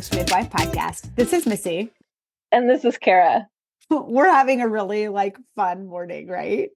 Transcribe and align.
Engaged 0.00 0.16
Midwife 0.16 0.48
podcast. 0.48 1.14
This 1.14 1.34
is 1.34 1.46
Missi. 1.46 1.90
And 2.52 2.70
this 2.70 2.86
is 2.86 2.96
Cara. 2.96 3.46
We're 3.90 4.30
having 4.30 4.62
a 4.62 4.68
really 4.68 5.08
like 5.08 5.36
fun 5.56 5.88
morning, 5.88 6.26
right? 6.26 6.70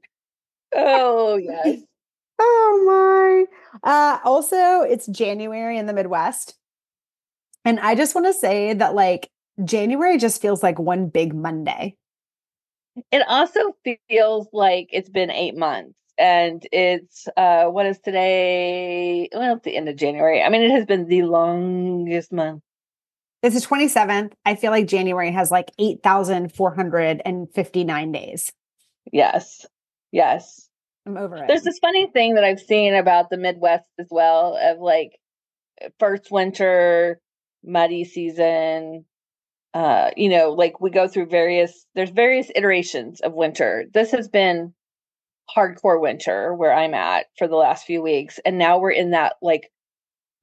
Oh, 0.75 1.37
yes. 1.43 1.79
oh 2.39 3.47
my. 3.81 3.81
Uh 3.91 4.19
also, 4.25 4.83
it's 4.83 5.07
January 5.07 5.79
in 5.79 5.87
the 5.87 5.95
Midwest. 5.95 6.55
And 7.65 7.81
I 7.81 7.95
just 7.95 8.15
want 8.15 8.27
to 8.27 8.35
say 8.35 8.75
that 8.75 8.95
like 8.95 9.31
January 9.65 10.19
just 10.19 10.43
feels 10.43 10.63
like 10.63 10.79
one 10.79 11.09
big 11.09 11.35
Monday. 11.35 11.97
It 13.11 13.25
also 13.27 13.75
feels 14.07 14.49
like 14.53 14.89
it's 14.93 15.09
been 15.09 15.31
8 15.31 15.57
months 15.57 15.95
and 16.19 16.63
it's 16.73 17.27
uh 17.39 17.65
what 17.65 17.87
is 17.87 17.99
today 17.99 19.29
well 19.33 19.57
it's 19.57 19.65
the 19.65 19.77
end 19.77 19.89
of 19.89 19.97
january 19.97 20.41
i 20.41 20.49
mean 20.49 20.63
it 20.63 20.71
has 20.71 20.87
been 20.87 21.09
the 21.09 21.23
longest 21.23 22.31
month 22.31 22.63
it's 23.45 23.55
the 23.55 23.67
27th 23.67 24.33
i 24.45 24.55
feel 24.55 24.71
like 24.71 24.87
january 24.87 25.31
has 25.31 25.51
like 25.51 25.71
8459 25.79 28.13
days. 28.13 28.53
Yes. 29.13 29.67
Yes. 30.11 30.71
I'm 31.07 31.19
over 31.19 31.37
it. 31.37 31.45
There's 31.47 31.63
this 31.63 31.79
funny 31.79 32.09
thing 32.09 32.35
that 32.35 32.45
i've 32.45 32.61
seen 32.61 32.95
about 32.95 33.31
the 33.31 33.37
midwest 33.37 33.85
as 33.99 34.09
well 34.11 34.59
of 34.61 34.79
like 34.79 35.19
first 36.01 36.31
winter 36.31 37.21
muddy 37.63 38.05
season 38.05 39.05
uh 39.73 40.11
you 40.17 40.29
know 40.29 40.51
like 40.51 40.81
we 40.81 40.91
go 40.91 41.09
through 41.09 41.27
various 41.27 41.87
there's 41.95 42.11
various 42.11 42.51
iterations 42.55 43.21
of 43.21 43.35
winter. 43.35 43.85
This 43.93 44.11
has 44.13 44.29
been 44.29 44.73
hardcore 45.55 46.01
winter 46.01 46.55
where 46.55 46.73
I'm 46.73 46.95
at 46.95 47.27
for 47.37 47.47
the 47.47 47.57
last 47.57 47.85
few 47.85 48.01
weeks. 48.03 48.41
And 48.45 48.59
now 48.59 48.79
we're 48.79 48.93
in 48.93 49.11
that 49.11 49.37
like 49.43 49.71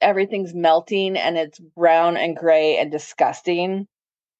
everything's 0.01 0.53
melting 0.53 1.17
and 1.17 1.37
it's 1.37 1.59
brown 1.59 2.17
and 2.17 2.35
gray 2.35 2.77
and 2.77 2.91
disgusting. 2.91 3.87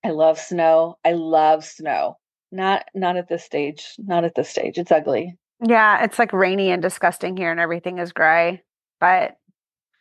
I 0.04 0.10
love 0.10 0.40
snow. 0.40 0.96
I 1.06 1.14
love 1.14 1.64
snow. 1.64 2.18
Not 2.52 2.86
not 2.94 3.18
at 3.18 3.30
this 3.30 3.44
stage. 3.44 3.94
Not 3.98 4.24
at 4.24 4.36
this 4.36 4.50
stage. 4.50 4.78
It's 4.78 4.92
ugly. 4.92 5.38
Yeah, 5.64 6.04
it's 6.04 6.20
like 6.20 6.34
rainy 6.34 6.72
and 6.72 6.82
disgusting 6.82 7.38
here 7.38 7.52
and 7.52 7.60
everything 7.60 8.00
is 8.00 8.12
gray. 8.12 8.64
But 9.00 9.38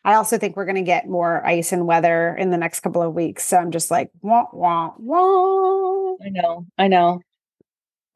I 0.04 0.14
also 0.14 0.38
think 0.38 0.56
we're 0.56 0.64
going 0.64 0.76
to 0.76 0.82
get 0.82 1.08
more 1.08 1.44
ice 1.46 1.72
and 1.72 1.86
weather 1.86 2.34
in 2.34 2.50
the 2.50 2.56
next 2.56 2.80
couple 2.80 3.02
of 3.02 3.12
weeks. 3.12 3.44
So 3.44 3.58
I'm 3.58 3.70
just 3.70 3.90
like, 3.90 4.10
wah, 4.22 4.46
wah, 4.52 4.92
wah. 4.96 6.14
I 6.24 6.30
know. 6.30 6.66
I 6.78 6.88
know. 6.88 7.20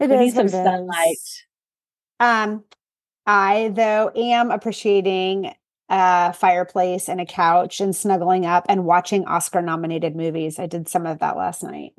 It 0.00 0.09
we 0.09 0.17
is 0.17 0.20
need 0.20 0.34
some 0.34 0.48
sunlight. 0.48 1.17
Um, 2.20 2.65
I 3.27 3.70
though 3.75 4.11
am 4.15 4.50
appreciating 4.50 5.55
a 5.88 6.32
fireplace 6.32 7.08
and 7.08 7.20
a 7.20 7.27
couch 7.27 7.80
and 7.80 7.94
snuggling 7.94 8.46
up 8.46 8.66
and 8.68 8.84
watching 8.84 9.27
Oscar 9.27 9.62
nominated 9.62 10.16
movies. 10.16 10.58
I 10.58 10.66
did 10.66 10.88
some 10.88 11.06
of 11.06 11.18
that 11.18 11.36
last 11.36 11.62
night. 11.62 11.92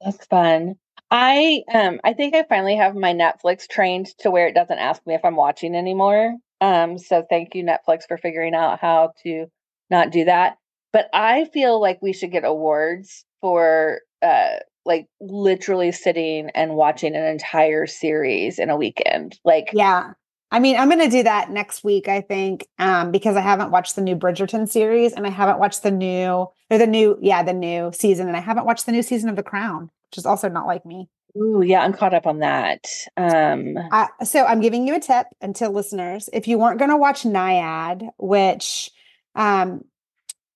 That's 0.00 0.24
fun. 0.26 0.74
I 1.10 1.62
um 1.72 2.00
I 2.04 2.12
think 2.14 2.34
I 2.34 2.44
finally 2.48 2.76
have 2.76 2.94
my 2.94 3.12
Netflix 3.12 3.68
trained 3.68 4.06
to 4.20 4.30
where 4.30 4.48
it 4.48 4.54
doesn't 4.54 4.78
ask 4.78 5.06
me 5.06 5.14
if 5.14 5.24
I'm 5.24 5.36
watching 5.36 5.74
anymore. 5.74 6.36
Um 6.60 6.98
so 6.98 7.24
thank 7.28 7.54
you 7.54 7.64
Netflix 7.64 8.02
for 8.08 8.16
figuring 8.16 8.54
out 8.54 8.80
how 8.80 9.12
to 9.22 9.46
not 9.90 10.10
do 10.10 10.24
that. 10.24 10.56
But 10.92 11.08
I 11.12 11.46
feel 11.52 11.80
like 11.80 12.00
we 12.02 12.12
should 12.12 12.32
get 12.32 12.44
awards 12.44 13.24
for 13.40 14.00
uh 14.22 14.56
like 14.84 15.06
literally 15.20 15.92
sitting 15.92 16.50
and 16.54 16.74
watching 16.74 17.14
an 17.14 17.24
entire 17.24 17.86
series 17.86 18.58
in 18.58 18.70
a 18.70 18.76
weekend. 18.76 19.38
Like 19.44 19.68
Yeah. 19.72 20.12
I 20.52 20.60
mean, 20.60 20.76
I'm 20.76 20.90
going 20.90 21.00
to 21.00 21.08
do 21.08 21.22
that 21.22 21.50
next 21.50 21.82
week, 21.82 22.08
I 22.08 22.20
think, 22.20 22.68
um, 22.78 23.10
because 23.10 23.36
I 23.36 23.40
haven't 23.40 23.70
watched 23.70 23.96
the 23.96 24.02
new 24.02 24.14
Bridgerton 24.14 24.68
series 24.68 25.14
and 25.14 25.26
I 25.26 25.30
haven't 25.30 25.58
watched 25.58 25.82
the 25.82 25.90
new, 25.90 26.46
or 26.70 26.78
the 26.78 26.86
new, 26.86 27.18
yeah, 27.22 27.42
the 27.42 27.54
new 27.54 27.90
season, 27.94 28.28
and 28.28 28.36
I 28.36 28.40
haven't 28.40 28.66
watched 28.66 28.84
the 28.84 28.92
new 28.92 29.02
season 29.02 29.30
of 29.30 29.36
The 29.36 29.42
Crown, 29.42 29.90
which 30.10 30.18
is 30.18 30.26
also 30.26 30.50
not 30.50 30.66
like 30.66 30.84
me. 30.84 31.08
Ooh, 31.38 31.62
yeah, 31.62 31.80
I'm 31.80 31.94
caught 31.94 32.12
up 32.12 32.26
on 32.26 32.40
that. 32.40 32.86
Um, 33.16 33.78
I, 33.90 34.08
so 34.24 34.44
I'm 34.44 34.60
giving 34.60 34.86
you 34.86 34.94
a 34.94 35.00
tip 35.00 35.26
until 35.40 35.72
listeners, 35.72 36.28
if 36.34 36.46
you 36.46 36.58
weren't 36.58 36.78
going 36.78 36.90
to 36.90 36.98
watch 36.98 37.22
Nyad, 37.22 38.10
which 38.18 38.90
um, 39.34 39.86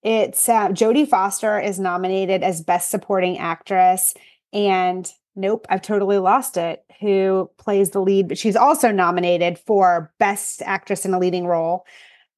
it's 0.02 0.46
uh, 0.46 0.68
Jodie 0.68 1.08
Foster 1.08 1.58
is 1.58 1.80
nominated 1.80 2.42
as 2.42 2.60
Best 2.60 2.90
Supporting 2.90 3.38
Actress, 3.38 4.12
and 4.52 5.10
nope, 5.36 5.66
I've 5.68 5.82
totally 5.82 6.18
lost 6.18 6.56
it. 6.56 6.84
Who 7.00 7.50
plays 7.58 7.90
the 7.90 8.00
lead? 8.00 8.28
But 8.28 8.38
she's 8.38 8.56
also 8.56 8.90
nominated 8.90 9.58
for 9.58 10.12
Best 10.18 10.62
Actress 10.62 11.04
in 11.04 11.14
a 11.14 11.18
Leading 11.18 11.46
Role. 11.46 11.84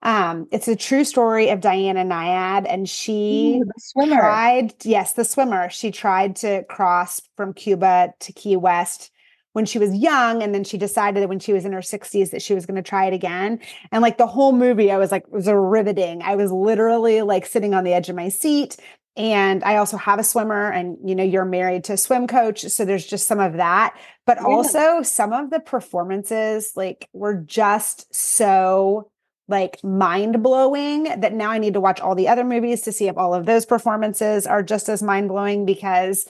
Um, 0.02 0.46
it's 0.52 0.68
a 0.68 0.76
true 0.76 1.04
story 1.04 1.48
of 1.48 1.60
Diana 1.60 2.04
Nyad, 2.04 2.66
and 2.68 2.88
she 2.88 3.60
Ooh, 3.62 4.06
tried. 4.06 4.74
Yes, 4.84 5.14
the 5.14 5.24
swimmer. 5.24 5.70
She 5.70 5.90
tried 5.90 6.36
to 6.36 6.64
cross 6.64 7.20
from 7.36 7.52
Cuba 7.52 8.14
to 8.20 8.32
Key 8.32 8.56
West 8.56 9.10
when 9.52 9.66
she 9.66 9.80
was 9.80 9.92
young 9.92 10.40
and 10.40 10.54
then 10.54 10.62
she 10.62 10.78
decided 10.78 11.20
that 11.20 11.28
when 11.28 11.40
she 11.40 11.52
was 11.52 11.64
in 11.64 11.72
her 11.72 11.80
60s 11.80 12.30
that 12.30 12.42
she 12.42 12.54
was 12.54 12.64
going 12.64 12.76
to 12.76 12.82
try 12.82 13.06
it 13.06 13.12
again 13.12 13.58
and 13.90 14.02
like 14.02 14.16
the 14.16 14.26
whole 14.26 14.52
movie 14.52 14.92
i 14.92 14.96
was 14.96 15.10
like 15.10 15.24
it 15.24 15.32
was 15.32 15.48
a 15.48 15.58
riveting 15.58 16.22
i 16.22 16.36
was 16.36 16.52
literally 16.52 17.22
like 17.22 17.44
sitting 17.44 17.74
on 17.74 17.82
the 17.82 17.92
edge 17.92 18.08
of 18.08 18.14
my 18.14 18.28
seat 18.28 18.76
and 19.18 19.62
i 19.64 19.76
also 19.76 19.96
have 19.96 20.18
a 20.18 20.24
swimmer 20.24 20.70
and 20.70 20.96
you 21.04 21.14
know 21.14 21.24
you're 21.24 21.44
married 21.44 21.84
to 21.84 21.94
a 21.94 21.96
swim 21.96 22.26
coach 22.26 22.60
so 22.62 22.84
there's 22.84 23.06
just 23.06 23.26
some 23.26 23.40
of 23.40 23.54
that 23.54 23.98
but 24.24 24.38
Yeah. 24.38 24.44
also 24.44 25.02
some 25.02 25.32
of 25.32 25.50
the 25.50 25.60
performances 25.60 26.72
like 26.76 27.08
were 27.12 27.34
just 27.34 28.14
so 28.14 29.10
like 29.48 29.82
mind 29.82 30.42
blowing 30.42 31.04
that 31.04 31.32
now 31.32 31.50
I 31.50 31.58
need 31.58 31.72
to 31.74 31.80
watch 31.80 32.00
all 32.00 32.14
the 32.14 32.28
other 32.28 32.44
movies 32.44 32.82
to 32.82 32.92
see 32.92 33.08
if 33.08 33.16
all 33.16 33.34
of 33.34 33.46
those 33.46 33.64
performances 33.66 34.46
are 34.46 34.62
just 34.62 34.88
as 34.90 35.02
mind 35.02 35.28
blowing 35.28 35.64
because 35.64 36.28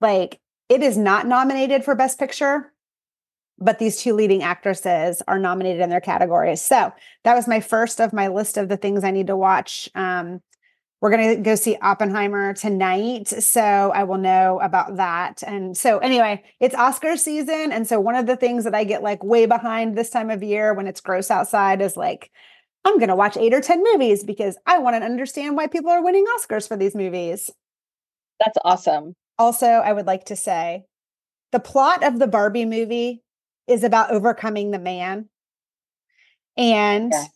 like 0.00 0.40
it 0.68 0.82
is 0.82 0.96
not 0.96 1.26
nominated 1.26 1.84
for 1.84 1.94
best 1.94 2.18
picture 2.18 2.72
but 3.58 3.78
these 3.78 4.00
two 4.00 4.14
leading 4.14 4.42
actresses 4.42 5.20
are 5.28 5.38
nominated 5.38 5.82
in 5.82 5.90
their 5.90 6.00
categories. 6.00 6.62
So, 6.62 6.94
that 7.24 7.34
was 7.34 7.46
my 7.46 7.60
first 7.60 8.00
of 8.00 8.14
my 8.14 8.28
list 8.28 8.56
of 8.56 8.70
the 8.70 8.78
things 8.78 9.04
I 9.04 9.10
need 9.10 9.26
to 9.26 9.36
watch. 9.36 9.90
Um 9.94 10.40
we're 11.00 11.10
going 11.10 11.36
to 11.36 11.42
go 11.42 11.54
see 11.54 11.76
Oppenheimer 11.80 12.52
tonight. 12.52 13.28
So 13.28 13.60
I 13.60 14.04
will 14.04 14.18
know 14.18 14.60
about 14.60 14.96
that. 14.96 15.42
And 15.46 15.76
so, 15.76 15.98
anyway, 15.98 16.42
it's 16.60 16.74
Oscar 16.74 17.16
season. 17.16 17.72
And 17.72 17.86
so, 17.86 17.98
one 18.00 18.16
of 18.16 18.26
the 18.26 18.36
things 18.36 18.64
that 18.64 18.74
I 18.74 18.84
get 18.84 19.02
like 19.02 19.24
way 19.24 19.46
behind 19.46 19.96
this 19.96 20.10
time 20.10 20.30
of 20.30 20.42
year 20.42 20.74
when 20.74 20.86
it's 20.86 21.00
gross 21.00 21.30
outside 21.30 21.80
is 21.80 21.96
like, 21.96 22.30
I'm 22.84 22.98
going 22.98 23.08
to 23.08 23.16
watch 23.16 23.36
eight 23.36 23.54
or 23.54 23.60
10 23.60 23.82
movies 23.92 24.24
because 24.24 24.56
I 24.66 24.78
want 24.78 24.96
to 24.96 25.04
understand 25.04 25.56
why 25.56 25.66
people 25.66 25.90
are 25.90 26.02
winning 26.02 26.26
Oscars 26.36 26.68
for 26.68 26.76
these 26.76 26.94
movies. 26.94 27.50
That's 28.38 28.58
awesome. 28.64 29.14
Also, 29.38 29.66
I 29.66 29.92
would 29.92 30.06
like 30.06 30.26
to 30.26 30.36
say 30.36 30.84
the 31.52 31.60
plot 31.60 32.04
of 32.04 32.18
the 32.18 32.26
Barbie 32.26 32.64
movie 32.64 33.22
is 33.66 33.84
about 33.84 34.10
overcoming 34.10 34.70
the 34.70 34.78
man. 34.78 35.28
And 36.56 37.12
Yeah. 37.12 37.26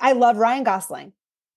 I 0.00 0.12
love 0.12 0.36
Ryan 0.36 0.64
Gosling. 0.64 1.12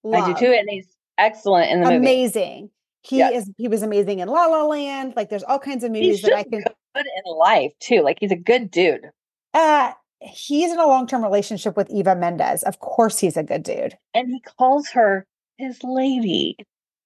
I 0.06 0.34
do 0.34 0.40
too, 0.40 0.52
and 0.54 0.68
he's 0.70 0.88
excellent 1.18 1.72
in 1.72 1.80
the 1.82 1.86
movie. 1.86 1.98
Amazing. 1.98 2.70
He 3.02 3.18
Yes. 3.20 3.44
is 3.48 3.52
he 3.58 3.68
was 3.68 3.82
amazing 3.82 4.20
in 4.20 4.28
La 4.28 4.46
La 4.48 4.64
Land. 4.66 5.14
Like 5.16 5.30
there's 5.30 5.44
all 5.44 5.60
kinds 5.60 5.84
of 5.84 5.92
movies 5.92 6.22
that 6.22 6.34
I 6.34 6.44
can 6.44 6.62
good 6.96 7.06
in 7.26 7.38
life 7.38 7.72
too. 7.80 8.02
Like 8.02 8.18
he's 8.20 8.32
a 8.32 8.36
good 8.36 8.70
dude, 8.72 9.10
uh 9.54 9.94
he's 10.22 10.70
in 10.72 10.80
a 10.80 10.86
long-term 10.86 11.24
relationship 11.24 11.78
with 11.78 11.90
Eva 11.90 12.14
Mendes. 12.16 12.64
Of 12.64 12.80
course 12.80 13.20
he's 13.20 13.38
a 13.38 13.44
good 13.44 13.64
dude. 13.64 13.98
and 14.14 14.28
he 14.30 14.42
calls 14.58 14.90
her 14.90 15.26
his 15.58 15.82
lady. 15.84 16.58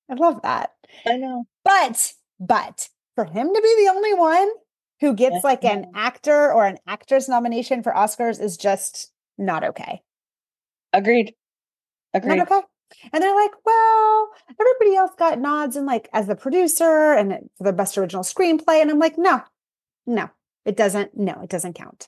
I 0.10 0.16
love 0.16 0.42
that. 0.42 0.72
I 1.06 1.18
know. 1.18 1.46
But 1.64 2.14
but 2.40 2.90
for 3.16 3.26
him 3.26 3.54
to 3.54 3.62
be 3.62 3.84
the 3.86 3.92
only 3.92 4.14
one 4.16 4.50
who 5.00 5.14
gets 5.14 5.36
Yes, 5.36 5.44
like 5.44 5.64
an 5.64 5.92
actor 5.96 6.52
or 6.52 6.66
an 6.66 6.80
actress 6.88 7.30
nomination 7.30 7.84
for 7.84 7.92
Oscars 7.94 8.42
is 8.42 8.58
just 8.58 9.12
not 9.38 9.64
okay. 9.64 10.02
Agreed. 10.92 11.36
Agreed. 12.16 12.38
Not 12.38 12.52
okay. 12.52 12.66
And 13.12 13.24
they're 13.24 13.36
like, 13.36 13.52
well, 13.66 14.30
everybody 14.60 14.96
else 14.96 15.12
got 15.18 15.40
nods 15.40 15.76
and 15.76 15.86
like 15.86 16.10
as 16.14 16.28
the 16.28 16.36
producer 16.36 17.14
and 17.14 17.50
for 17.58 17.64
the 17.66 17.74
best 17.74 17.98
original 17.98 18.24
screenplay. 18.24 18.82
And 18.82 18.92
I'm 18.92 19.00
like, 19.00 19.18
no, 19.18 19.42
no, 20.08 20.30
it 20.66 20.78
doesn't. 20.78 21.18
No, 21.18 21.40
it 21.44 21.50
doesn't 21.50 21.74
count. 21.74 22.08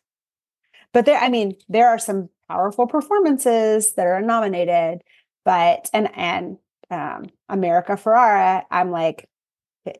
But 0.94 1.06
there, 1.06 1.20
I 1.20 1.30
mean, 1.30 1.56
there 1.70 1.90
are 1.90 2.00
some 2.00 2.30
powerful 2.50 2.88
performances 2.88 3.94
that 3.96 4.08
are 4.08 4.22
nominated, 4.22 5.02
but 5.44 5.90
and 5.94 6.10
and 6.16 6.58
um 6.92 7.28
America 7.50 7.94
Ferrera, 7.94 8.64
I'm 8.72 8.92
like, 8.92 9.30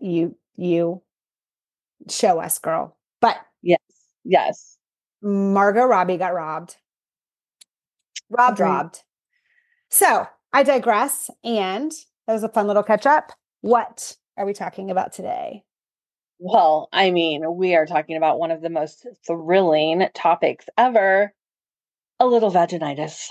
you 0.02 0.38
you 0.58 1.02
show 2.10 2.40
us, 2.40 2.60
girl. 2.60 2.98
But 3.22 3.38
Yes. 3.62 3.80
Yes. 4.24 4.78
Margot 5.22 5.86
Robbie 5.86 6.18
got 6.18 6.34
robbed. 6.34 6.78
Robbed, 8.30 8.60
Agreed. 8.60 8.66
robbed. 8.70 9.04
So 9.90 10.28
I 10.56 10.64
digress. 10.64 11.30
And 11.44 11.92
that 12.26 12.34
was 12.34 12.44
a 12.44 12.50
fun 12.50 12.66
little 12.66 12.82
catch 12.82 13.06
up. 13.06 13.34
What 13.60 14.16
are 14.38 14.46
we 14.46 14.54
talking 14.54 14.90
about 14.90 15.12
today? 15.12 15.64
Well, 16.40 16.88
I 16.94 17.12
mean, 17.12 17.44
we 17.56 17.76
are 17.76 17.86
talking 17.86 18.16
about 18.16 18.40
one 18.40 18.52
of 18.52 18.62
the 18.62 18.70
most 18.70 19.06
thrilling 19.28 20.08
topics 20.14 20.66
ever 20.78 21.34
a 22.22 22.26
little 22.26 22.52
vaginitis. 22.52 23.30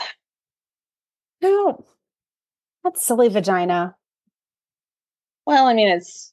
No, 1.42 1.84
that's 2.82 3.04
silly 3.04 3.28
vagina. 3.28 3.96
Well, 5.46 5.66
I 5.66 5.74
mean, 5.74 5.88
it's 5.88 6.32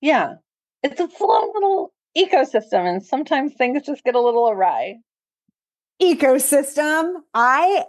yeah, 0.00 0.34
it's 0.84 1.00
a 1.00 1.08
slow 1.16 1.50
little 1.52 1.92
ecosystem, 2.16 2.88
and 2.88 3.04
sometimes 3.04 3.54
things 3.54 3.82
just 3.82 4.04
get 4.04 4.14
a 4.14 4.20
little 4.20 4.48
awry. 4.48 4.98
Ecosystem. 6.00 7.14
I 7.34 7.84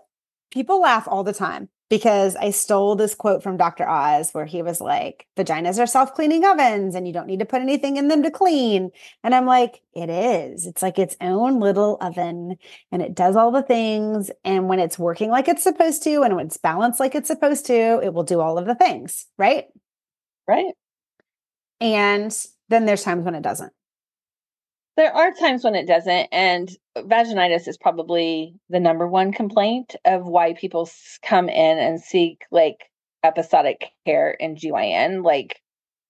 people 0.51 0.81
laugh 0.81 1.07
all 1.07 1.23
the 1.23 1.33
time 1.33 1.69
because 1.89 2.37
I 2.37 2.51
stole 2.51 2.95
this 2.95 3.13
quote 3.15 3.43
from 3.43 3.57
Dr. 3.57 3.87
Oz 3.87 4.31
where 4.31 4.45
he 4.45 4.61
was 4.61 4.79
like, 4.79 5.27
vaginas 5.35 5.77
are 5.77 5.85
self 5.85 6.13
cleaning 6.13 6.45
ovens 6.45 6.95
and 6.95 7.05
you 7.05 7.13
don't 7.13 7.27
need 7.27 7.39
to 7.39 7.45
put 7.45 7.61
anything 7.61 7.97
in 7.97 8.07
them 8.07 8.23
to 8.23 8.31
clean. 8.31 8.91
And 9.23 9.35
I'm 9.35 9.45
like, 9.45 9.81
it 9.93 10.09
is. 10.09 10.65
It's 10.65 10.81
like 10.81 10.97
its 10.97 11.17
own 11.19 11.59
little 11.59 11.97
oven 11.99 12.55
and 12.93 13.01
it 13.01 13.13
does 13.13 13.35
all 13.35 13.51
the 13.51 13.63
things. 13.63 14.31
And 14.45 14.69
when 14.69 14.79
it's 14.79 14.97
working 14.97 15.29
like 15.29 15.49
it's 15.49 15.63
supposed 15.63 16.03
to 16.03 16.21
and 16.21 16.35
when 16.35 16.45
it's 16.45 16.57
balanced 16.57 16.99
like 16.99 17.13
it's 17.15 17.27
supposed 17.27 17.65
to, 17.65 17.99
it 18.01 18.13
will 18.13 18.23
do 18.23 18.39
all 18.39 18.57
of 18.57 18.65
the 18.65 18.75
things. 18.75 19.25
Right. 19.37 19.65
Right. 20.47 20.73
And 21.81 22.33
then 22.69 22.85
there's 22.85 23.03
times 23.03 23.25
when 23.25 23.35
it 23.35 23.41
doesn't. 23.41 23.73
There 24.97 25.13
are 25.15 25.31
times 25.31 25.63
when 25.63 25.75
it 25.75 25.87
doesn't, 25.87 26.27
and 26.31 26.69
vaginitis 26.97 27.67
is 27.67 27.77
probably 27.77 28.55
the 28.69 28.79
number 28.79 29.07
one 29.07 29.31
complaint 29.31 29.95
of 30.03 30.25
why 30.25 30.53
people 30.53 30.89
come 31.23 31.47
in 31.47 31.77
and 31.77 32.01
seek 32.01 32.43
like 32.51 32.89
episodic 33.23 33.91
care 34.05 34.31
in 34.31 34.55
GYN. 34.55 35.23
Like, 35.23 35.61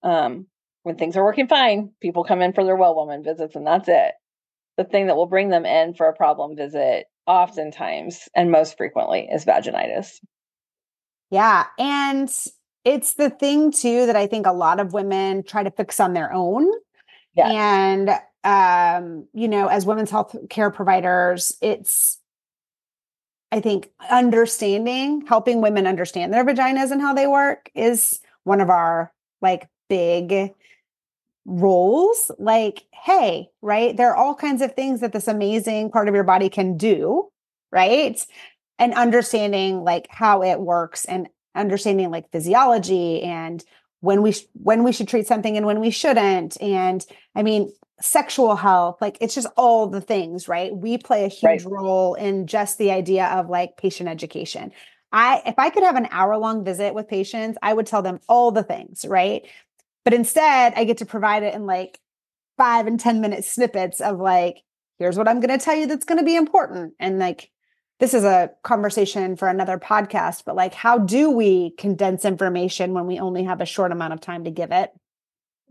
um, 0.02 0.46
when 0.82 0.96
things 0.96 1.16
are 1.16 1.24
working 1.24 1.46
fine, 1.46 1.92
people 2.00 2.24
come 2.24 2.42
in 2.42 2.52
for 2.52 2.64
their 2.64 2.76
well 2.76 2.96
woman 2.96 3.22
visits, 3.22 3.54
and 3.54 3.66
that's 3.66 3.88
it. 3.88 4.14
The 4.76 4.84
thing 4.84 5.06
that 5.06 5.16
will 5.16 5.26
bring 5.26 5.48
them 5.50 5.64
in 5.64 5.94
for 5.94 6.08
a 6.08 6.16
problem 6.16 6.56
visit, 6.56 7.06
oftentimes 7.26 8.28
and 8.34 8.50
most 8.50 8.76
frequently, 8.76 9.28
is 9.32 9.44
vaginitis. 9.44 10.18
Yeah, 11.30 11.66
and 11.78 12.28
it's 12.84 13.14
the 13.14 13.30
thing 13.30 13.70
too 13.70 14.06
that 14.06 14.16
I 14.16 14.26
think 14.26 14.46
a 14.46 14.52
lot 14.52 14.80
of 14.80 14.92
women 14.92 15.44
try 15.44 15.62
to 15.62 15.70
fix 15.70 16.00
on 16.00 16.14
their 16.14 16.32
own. 16.32 16.68
Yes. 17.34 17.52
And 17.52 18.10
um, 18.44 19.26
you 19.32 19.48
know, 19.48 19.68
as 19.68 19.86
women's 19.86 20.10
health 20.10 20.34
care 20.48 20.70
providers, 20.70 21.56
it's 21.60 22.18
I 23.50 23.60
think 23.60 23.90
understanding, 24.10 25.26
helping 25.26 25.60
women 25.60 25.86
understand 25.86 26.32
their 26.32 26.44
vaginas 26.44 26.90
and 26.90 27.02
how 27.02 27.12
they 27.12 27.26
work 27.26 27.70
is 27.74 28.20
one 28.44 28.62
of 28.62 28.70
our 28.70 29.12
like 29.42 29.68
big 29.90 30.54
roles. 31.44 32.30
Like, 32.38 32.84
hey, 32.92 33.50
right? 33.60 33.94
There 33.94 34.10
are 34.10 34.16
all 34.16 34.34
kinds 34.34 34.62
of 34.62 34.74
things 34.74 35.00
that 35.00 35.12
this 35.12 35.28
amazing 35.28 35.90
part 35.90 36.08
of 36.08 36.14
your 36.14 36.24
body 36.24 36.48
can 36.48 36.78
do, 36.78 37.30
right? 37.70 38.24
And 38.78 38.94
understanding 38.94 39.84
like 39.84 40.06
how 40.08 40.42
it 40.42 40.58
works 40.58 41.04
and 41.04 41.28
understanding 41.54 42.10
like 42.10 42.30
physiology 42.32 43.22
and 43.22 43.62
when 44.00 44.22
we 44.22 44.32
sh- 44.32 44.46
when 44.54 44.82
we 44.82 44.92
should 44.92 45.08
treat 45.08 45.26
something 45.26 45.56
and 45.56 45.66
when 45.66 45.80
we 45.80 45.90
shouldn't 45.90 46.60
and 46.60 47.04
i 47.34 47.42
mean 47.42 47.70
sexual 48.02 48.56
health 48.56 49.00
like 49.00 49.16
it's 49.20 49.34
just 49.34 49.46
all 49.56 49.86
the 49.86 50.00
things 50.00 50.48
right? 50.48 50.74
We 50.74 50.98
play 50.98 51.24
a 51.24 51.28
huge 51.28 51.64
right. 51.64 51.64
role 51.64 52.14
in 52.14 52.46
just 52.46 52.78
the 52.78 52.90
idea 52.90 53.26
of 53.26 53.48
like 53.48 53.76
patient 53.76 54.08
education. 54.08 54.72
I 55.12 55.42
if 55.46 55.54
i 55.58 55.70
could 55.70 55.84
have 55.84 55.96
an 55.96 56.08
hour 56.10 56.36
long 56.36 56.64
visit 56.64 56.94
with 56.94 57.06
patients 57.06 57.58
i 57.62 57.72
would 57.72 57.86
tell 57.86 58.02
them 58.02 58.18
all 58.28 58.50
the 58.50 58.62
things 58.64 59.04
right? 59.06 59.42
But 60.04 60.14
instead 60.14 60.74
i 60.74 60.84
get 60.84 60.98
to 60.98 61.06
provide 61.06 61.42
it 61.42 61.54
in 61.54 61.66
like 61.66 62.00
five 62.58 62.86
and 62.86 62.98
ten 62.98 63.20
minute 63.20 63.44
snippets 63.44 64.00
of 64.00 64.18
like 64.18 64.62
here's 64.98 65.16
what 65.16 65.28
i'm 65.28 65.40
going 65.40 65.56
to 65.56 65.64
tell 65.64 65.76
you 65.76 65.86
that's 65.86 66.04
going 66.04 66.18
to 66.18 66.24
be 66.24 66.36
important. 66.36 66.94
And 66.98 67.18
like 67.18 67.50
this 68.00 68.14
is 68.14 68.24
a 68.24 68.50
conversation 68.64 69.36
for 69.36 69.46
another 69.46 69.78
podcast 69.78 70.42
but 70.44 70.56
like 70.56 70.74
how 70.74 70.98
do 70.98 71.30
we 71.30 71.70
condense 71.78 72.24
information 72.24 72.94
when 72.94 73.06
we 73.06 73.20
only 73.20 73.44
have 73.44 73.60
a 73.60 73.66
short 73.66 73.92
amount 73.92 74.12
of 74.12 74.20
time 74.20 74.42
to 74.44 74.50
give 74.50 74.72
it 74.72 74.90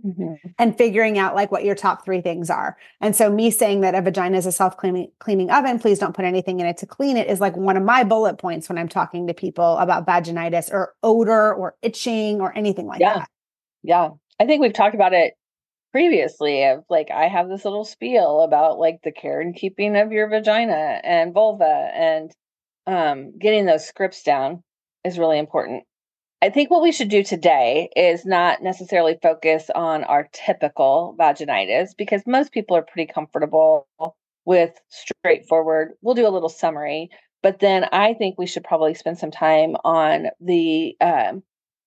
Mm-hmm. 0.04 0.48
and 0.58 0.76
figuring 0.76 1.20
out 1.20 1.36
like 1.36 1.52
what 1.52 1.64
your 1.64 1.76
top 1.76 2.04
three 2.04 2.22
things 2.22 2.50
are. 2.50 2.76
And 3.02 3.16
so 3.16 3.30
me 3.30 3.52
saying 3.52 3.82
that 3.82 3.94
a 3.94 4.02
vagina 4.02 4.36
is 4.36 4.48
a 4.48 4.52
self-cleaning 4.52 5.12
cleaning 5.20 5.52
oven, 5.52 5.78
please 5.78 6.00
don't 6.00 6.16
put 6.16 6.26
anything 6.26 6.60
in 6.60 6.66
it 6.66 6.78
to 6.78 6.88
clean 6.88 7.18
it 7.18 7.28
is 7.28 7.40
like 7.40 7.56
one 7.56 7.78
of 7.78 7.84
my 7.84 8.04
bullet 8.04 8.40
points 8.40 8.68
when 8.68 8.80
I'm 8.80 8.88
talking 8.88 9.28
to 9.28 9.36
people 9.36 9.78
about 9.78 10.08
vaginitis 10.08 10.72
or 10.72 10.96
odor 11.04 11.54
or 11.54 11.76
itching 11.84 12.42
or 12.42 12.58
anything 12.58 12.88
like 12.88 13.00
yeah. 13.00 13.20
that. 13.20 13.30
Yeah. 13.84 14.10
I 14.40 14.48
think 14.48 14.62
we've 14.62 14.74
talked 14.74 14.96
about 14.96 15.14
it 15.14 15.36
previously 15.92 16.64
of 16.64 16.84
like 16.90 17.12
I 17.12 17.28
have 17.28 17.48
this 17.48 17.64
little 17.64 17.86
spiel 17.86 18.42
about 18.42 18.80
like 18.80 19.02
the 19.04 19.12
care 19.12 19.40
and 19.40 19.56
keeping 19.56 19.96
of 19.96 20.12
your 20.12 20.30
vagina 20.30 21.00
and 21.04 21.32
vulva 21.32 21.92
and 21.94 22.32
um 22.88 23.38
getting 23.38 23.68
those 23.68 23.86
scripts 23.86 24.24
down 24.24 24.64
is 25.04 25.20
really 25.20 25.38
important. 25.38 25.84
I 26.42 26.50
think 26.50 26.72
what 26.72 26.82
we 26.82 26.92
should 26.92 27.10
do 27.10 27.24
today 27.24 27.90
is 27.96 28.26
not 28.26 28.64
necessarily 28.64 29.18
focus 29.22 29.70
on 29.76 30.04
our 30.04 30.28
typical 30.34 31.16
vaginitis 31.20 31.90
because 31.96 32.24
most 32.26 32.52
people 32.52 32.76
are 32.76 32.82
pretty 32.82 33.12
comfortable 33.12 33.88
with 34.44 34.72
straightforward. 34.90 35.92
We'll 36.02 36.16
do 36.16 36.28
a 36.28 36.30
little 36.30 36.50
summary, 36.50 37.10
but 37.44 37.60
then 37.60 37.86
I 37.92 38.16
think 38.16 38.40
we 38.40 38.48
should 38.48 38.64
probably 38.64 38.96
spend 38.96 39.20
some 39.20 39.30
time 39.30 39.76
on 39.84 40.28
the 40.40 40.96
um, 41.00 41.44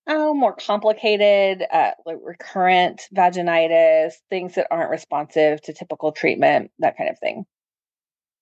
oh 0.07 0.33
more 0.33 0.55
complicated, 0.55 1.63
uh, 1.69 1.91
like 2.05 2.17
recurrent 2.23 3.09
vaginitis, 3.13 4.13
things 4.29 4.55
that 4.55 4.67
aren't 4.71 4.89
responsive 4.89 5.61
to 5.63 5.73
typical 5.73 6.13
treatment, 6.13 6.71
that 6.79 6.97
kind 6.97 7.09
of 7.09 7.19
thing. 7.19 7.45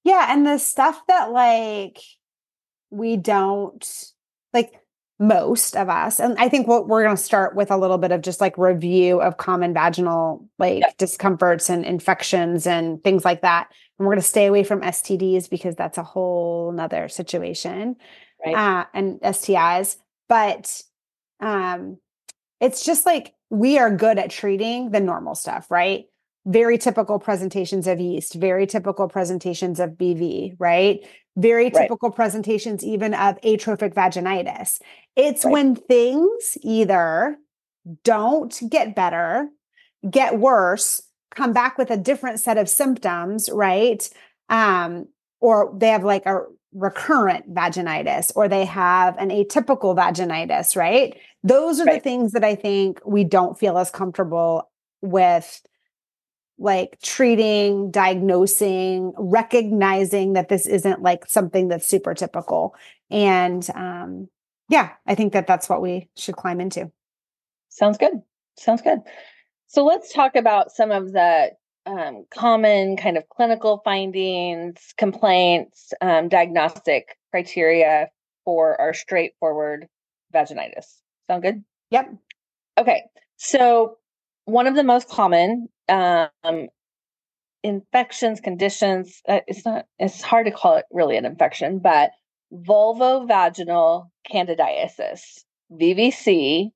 Yeah, 0.03 0.27
and 0.29 0.45
the 0.45 0.59
stuff 0.59 1.01
that 1.07 1.31
like 1.31 1.97
we 2.91 3.17
don't 3.17 3.83
like 4.53 4.73
most 5.23 5.77
of 5.77 5.87
us. 5.87 6.19
And 6.19 6.35
i 6.37 6.49
think 6.49 6.67
what 6.67 6.87
we're 6.87 7.03
going 7.03 7.15
to 7.15 7.21
start 7.21 7.55
with 7.55 7.71
a 7.71 7.77
little 7.77 7.97
bit 7.97 8.11
of 8.11 8.21
just 8.21 8.41
like 8.41 8.57
review 8.57 9.21
of 9.21 9.37
common 9.37 9.73
vaginal 9.73 10.45
like 10.59 10.81
yeah. 10.81 10.89
discomforts 10.97 11.69
and 11.69 11.85
infections 11.85 12.67
and 12.67 13.01
things 13.03 13.23
like 13.23 13.41
that. 13.41 13.69
And 13.97 14.05
we're 14.05 14.15
going 14.15 14.21
to 14.21 14.27
stay 14.27 14.47
away 14.47 14.63
from 14.63 14.81
stds 14.81 15.49
because 15.49 15.75
that's 15.75 15.97
a 15.97 16.03
whole 16.03 16.73
nother 16.73 17.07
situation 17.07 17.95
right. 18.45 18.55
uh, 18.55 18.85
and 18.93 19.21
stis 19.21 19.95
but 20.27 20.81
um 21.39 21.97
it's 22.59 22.83
just 22.83 23.05
like 23.05 23.33
we 23.49 23.77
are 23.77 23.95
good 23.95 24.19
at 24.19 24.29
treating 24.29 24.91
the 24.91 24.99
normal 24.99 25.35
stuff 25.35 25.71
right? 25.71 26.05
Very 26.45 26.77
typical 26.77 27.19
presentations 27.19 27.87
of 27.87 28.01
yeast 28.01 28.33
very 28.33 28.67
typical 28.67 29.07
presentations 29.07 29.79
of 29.79 29.91
bv 29.91 30.55
right 30.59 31.07
very 31.35 31.71
typical 31.71 32.09
right. 32.09 32.15
presentations 32.15 32.83
even 32.83 33.13
of 33.13 33.39
atrophic 33.43 33.95
vaginitis 33.95 34.79
it's 35.15 35.45
right. 35.45 35.51
when 35.51 35.75
things 35.75 36.57
either 36.61 37.37
don't 38.03 38.61
get 38.69 38.95
better, 38.95 39.49
get 40.09 40.39
worse, 40.39 41.01
come 41.35 41.53
back 41.53 41.77
with 41.77 41.91
a 41.91 41.97
different 41.97 42.39
set 42.39 42.57
of 42.57 42.69
symptoms, 42.69 43.49
right? 43.51 44.07
Um, 44.49 45.07
or 45.39 45.73
they 45.77 45.89
have 45.89 46.03
like 46.03 46.25
a 46.25 46.43
recurrent 46.73 47.53
vaginitis 47.53 48.31
or 48.35 48.47
they 48.47 48.65
have 48.65 49.17
an 49.17 49.29
atypical 49.29 49.95
vaginitis, 49.95 50.75
right? 50.75 51.17
Those 51.43 51.79
are 51.79 51.85
right. 51.85 51.95
the 51.95 51.99
things 51.99 52.31
that 52.31 52.43
I 52.43 52.55
think 52.55 52.99
we 53.05 53.23
don't 53.23 53.59
feel 53.59 53.77
as 53.77 53.91
comfortable 53.91 54.69
with 55.01 55.61
like 56.57 56.99
treating, 57.01 57.91
diagnosing, 57.91 59.13
recognizing 59.17 60.33
that 60.33 60.49
this 60.49 60.65
isn't 60.65 61.01
like 61.01 61.25
something 61.25 61.67
that's 61.67 61.87
super 61.87 62.13
typical. 62.13 62.75
And 63.09 63.67
um, 63.75 64.29
yeah, 64.69 64.91
I 65.05 65.15
think 65.15 65.33
that 65.33 65.47
that's 65.47 65.69
what 65.69 65.81
we 65.81 66.09
should 66.15 66.35
climb 66.35 66.61
into. 66.61 66.91
Sounds 67.69 67.97
good. 67.97 68.21
Sounds 68.57 68.81
good. 68.81 68.99
So 69.67 69.83
let's 69.83 70.13
talk 70.13 70.35
about 70.35 70.71
some 70.71 70.91
of 70.91 71.11
the 71.11 71.51
um, 71.85 72.25
common 72.33 72.95
kind 72.97 73.17
of 73.17 73.27
clinical 73.29 73.81
findings, 73.83 74.93
complaints, 74.97 75.93
um, 76.01 76.29
diagnostic 76.29 77.17
criteria 77.31 78.09
for 78.45 78.79
our 78.79 78.93
straightforward 78.93 79.87
vaginitis. 80.33 80.99
Sound 81.27 81.43
good? 81.43 81.63
Yep. 81.89 82.13
Okay. 82.77 83.03
So 83.37 83.97
one 84.45 84.67
of 84.67 84.75
the 84.75 84.83
most 84.83 85.09
common 85.09 85.67
um, 85.89 86.67
infections, 87.63 88.41
conditions, 88.41 89.21
uh, 89.27 89.39
it's 89.47 89.65
not, 89.65 89.85
it's 89.99 90.21
hard 90.21 90.45
to 90.45 90.51
call 90.51 90.75
it 90.75 90.85
really 90.91 91.17
an 91.17 91.25
infection, 91.25 91.79
but 91.79 92.11
vulvovaginal 92.53 94.09
candidiasis, 94.31 95.43
VVC, 95.71 96.69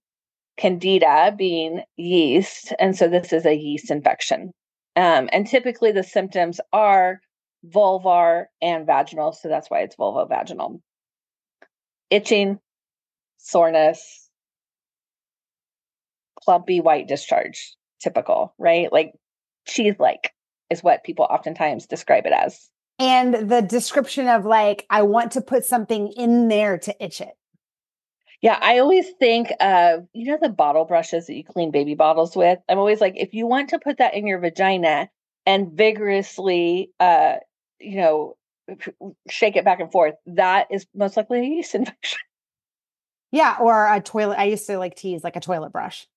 candida 0.58 1.34
being 1.38 1.82
yeast. 1.98 2.74
And 2.80 2.96
so 2.96 3.08
this 3.08 3.32
is 3.32 3.46
a 3.46 3.56
yeast 3.56 3.92
infection. 3.92 4.52
Um, 4.96 5.30
and 5.32 5.46
typically 5.46 5.92
the 5.92 6.04
symptoms 6.04 6.60
are 6.74 7.20
vulvar 7.68 8.46
and 8.62 8.88
vaginal. 8.88 9.34
So 9.34 9.50
that's 9.50 9.70
why 9.70 9.82
it's 9.82 9.96
vulvovaginal. 9.96 10.80
Itching, 12.10 12.60
soreness, 13.38 14.27
clumpy 16.48 16.80
white 16.80 17.10
discharge, 17.10 17.76
typical, 18.02 18.54
right? 18.58 18.92
Like 18.92 19.12
cheese 19.68 19.96
like 20.00 20.32
is 20.70 20.82
what 20.82 21.04
people 21.04 21.28
oftentimes 21.30 21.86
describe 21.86 22.26
it 22.26 22.32
as 22.32 22.70
and 23.00 23.50
the 23.50 23.62
description 23.62 24.30
of 24.30 24.46
like 24.46 24.86
i 24.90 25.02
want 25.02 25.34
to 25.34 25.42
put 25.42 25.66
something 25.66 26.12
in 26.16 26.48
there 26.48 26.78
to 26.78 26.96
itch 27.04 27.20
it 27.20 27.34
Yeah, 28.42 28.58
I 28.62 28.80
always 28.80 29.10
think 29.20 29.52
of, 29.60 30.08
you 30.14 30.32
know, 30.32 30.38
the 30.40 30.50
bottle 30.50 30.86
brushes 30.86 31.26
that 31.26 31.36
you 31.36 31.44
clean 31.44 31.72
baby 31.72 31.96
bottles 31.96 32.36
with. 32.36 32.60
I'm 32.70 32.78
always 32.78 33.02
like, 33.02 33.16
if 33.18 33.34
you 33.34 33.48
want 33.48 33.70
to 33.70 33.80
put 33.80 33.98
that 33.98 34.14
in 34.14 34.28
your 34.28 34.40
vagina 34.40 35.10
and 35.46 35.72
vigorously, 35.74 36.92
uh, 37.00 37.38
you 37.80 37.98
know, 37.98 38.38
shake 39.28 39.56
it 39.56 39.66
back 39.66 39.80
and 39.80 39.92
forth, 39.92 40.14
that 40.28 40.68
is 40.70 40.86
most 40.94 41.18
likely 41.18 41.40
a 41.40 41.44
yeast 41.44 41.74
infection. 41.80 42.20
Yeah, 43.32 43.58
or 43.60 43.92
a 43.92 44.00
toilet. 44.02 44.38
I 44.38 44.46
used 44.46 44.68
to 44.68 44.78
like 44.78 44.96
tease 44.96 45.24
like 45.24 45.36
a 45.36 45.42
toilet 45.42 45.72
brush, 45.72 46.08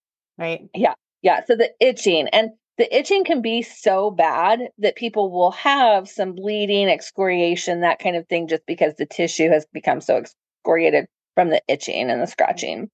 right? 0.41 0.69
Yeah, 0.75 0.95
yeah. 1.23 1.45
So 1.45 1.55
the 1.55 1.71
itching 1.81 2.29
and 2.29 2.51
the 2.79 2.97
itching 2.97 3.25
can 3.25 3.43
be 3.43 3.63
so 3.63 4.11
bad 4.11 4.61
that 4.79 4.97
people 4.97 5.31
will 5.31 5.51
have 5.51 6.09
some 6.09 6.35
bleeding, 6.35 6.89
excoriation, 6.89 7.83
that 7.83 7.99
kind 7.99 8.17
of 8.17 8.27
thing, 8.27 8.49
just 8.49 8.65
because 8.67 8.95
the 8.95 9.05
tissue 9.05 9.51
has 9.51 9.67
become 9.73 10.01
so 10.01 10.17
excoriated 10.17 11.07
from 11.35 11.51
the 11.51 11.61
itching 11.69 12.11
and 12.11 12.23
the 12.23 12.27
scratching. 12.27 12.89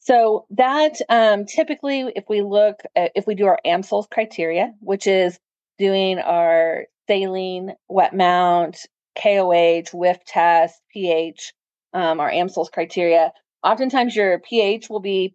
So 0.00 0.46
that 0.50 1.00
um, 1.08 1.46
typically, 1.46 2.12
if 2.14 2.24
we 2.28 2.42
look, 2.42 2.80
at, 2.94 3.12
if 3.14 3.26
we 3.26 3.34
do 3.34 3.46
our 3.46 3.58
Amsel's 3.64 4.06
criteria, 4.10 4.74
which 4.80 5.06
is 5.06 5.38
doing 5.78 6.18
our 6.18 6.84
saline, 7.08 7.72
wet 7.88 8.14
mount, 8.14 8.78
KOH, 9.16 9.94
whiff 9.94 10.18
test, 10.26 10.80
pH, 10.92 11.54
um, 11.94 12.20
our 12.20 12.30
Amsel's 12.30 12.68
criteria, 12.68 13.32
oftentimes 13.62 14.14
your 14.14 14.40
pH 14.40 14.90
will 14.90 15.00
be 15.00 15.34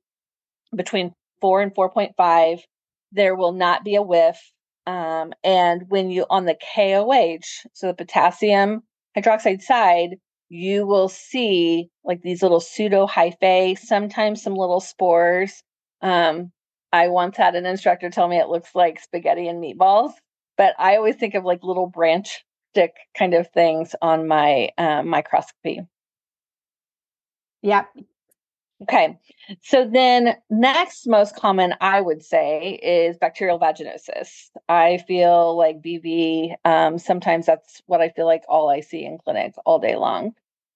between 0.76 1.14
4 1.42 1.62
and 1.62 1.76
4.5. 1.76 2.60
There 3.12 3.36
will 3.36 3.54
not 3.54 3.84
be 3.84 3.96
a 3.96 4.02
whiff. 4.02 4.40
Um, 4.86 5.34
and 5.44 5.84
when 5.90 6.10
you 6.10 6.26
on 6.30 6.46
the 6.46 6.56
KOH, 6.56 7.68
so 7.74 7.88
the 7.88 7.94
potassium 7.94 8.84
hydroxide 9.18 9.62
side, 9.62 10.18
you 10.50 10.86
will 10.86 11.10
see 11.10 11.90
like 12.06 12.22
these 12.22 12.42
little 12.42 12.62
pseudo 12.62 13.06
hyphae, 13.06 13.78
sometimes 13.78 14.42
some 14.42 14.54
little 14.54 14.80
spores. 14.80 15.64
Um, 16.02 16.52
I 16.94 17.10
once 17.10 17.36
had 17.36 17.56
an 17.56 17.66
instructor 17.66 18.10
tell 18.10 18.28
me 18.28 18.38
it 18.38 18.48
looks 18.48 18.74
like 18.74 19.02
spaghetti 19.02 19.48
and 19.48 19.62
meatballs, 19.62 20.14
but 20.58 20.74
I 20.80 20.96
always 20.96 21.16
think 21.16 21.36
of 21.36 21.44
like 21.44 21.64
little 21.64 21.88
branch 21.88 22.46
stick 22.72 22.94
kind 23.18 23.34
of 23.34 23.50
things 23.52 23.94
on 24.02 24.28
my 24.28 24.70
um, 24.78 25.10
microscopy. 25.10 25.82
Yep. 27.62 27.88
Okay. 28.84 29.18
So 29.62 29.90
then 29.92 30.36
next 30.52 31.08
most 31.08 31.36
common 31.36 31.74
I 31.82 32.00
would 32.00 32.24
say 32.24 32.80
is 32.84 33.18
bacterial 33.18 33.60
vaginosis. 33.60 34.50
I 34.70 35.00
feel 35.08 35.58
like 35.58 35.82
BV 35.82 36.54
um, 36.64 37.00
sometimes 37.00 37.48
that's 37.48 37.82
what 37.88 38.02
I 38.02 38.10
feel 38.10 38.28
like 38.28 38.44
all 38.48 38.70
I 38.70 38.82
see 38.82 39.04
in 39.04 39.18
clinic 39.18 39.56
all 39.66 39.80
day 39.80 39.96
long. 39.96 40.34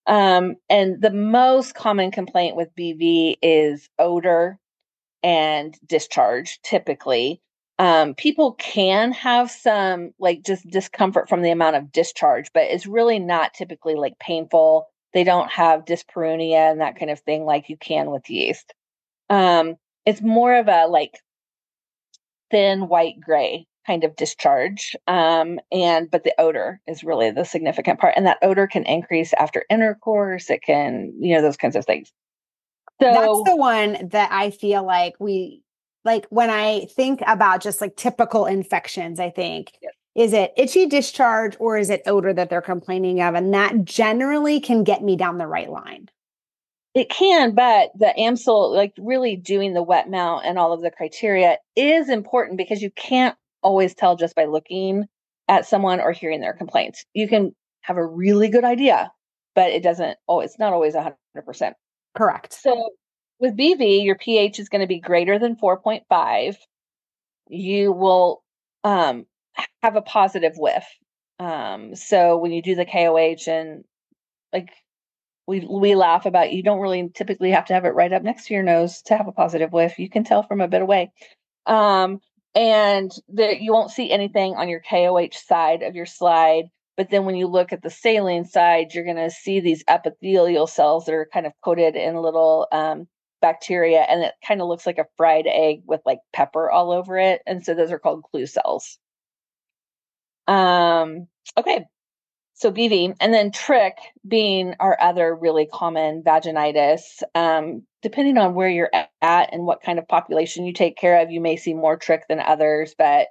Um, 0.08 0.56
and 0.68 1.00
the 1.00 1.12
most 1.12 1.76
common 1.76 2.10
complaint 2.10 2.56
with 2.56 2.76
BV 2.76 3.36
is 3.44 3.88
odor 4.00 4.58
and 5.22 5.78
discharge 5.86 6.60
typically. 6.64 7.40
Um, 7.78 8.16
people 8.16 8.54
can 8.54 9.12
have 9.12 9.52
some 9.52 10.12
like 10.20 10.44
just 10.44 10.68
discomfort 10.68 11.30
from 11.30 11.44
the 11.44 11.52
amount 11.52 11.76
of 11.76 11.92
discharge, 11.92 12.52
but 12.54 12.64
it's 12.64 12.88
really 12.88 13.20
not 13.20 13.54
typically 13.54 13.94
like 13.96 14.18
painful 14.20 14.88
they 15.14 15.24
don't 15.24 15.52
have 15.52 15.86
dyspareunia 15.86 16.72
and 16.72 16.82
that 16.82 16.98
kind 16.98 17.12
of 17.12 17.20
thing 17.20 17.46
like 17.46 17.70
you 17.70 17.78
can 17.78 18.12
with 18.12 18.30
yeast. 18.30 18.74
Um, 19.30 19.76
it's 20.06 20.22
more 20.22 20.56
of 20.56 20.68
a 20.68 20.88
like 20.88 21.20
thin 22.50 22.88
white 22.88 23.20
gray 23.20 23.68
kind 23.86 24.04
of 24.04 24.16
discharge. 24.16 24.96
Um, 25.08 25.60
and 25.72 26.10
but 26.10 26.24
the 26.24 26.34
odor 26.38 26.80
is 26.88 27.04
really 27.04 27.32
the 27.32 27.44
significant 27.44 28.00
part. 28.00 28.14
And 28.16 28.26
that 28.26 28.38
odor 28.42 28.68
can 28.68 28.84
increase 28.84 29.34
after 29.34 29.66
intercourse. 29.70 30.50
It 30.50 30.62
can, 30.64 31.14
you 31.20 31.36
know, 31.36 31.42
those 31.42 31.58
kinds 31.58 31.76
of 31.76 31.86
things. 31.86 32.12
So 33.02 33.12
that's 33.12 33.50
the 33.50 33.56
one 33.56 34.10
that 34.10 34.32
I 34.32 34.52
feel 34.52 34.86
like 34.86 35.14
we 35.20 35.64
like 36.06 36.28
when 36.30 36.50
I 36.50 36.86
think 36.96 37.22
about 37.26 37.62
just 37.62 37.82
like 37.82 37.96
typical 37.96 38.46
infections, 38.46 39.20
I 39.20 39.30
think. 39.32 39.72
Is 40.16 40.34
it 40.34 40.54
itchy 40.58 40.88
discharge 40.88 41.56
or 41.60 41.78
is 41.78 41.90
it 41.90 42.02
odor 42.06 42.34
that 42.34 42.50
they're 42.50 42.62
complaining 42.62 43.22
of? 43.22 43.36
And 43.36 43.54
that 43.54 43.86
generally 43.86 44.60
can 44.60 44.84
get 44.84 45.02
me 45.02 45.16
down 45.16 45.38
the 45.38 45.48
right 45.48 45.70
line. 45.70 46.10
It 46.94 47.10
can, 47.10 47.56
but 47.56 47.92
the 47.98 48.14
Amsel, 48.18 48.76
like 48.76 48.94
really 48.98 49.38
doing 49.38 49.74
the 49.74 49.84
wet 49.84 50.10
mount 50.10 50.46
and 50.46 50.60
all 50.60 50.74
of 50.74 50.82
the 50.82 50.92
criteria 50.92 51.58
is 51.78 52.10
important 52.10 52.58
because 52.58 52.82
you 52.82 52.92
can't 52.92 53.38
always 53.64 53.96
tell 53.96 54.18
just 54.18 54.36
by 54.36 54.46
looking 54.46 55.06
at 55.48 55.66
someone 55.66 56.02
or 56.02 56.12
hearing 56.12 56.42
their 56.42 56.54
complaints. 56.54 57.06
You 57.14 57.30
can 57.30 57.56
have 57.82 57.96
a 57.96 58.06
really 58.06 58.50
good 58.50 58.66
idea, 58.66 59.12
but 59.56 59.72
it 59.72 59.84
doesn't, 59.84 60.18
oh, 60.28 60.42
it's 60.42 60.60
not 60.60 60.74
always 60.74 60.94
100%. 60.94 61.74
Correct. 62.18 62.52
So 62.52 62.90
with 63.40 63.56
BV, 63.56 64.04
your 64.04 64.16
pH 64.16 64.60
is 64.60 64.68
going 64.68 64.82
to 64.82 64.88
be 64.88 65.00
greater 65.00 65.40
than 65.40 65.56
4.5. 65.56 66.58
You 67.48 67.94
will 67.94 68.44
um, 68.84 69.26
have 69.82 69.96
a 69.96 70.02
positive 70.02 70.54
whiff. 70.58 70.86
Um, 71.40 71.96
so 71.96 72.38
when 72.38 72.52
you 72.52 72.62
do 72.62 72.76
the 72.76 72.86
KOH 72.86 73.50
and 73.50 73.84
like 74.54 74.70
we 75.48 75.66
we 75.68 75.96
laugh 75.96 76.26
about 76.26 76.54
you 76.54 76.62
don't 76.62 76.80
really 76.80 77.10
typically 77.14 77.52
have 77.52 77.66
to 77.66 77.74
have 77.74 77.86
it 77.86 77.90
right 77.90 78.14
up 78.14 78.24
next 78.24 78.48
to 78.48 78.54
your 78.54 78.64
nose 78.64 79.02
to 79.04 79.18
have 79.18 79.28
a 79.28 79.32
positive 79.32 79.72
whiff. 79.72 80.00
You 80.00 80.10
can 80.10 80.24
tell 80.24 80.44
from 80.44 80.62
a 80.62 80.68
bit 80.68 80.82
away. 80.82 81.12
Um, 81.66 82.20
and 82.54 83.12
that 83.30 83.62
you 83.62 83.72
won't 83.72 83.92
see 83.92 84.12
anything 84.12 84.56
on 84.56 84.70
your 84.70 84.82
KOH 84.82 85.34
side 85.34 85.84
of 85.84 85.96
your 85.96 86.06
slide. 86.06 86.66
But 86.98 87.10
then 87.10 87.26
when 87.26 87.36
you 87.36 87.48
look 87.48 87.72
at 87.72 87.82
the 87.82 87.90
saline 87.90 88.46
side, 88.46 88.94
you're 88.94 89.06
going 89.06 89.16
to 89.16 89.32
see 89.32 89.60
these 89.60 89.84
epithelial 89.88 90.68
cells 90.68 91.06
that 91.06 91.14
are 91.14 91.30
kind 91.32 91.46
of 91.46 91.54
coated 91.64 91.96
in 91.96 92.16
little 92.16 92.68
um, 92.72 93.08
bacteria, 93.42 94.02
and 94.02 94.22
it 94.24 94.34
kind 94.46 94.62
of 94.62 94.68
looks 94.68 94.86
like 94.86 94.98
a 94.98 95.08
fried 95.18 95.48
egg 95.48 95.82
with 95.86 96.02
like 96.06 96.20
pepper 96.34 96.70
all 96.70 96.92
over 96.92 97.18
it. 97.18 97.42
And 97.48 97.66
so 97.66 97.74
those 97.74 97.92
are 97.92 98.00
called 98.00 98.24
clue 98.32 98.46
cells. 98.46 99.00
Um, 100.52 101.28
okay. 101.58 101.86
So 102.54 102.72
BV 102.72 103.16
and 103.20 103.34
then 103.34 103.52
trich 103.52 103.94
being 104.28 104.76
our 104.80 104.98
other 105.02 105.34
really 105.34 105.66
common 105.66 106.24
vaginitis. 106.24 107.24
Um, 107.34 107.84
depending 108.02 108.38
on 108.38 108.54
where 108.54 108.70
you're 108.70 108.92
at 109.22 109.54
and 109.54 109.66
what 109.66 109.82
kind 109.82 109.98
of 109.98 110.08
population 110.08 110.66
you 110.66 110.74
take 110.74 110.98
care 110.98 111.22
of, 111.22 111.32
you 111.32 111.42
may 111.42 111.56
see 111.56 111.74
more 111.74 111.98
trich 111.98 112.22
than 112.30 112.40
others, 112.40 112.94
but 112.98 113.28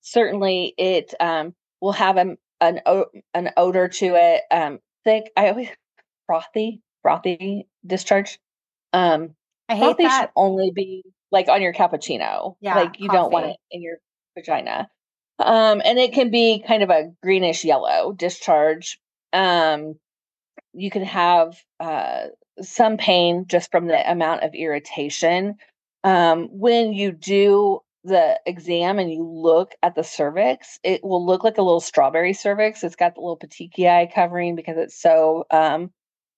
certainly 0.00 0.74
it 0.76 1.14
um, 1.20 1.54
will 1.80 1.92
have 1.92 2.16
a, 2.16 2.36
an 2.60 2.80
an 3.34 3.50
odor 3.56 3.88
to 3.88 4.14
it. 4.16 4.42
Um, 4.50 4.80
thick. 5.04 5.30
I 5.36 5.50
always 5.50 5.68
frothy, 6.26 6.80
frothy 7.02 7.68
discharge. 7.86 8.38
Um, 8.92 9.34
I 9.68 9.74
hate 9.74 9.82
frothy 9.84 10.02
that. 10.04 10.20
should 10.20 10.30
only 10.34 10.72
be 10.74 11.04
like 11.30 11.48
on 11.48 11.62
your 11.62 11.74
cappuccino. 11.74 12.56
Yeah, 12.60 12.76
like 12.76 12.98
you 12.98 13.08
coffee. 13.08 13.18
don't 13.18 13.32
want 13.32 13.46
it 13.46 13.56
in 13.70 13.82
your 13.82 13.98
vagina. 14.34 14.88
Um, 15.38 15.82
and 15.84 15.98
it 15.98 16.12
can 16.12 16.30
be 16.30 16.62
kind 16.66 16.82
of 16.82 16.90
a 16.90 17.12
greenish 17.22 17.64
yellow 17.64 18.12
discharge. 18.12 18.98
Um, 19.32 19.96
you 20.72 20.90
can 20.90 21.04
have 21.04 21.56
uh, 21.80 22.26
some 22.60 22.96
pain 22.96 23.46
just 23.48 23.70
from 23.70 23.86
the 23.86 24.10
amount 24.10 24.42
of 24.42 24.54
irritation. 24.54 25.56
Um, 26.04 26.48
when 26.50 26.92
you 26.92 27.12
do 27.12 27.80
the 28.04 28.38
exam 28.46 28.98
and 28.98 29.10
you 29.10 29.26
look 29.26 29.74
at 29.82 29.94
the 29.94 30.04
cervix, 30.04 30.78
it 30.84 31.02
will 31.02 31.24
look 31.24 31.42
like 31.42 31.58
a 31.58 31.62
little 31.62 31.80
strawberry 31.80 32.34
cervix. 32.34 32.84
It's 32.84 32.96
got 32.96 33.14
the 33.14 33.20
little 33.22 33.38
petechiae 33.38 34.14
covering 34.14 34.56
because 34.56 34.76
it's 34.76 35.00
so 35.00 35.46
um, 35.50 35.90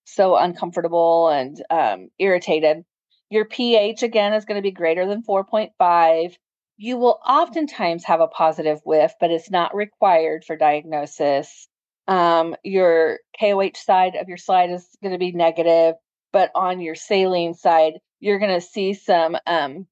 so 0.05 0.37
uncomfortable 0.37 1.29
and 1.29 1.61
um, 1.69 2.07
irritated. 2.17 2.83
Your 3.29 3.43
pH 3.43 4.03
again 4.03 4.33
is 4.33 4.45
going 4.45 4.55
to 4.55 4.61
be 4.61 4.71
greater 4.71 5.05
than 5.05 5.21
4.5 5.21 6.37
you 6.77 6.97
will 6.97 7.19
oftentimes 7.27 8.03
have 8.05 8.21
a 8.21 8.27
positive 8.27 8.79
whiff, 8.85 9.13
but 9.19 9.31
it's 9.31 9.49
not 9.49 9.75
required 9.75 10.45
for 10.45 10.55
diagnosis. 10.55 11.67
Um, 12.07 12.55
your 12.63 13.19
KOH 13.39 13.75
side 13.75 14.15
of 14.15 14.27
your 14.29 14.37
slide 14.37 14.69
is 14.69 14.87
going 15.01 15.11
to 15.11 15.17
be 15.17 15.31
negative, 15.31 15.95
but 16.31 16.51
on 16.55 16.79
your 16.79 16.95
saline 16.95 17.55
side, 17.55 17.93
you're 18.19 18.39
going 18.39 18.53
to 18.53 18.65
see 18.65 18.93
some 18.93 19.35
um, 19.47 19.87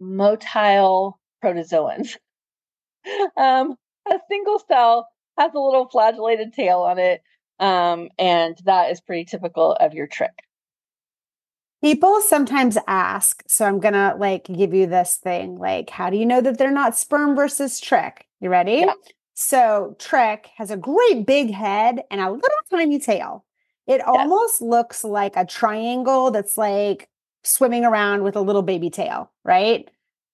motile 0.00 1.14
protozoans. 1.44 2.16
um, 3.36 3.74
a 4.08 4.18
single 4.30 4.62
cell 4.68 5.08
has 5.36 5.52
a 5.54 5.58
little 5.58 5.88
flagellated 5.88 6.52
tail 6.52 6.80
on 6.80 6.98
it, 6.98 7.20
um, 7.58 8.08
and 8.18 8.56
that 8.64 8.90
is 8.90 9.00
pretty 9.00 9.24
typical 9.24 9.72
of 9.72 9.92
your 9.92 10.06
trich. 10.06 10.28
People 11.82 12.20
sometimes 12.20 12.76
ask, 12.88 13.42
so 13.46 13.64
I'm 13.64 13.78
gonna 13.78 14.16
like 14.18 14.44
give 14.44 14.74
you 14.74 14.86
this 14.86 15.16
thing 15.16 15.58
like, 15.58 15.90
how 15.90 16.10
do 16.10 16.16
you 16.16 16.26
know 16.26 16.40
that 16.40 16.58
they're 16.58 16.72
not 16.72 16.96
sperm 16.96 17.36
versus 17.36 17.80
trich? 17.80 18.18
You 18.40 18.50
ready? 18.50 18.84
Yeah. 18.86 18.94
So 19.34 19.94
trich 20.00 20.46
has 20.56 20.72
a 20.72 20.76
great 20.76 21.24
big 21.24 21.52
head 21.52 22.02
and 22.10 22.20
a 22.20 22.30
little 22.30 22.48
tiny 22.70 22.98
tail. 22.98 23.44
It 23.86 23.98
yes. 23.98 24.06
almost 24.06 24.60
looks 24.60 25.04
like 25.04 25.36
a 25.36 25.46
triangle 25.46 26.32
that's 26.32 26.58
like 26.58 27.08
swimming 27.44 27.84
around 27.84 28.24
with 28.24 28.34
a 28.34 28.40
little 28.40 28.62
baby 28.62 28.90
tail, 28.90 29.30
right? 29.44 29.88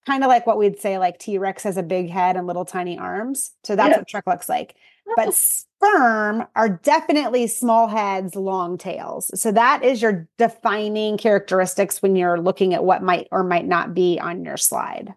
Kind 0.07 0.23
of 0.23 0.27
like 0.27 0.47
what 0.47 0.57
we'd 0.57 0.79
say 0.79 0.97
like 0.97 1.19
T 1.19 1.37
Rex 1.37 1.61
has 1.63 1.77
a 1.77 1.83
big 1.83 2.09
head 2.09 2.35
and 2.35 2.47
little 2.47 2.65
tiny 2.65 2.97
arms. 2.97 3.51
So 3.63 3.75
that's 3.75 3.91
yeah. 3.91 3.97
what 3.97 4.07
trich 4.07 4.27
looks 4.31 4.49
like. 4.49 4.75
But 5.15 5.33
sperm 5.33 6.45
are 6.55 6.69
definitely 6.69 7.47
small 7.47 7.87
heads, 7.87 8.35
long 8.35 8.77
tails. 8.77 9.31
So 9.39 9.51
that 9.51 9.83
is 9.83 10.01
your 10.01 10.27
defining 10.37 11.17
characteristics 11.17 12.01
when 12.01 12.15
you're 12.15 12.39
looking 12.39 12.73
at 12.73 12.83
what 12.83 13.03
might 13.03 13.27
or 13.31 13.43
might 13.43 13.65
not 13.65 13.93
be 13.93 14.19
on 14.19 14.43
your 14.43 14.57
slide. 14.57 15.13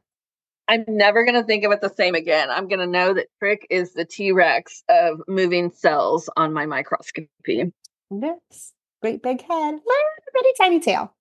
I'm 0.69 0.85
never 0.87 1.25
going 1.25 1.35
to 1.35 1.45
think 1.45 1.65
of 1.65 1.73
it 1.73 1.81
the 1.81 1.93
same 1.97 2.15
again. 2.15 2.51
I'm 2.51 2.69
going 2.69 2.81
to 2.81 2.87
know 2.87 3.15
that 3.15 3.29
Trich 3.43 3.63
is 3.71 3.95
the 3.95 4.05
T 4.05 4.33
Rex 4.33 4.83
of 4.89 5.21
moving 5.27 5.71
cells 5.71 6.29
on 6.37 6.53
my 6.53 6.67
microscopy. 6.67 7.73
Yes. 8.11 8.73
Great 9.01 9.23
big 9.23 9.41
head, 9.41 9.71
little 9.71 9.83
bitty 10.35 10.49
tiny 10.59 10.81
tail. 10.81 11.15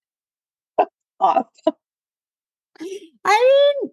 Awesome. 1.19 1.73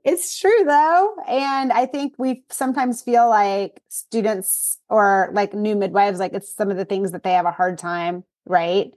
It's 0.05 0.39
true 0.39 0.65
though. 0.67 1.17
And 1.27 1.73
I 1.73 1.87
think 1.87 2.15
we 2.19 2.45
sometimes 2.51 3.01
feel 3.01 3.29
like 3.29 3.81
students 3.89 4.79
or 4.91 5.31
like 5.33 5.55
new 5.55 5.75
midwives, 5.75 6.19
like 6.19 6.35
it's 6.35 6.55
some 6.55 6.71
of 6.71 6.77
the 6.77 6.85
things 6.85 7.13
that 7.13 7.23
they 7.23 7.33
have 7.33 7.47
a 7.47 7.51
hard 7.51 7.79
time, 7.79 8.25
right? 8.45 8.93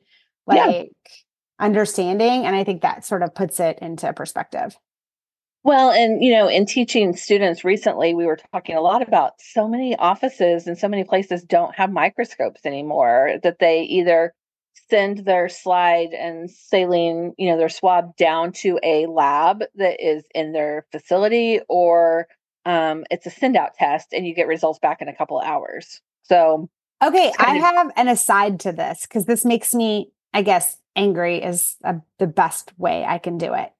Like 0.45 0.75
yeah. 0.75 0.83
understanding. 1.65 2.45
And 2.45 2.55
I 2.55 2.65
think 2.65 2.81
that 2.81 3.05
sort 3.05 3.23
of 3.23 3.33
puts 3.33 3.59
it 3.61 3.79
into 3.81 4.11
perspective. 4.11 4.77
Well, 5.63 5.91
and 5.91 6.23
you 6.23 6.31
know, 6.31 6.47
in 6.47 6.65
teaching 6.65 7.15
students 7.15 7.63
recently, 7.63 8.13
we 8.13 8.25
were 8.25 8.39
talking 8.53 8.75
a 8.75 8.81
lot 8.81 9.01
about 9.01 9.33
so 9.39 9.67
many 9.67 9.95
offices 9.95 10.67
and 10.67 10.77
so 10.77 10.87
many 10.87 11.03
places 11.03 11.43
don't 11.43 11.75
have 11.75 11.91
microscopes 11.91 12.65
anymore 12.65 13.33
that 13.43 13.59
they 13.59 13.83
either 13.83 14.33
send 14.89 15.25
their 15.25 15.49
slide 15.49 16.13
and 16.13 16.49
saline, 16.49 17.33
you 17.37 17.49
know, 17.49 17.57
their 17.57 17.69
swab 17.69 18.15
down 18.15 18.51
to 18.51 18.79
a 18.83 19.05
lab 19.05 19.63
that 19.75 19.97
is 19.99 20.23
in 20.33 20.53
their 20.53 20.85
facility, 20.91 21.59
or 21.67 22.27
um, 22.65 23.05
it's 23.09 23.25
a 23.25 23.29
send 23.29 23.55
out 23.55 23.75
test 23.75 24.07
and 24.13 24.27
you 24.27 24.33
get 24.33 24.47
results 24.47 24.79
back 24.79 25.01
in 25.01 25.07
a 25.07 25.15
couple 25.15 25.39
of 25.39 25.45
hours. 25.45 26.01
So, 26.23 26.69
okay, 27.03 27.31
I 27.39 27.55
of- 27.55 27.61
have 27.61 27.91
an 27.95 28.07
aside 28.07 28.59
to 28.61 28.71
this 28.71 29.01
because 29.01 29.25
this 29.25 29.45
makes 29.45 29.73
me, 29.73 30.11
I 30.33 30.41
guess, 30.41 30.77
angry 30.95 31.41
is 31.41 31.75
a, 31.83 31.95
the 32.19 32.27
best 32.27 32.77
way 32.77 33.05
I 33.05 33.17
can 33.17 33.37
do 33.37 33.53
it. 33.53 33.71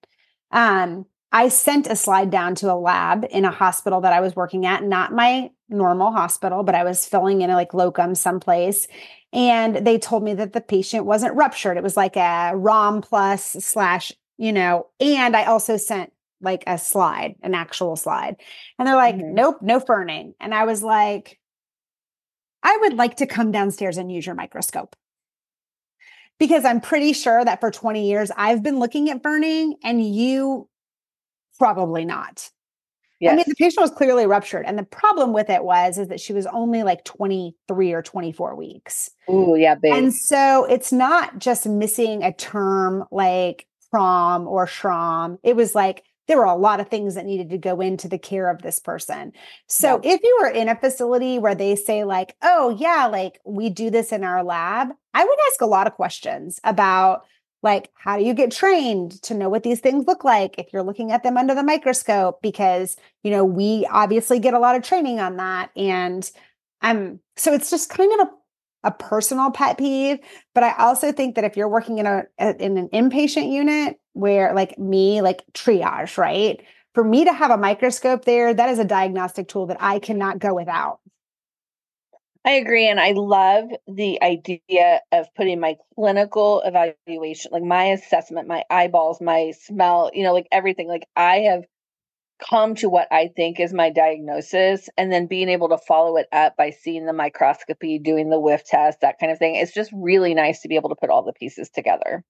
Um, 0.51 1.05
I 1.31 1.49
sent 1.49 1.87
a 1.87 1.95
slide 1.95 2.29
down 2.29 2.55
to 2.55 2.71
a 2.71 2.75
lab 2.75 3.25
in 3.29 3.43
a 3.43 3.51
hospital 3.51 4.01
that 4.01 4.13
I 4.13 4.21
was 4.21 4.35
working 4.35 4.65
at, 4.65 4.83
not 4.83 5.11
my 5.11 5.51
normal 5.67 6.11
hospital, 6.11 6.63
but 6.63 6.75
I 6.75 6.85
was 6.85 7.05
filling 7.05 7.41
in 7.41 7.49
a 7.49 7.55
like 7.55 7.73
locum 7.73 8.15
someplace. 8.15 8.87
And 9.33 9.85
they 9.85 9.97
told 9.97 10.23
me 10.23 10.33
that 10.35 10.53
the 10.53 10.61
patient 10.61 11.05
wasn't 11.05 11.35
ruptured. 11.35 11.77
It 11.77 11.83
was 11.83 11.97
like 11.97 12.15
a 12.15 12.53
ROM 12.55 13.01
plus 13.01 13.43
slash, 13.43 14.13
you 14.37 14.53
know, 14.53 14.87
and 14.99 15.35
I 15.35 15.45
also 15.45 15.77
sent 15.77 16.13
like 16.39 16.63
a 16.67 16.77
slide, 16.77 17.35
an 17.41 17.53
actual 17.53 17.95
slide. 17.95 18.37
And 18.77 18.87
they're 18.87 18.95
like, 18.95 19.15
mm-hmm. 19.15 19.33
nope, 19.33 19.57
no 19.61 19.79
ferning. 19.79 20.33
And 20.39 20.53
I 20.53 20.65
was 20.65 20.81
like, 20.81 21.39
I 22.63 22.77
would 22.81 22.93
like 22.93 23.17
to 23.17 23.25
come 23.25 23.51
downstairs 23.51 23.97
and 23.97 24.11
use 24.11 24.25
your 24.25 24.35
microscope 24.35 24.95
because 26.39 26.65
I'm 26.65 26.81
pretty 26.81 27.13
sure 27.13 27.43
that 27.43 27.59
for 27.59 27.71
20 27.71 28.07
years 28.07 28.31
I've 28.35 28.63
been 28.63 28.79
looking 28.79 29.09
at 29.09 29.23
ferning 29.23 29.75
and 29.83 30.03
you 30.03 30.69
Probably 31.57 32.05
not. 32.05 32.49
Yes. 33.19 33.33
I 33.33 33.35
mean, 33.35 33.45
the 33.47 33.55
patient 33.55 33.81
was 33.81 33.91
clearly 33.91 34.27
ruptured. 34.27 34.65
And 34.65 34.77
the 34.77 34.83
problem 34.83 35.33
with 35.33 35.49
it 35.49 35.63
was 35.63 35.97
is 35.97 36.07
that 36.09 36.19
she 36.19 36.33
was 36.33 36.45
only 36.47 36.83
like 36.83 37.03
23 37.03 37.93
or 37.93 38.01
24 38.01 38.55
weeks. 38.55 39.09
Ooh, 39.29 39.55
yeah, 39.55 39.75
babe. 39.75 39.93
And 39.93 40.13
so 40.13 40.65
it's 40.65 40.91
not 40.91 41.39
just 41.39 41.65
missing 41.65 42.23
a 42.23 42.31
term 42.31 43.05
like 43.11 43.67
prom 43.89 44.47
or 44.47 44.67
shrom. 44.67 45.39
It 45.43 45.55
was 45.55 45.73
like 45.73 46.03
there 46.27 46.37
were 46.37 46.45
a 46.45 46.55
lot 46.55 46.79
of 46.79 46.89
things 46.89 47.15
that 47.15 47.25
needed 47.25 47.49
to 47.49 47.57
go 47.57 47.79
into 47.79 48.07
the 48.07 48.17
care 48.19 48.49
of 48.49 48.61
this 48.61 48.79
person. 48.79 49.31
So 49.67 49.99
yeah. 50.03 50.13
if 50.13 50.21
you 50.23 50.37
were 50.41 50.49
in 50.49 50.69
a 50.69 50.75
facility 50.75 51.39
where 51.39 51.55
they 51.55 51.75
say 51.75 52.03
like, 52.03 52.35
"Oh, 52.41 52.75
yeah, 52.77 53.07
like 53.07 53.39
we 53.45 53.69
do 53.69 53.89
this 53.89 54.11
in 54.11 54.23
our 54.23 54.43
lab," 54.43 54.89
I 55.13 55.23
would 55.23 55.39
ask 55.47 55.61
a 55.61 55.65
lot 55.65 55.87
of 55.87 55.93
questions 55.93 56.59
about 56.63 57.21
like 57.63 57.89
how 57.95 58.17
do 58.17 58.23
you 58.23 58.33
get 58.33 58.51
trained 58.51 59.21
to 59.23 59.33
know 59.33 59.49
what 59.49 59.63
these 59.63 59.79
things 59.79 60.05
look 60.07 60.23
like 60.23 60.55
if 60.57 60.71
you're 60.71 60.83
looking 60.83 61.11
at 61.11 61.23
them 61.23 61.37
under 61.37 61.55
the 61.55 61.63
microscope? 61.63 62.41
Because 62.41 62.95
you 63.23 63.31
know 63.31 63.43
we 63.43 63.87
obviously 63.89 64.39
get 64.39 64.53
a 64.53 64.59
lot 64.59 64.75
of 64.75 64.83
training 64.83 65.19
on 65.19 65.37
that 65.37 65.71
and 65.75 66.29
um 66.81 67.19
so 67.35 67.53
it's 67.53 67.69
just 67.69 67.89
kind 67.89 68.11
of 68.19 68.27
a 68.27 68.31
a 68.83 68.91
personal 68.91 69.49
pet 69.51 69.77
peeve 69.77 70.19
but 70.53 70.63
i 70.63 70.71
also 70.77 71.11
think 71.11 71.35
that 71.35 71.43
if 71.43 71.57
you're 71.57 71.67
working 71.67 71.97
in 71.97 72.05
a 72.05 72.23
in 72.59 72.77
an 72.77 72.87
inpatient 72.89 73.51
unit 73.51 73.99
where 74.13 74.53
like 74.53 74.77
me 74.77 75.21
like 75.21 75.43
triage 75.53 76.17
right? 76.17 76.61
For 76.93 77.03
me 77.03 77.25
to 77.25 77.33
have 77.33 77.51
a 77.51 77.57
microscope 77.57 78.25
there 78.25 78.53
that 78.53 78.69
is 78.69 78.79
a 78.79 78.85
diagnostic 78.85 79.47
tool 79.47 79.65
that 79.67 79.77
i 79.79 79.99
cannot 79.99 80.39
go 80.39 80.53
without 80.53 80.99
I 82.47 82.51
agree. 82.51 82.87
And 82.87 82.97
I 82.97 83.11
love 83.11 83.65
the 83.93 84.23
idea 84.23 85.01
of 85.11 85.27
putting 85.35 85.59
my 85.59 85.75
clinical 85.95 86.61
evaluation, 86.63 87.51
like 87.51 87.61
my 87.61 87.87
assessment, 87.87 88.47
my 88.47 88.63
eyeballs, 88.69 89.19
my 89.19 89.51
smell, 89.51 90.11
you 90.13 90.23
know, 90.23 90.31
like 90.31 90.47
everything. 90.49 90.87
Like 90.87 91.05
I 91.13 91.39
have 91.39 91.65
come 92.49 92.75
to 92.75 92.87
what 92.87 93.09
I 93.11 93.31
think 93.35 93.59
is 93.59 93.73
my 93.73 93.89
diagnosis 93.89 94.87
and 94.97 95.11
then 95.11 95.27
being 95.27 95.49
able 95.49 95.67
to 95.67 95.77
follow 95.77 96.15
it 96.15 96.27
up 96.31 96.55
by 96.55 96.69
seeing 96.69 97.05
the 97.05 97.11
microscopy, 97.11 97.99
doing 97.99 98.29
the 98.29 98.39
whiff 98.39 98.63
test, 98.63 99.01
that 99.01 99.19
kind 99.19 99.33
of 99.33 99.39
thing. 99.39 99.55
It's 99.55 99.73
just 99.73 99.91
really 99.93 100.33
nice 100.33 100.61
to 100.61 100.69
be 100.69 100.77
able 100.77 100.89
to 100.91 100.95
put 100.95 101.09
all 101.09 101.25
the 101.25 101.33
pieces 101.33 101.69
together. 101.69 102.23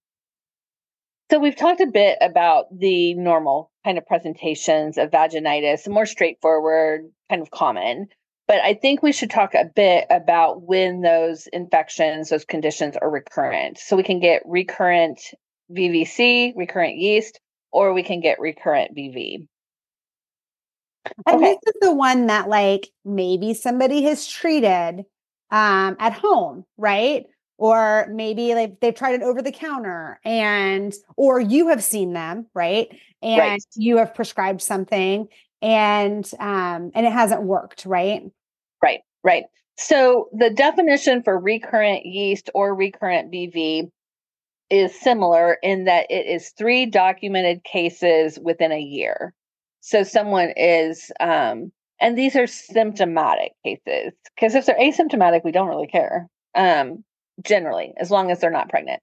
So 1.30 1.38
we've 1.38 1.56
talked 1.56 1.82
a 1.82 1.86
bit 1.86 2.18
about 2.22 2.76
the 2.76 3.14
normal 3.14 3.70
kind 3.86 4.00
of 4.00 4.08
presentations 4.08 4.98
of 4.98 5.12
vaginitis, 5.12 5.88
more 5.88 6.08
straightforward, 6.08 7.02
kind 7.30 7.44
of 7.44 7.52
common. 7.52 8.08
But 8.48 8.62
I 8.62 8.76
think 8.76 9.04
we 9.04 9.12
should 9.12 9.30
talk 9.30 9.54
a 9.54 9.66
bit 9.66 10.06
about 10.10 10.62
when 10.62 11.02
those 11.02 11.48
infections, 11.48 12.30
those 12.30 12.46
conditions 12.46 12.96
are 12.96 13.10
recurrent. 13.10 13.78
So 13.78 13.98
we 13.98 14.04
can 14.04 14.22
get 14.22 14.42
recurrent 14.46 15.20
VVC, 15.72 16.54
recurrent 16.56 16.98
yeast, 16.98 17.42
or 17.72 17.94
we 17.94 18.04
can 18.04 18.22
get 18.22 18.40
recurrent 18.40 18.96
BV. 18.96 19.48
And 21.26 21.36
okay. 21.36 21.46
this 21.46 21.76
is 21.76 21.80
the 21.82 21.94
one 21.94 22.28
that 22.28 22.48
like 22.48 22.90
maybe 23.04 23.54
somebody 23.54 24.04
has 24.04 24.28
treated 24.28 25.06
um, 25.52 25.96
at 26.00 26.14
home, 26.14 26.66
right? 26.78 27.26
Or 27.58 28.08
maybe 28.12 28.54
like 28.54 28.80
they've 28.80 28.96
tried 28.96 29.16
it 29.16 29.24
over 29.24 29.42
the 29.42 29.52
counter 29.52 30.20
and 30.24 30.94
or 31.16 31.40
you 31.40 31.70
have 31.70 31.84
seen 31.84 32.14
them, 32.14 32.48
right? 32.54 32.88
And 33.22 33.40
right. 33.40 33.62
you 33.76 33.98
have 33.98 34.14
prescribed 34.14 34.62
something 34.62 35.28
and 35.62 36.30
um 36.39 36.91
and 36.93 37.06
it 37.06 37.12
hasn't 37.12 37.43
worked, 37.43 37.86
right? 37.86 38.24
Right, 38.82 39.00
right. 39.24 39.46
So 39.78 40.30
the 40.34 40.50
definition 40.50 41.24
for 41.24 41.38
recurrent 41.38 42.06
yeast 42.06 42.50
or 42.54 42.76
recurrent 42.76 43.32
BV 43.32 43.91
is 44.70 45.00
similar 45.00 45.58
in 45.62 45.86
that 45.86 46.08
it 46.10 46.26
is 46.26 46.50
three 46.58 46.86
documented 46.88 47.63
cases 47.63 48.39
within 48.41 48.72
a 48.72 48.80
year. 48.80 49.34
So 49.82 50.04
someone 50.04 50.52
is, 50.58 51.12
um, 51.20 51.72
and 52.02 52.17
these 52.17 52.36
are 52.36 52.48
symptomatic 52.48 53.54
cases 53.63 54.13
because 54.36 54.56
if 54.56 54.65
they're 54.65 54.78
asymptomatic, 54.78 55.43
we 55.43 55.52
don't 55.52 55.70
really 55.70 55.88
care. 55.88 56.28
Um, 56.56 57.04
generally, 57.43 57.93
as 57.98 58.12
long 58.12 58.32
as 58.32 58.39
they're 58.39 58.50
not 58.50 58.70
pregnant. 58.70 59.02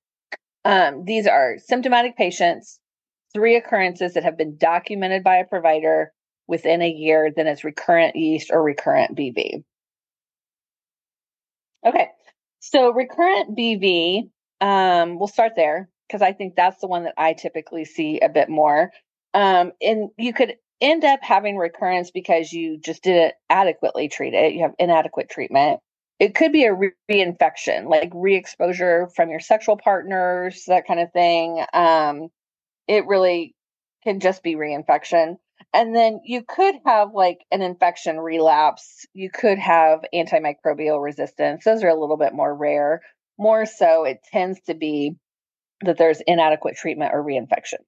Um, 0.65 1.05
these 1.05 1.27
are 1.27 1.57
symptomatic 1.59 2.17
patients, 2.17 2.81
three 3.33 3.57
occurrences 3.57 4.15
that 4.15 4.25
have 4.25 4.37
been 4.37 4.57
documented 4.57 5.23
by 5.23 5.37
a 5.37 5.47
provider 5.47 6.13
within 6.47 6.83
a 6.83 6.91
year, 6.91 7.31
then 7.35 7.47
it's 7.47 7.65
recurrent 7.65 8.17
yeast 8.17 8.51
or 8.53 8.63
recurrent 8.63 9.17
BV. 9.17 9.65
Okay, 11.87 12.09
so 12.61 12.93
recurrent 12.93 13.57
BV, 13.57 14.31
um, 14.61 15.19
we'll 15.19 15.29
start 15.29 15.53
there 15.57 15.89
because 16.09 16.23
I 16.23 16.33
think 16.33 16.55
that's 16.57 16.81
the 16.81 16.87
one 16.87 17.05
that 17.05 17.15
I 17.17 17.35
typically 17.35 17.85
see 17.85 18.21
a 18.21 18.29
bit 18.29 18.49
more. 18.49 18.91
Um, 19.35 19.73
and 19.83 20.11
you 20.17 20.33
could 20.33 20.55
end 20.81 21.05
up 21.05 21.21
having 21.23 21.57
recurrence 21.57 22.11
because 22.11 22.53
you 22.53 22.79
just 22.79 23.03
didn't 23.03 23.35
adequately 23.51 24.09
treat 24.09 24.35
it. 24.35 24.55
You 24.55 24.63
have 24.63 24.75
inadequate 24.79 25.31
treatment. 25.31 25.81
It 26.21 26.35
could 26.35 26.53
be 26.53 26.65
a 26.65 26.73
re- 26.75 26.93
reinfection, 27.11 27.89
like 27.89 28.11
re-exposure 28.15 29.09
from 29.15 29.31
your 29.31 29.41
sexual 29.41 29.77
partners, 29.77 30.65
that 30.69 30.87
kind 30.87 31.01
of 31.01 31.13
thing. 31.13 31.65
Um, 31.73 32.29
it 32.87 33.07
really 33.07 33.55
can 34.05 34.21
just 34.21 34.43
be 34.43 34.55
reinfection. 34.55 35.37
And 35.75 35.95
then 35.95 36.21
you 36.25 36.45
could 36.45 36.77
have 36.87 37.15
like 37.15 37.41
an 37.51 37.61
infection 37.61 38.21
relapse. 38.21 39.05
You 39.13 39.29
could 39.29 39.59
have 39.59 40.05
antimicrobial 40.15 41.03
resistance. 41.03 41.65
Those 41.65 41.83
are 41.83 41.89
a 41.89 42.01
little 42.01 42.17
bit 42.17 42.33
more 42.33 42.55
rare. 42.55 43.03
More 43.39 43.67
so, 43.67 44.05
it 44.05 44.21
tends 44.31 44.61
to 44.69 44.75
be 44.75 45.17
that 45.81 45.99
there's 45.99 46.23
inadequate 46.29 46.77
treatment 46.77 47.11
or 47.13 47.25
reinfection. 47.25 47.81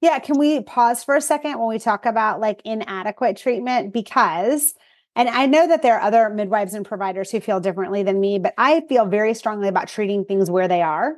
Yeah, 0.00 0.18
can 0.18 0.38
we 0.38 0.62
pause 0.62 1.04
for 1.04 1.14
a 1.14 1.20
second 1.20 1.58
when 1.58 1.68
we 1.68 1.78
talk 1.78 2.06
about 2.06 2.40
like 2.40 2.62
inadequate 2.64 3.36
treatment? 3.36 3.92
Because, 3.92 4.72
and 5.14 5.28
I 5.28 5.44
know 5.44 5.68
that 5.68 5.82
there 5.82 5.96
are 5.96 6.00
other 6.00 6.30
midwives 6.30 6.72
and 6.72 6.86
providers 6.86 7.30
who 7.30 7.40
feel 7.40 7.60
differently 7.60 8.02
than 8.02 8.18
me, 8.18 8.38
but 8.38 8.54
I 8.56 8.80
feel 8.88 9.04
very 9.04 9.34
strongly 9.34 9.68
about 9.68 9.88
treating 9.88 10.24
things 10.24 10.50
where 10.50 10.68
they 10.68 10.80
are. 10.80 11.16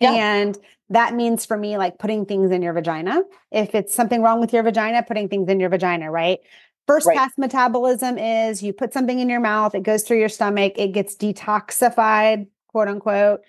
Yeah. 0.00 0.12
And 0.12 0.58
that 0.90 1.14
means 1.14 1.46
for 1.46 1.56
me, 1.56 1.76
like 1.78 1.98
putting 1.98 2.26
things 2.26 2.50
in 2.50 2.62
your 2.62 2.72
vagina. 2.72 3.22
If 3.52 3.74
it's 3.74 3.94
something 3.94 4.22
wrong 4.22 4.40
with 4.40 4.52
your 4.52 4.62
vagina, 4.62 5.02
putting 5.02 5.28
things 5.28 5.48
in 5.48 5.60
your 5.60 5.68
vagina, 5.70 6.10
right? 6.10 6.40
First 6.86 7.06
Right. 7.06 7.16
pass 7.16 7.32
metabolism 7.38 8.18
is 8.18 8.62
you 8.62 8.72
put 8.72 8.92
something 8.92 9.20
in 9.20 9.28
your 9.28 9.40
mouth, 9.40 9.74
it 9.74 9.82
goes 9.84 10.02
through 10.02 10.18
your 10.18 10.28
stomach, 10.28 10.72
it 10.76 10.88
gets 10.88 11.14
detoxified, 11.14 12.48
quote 12.68 12.88
unquote, 12.88 13.42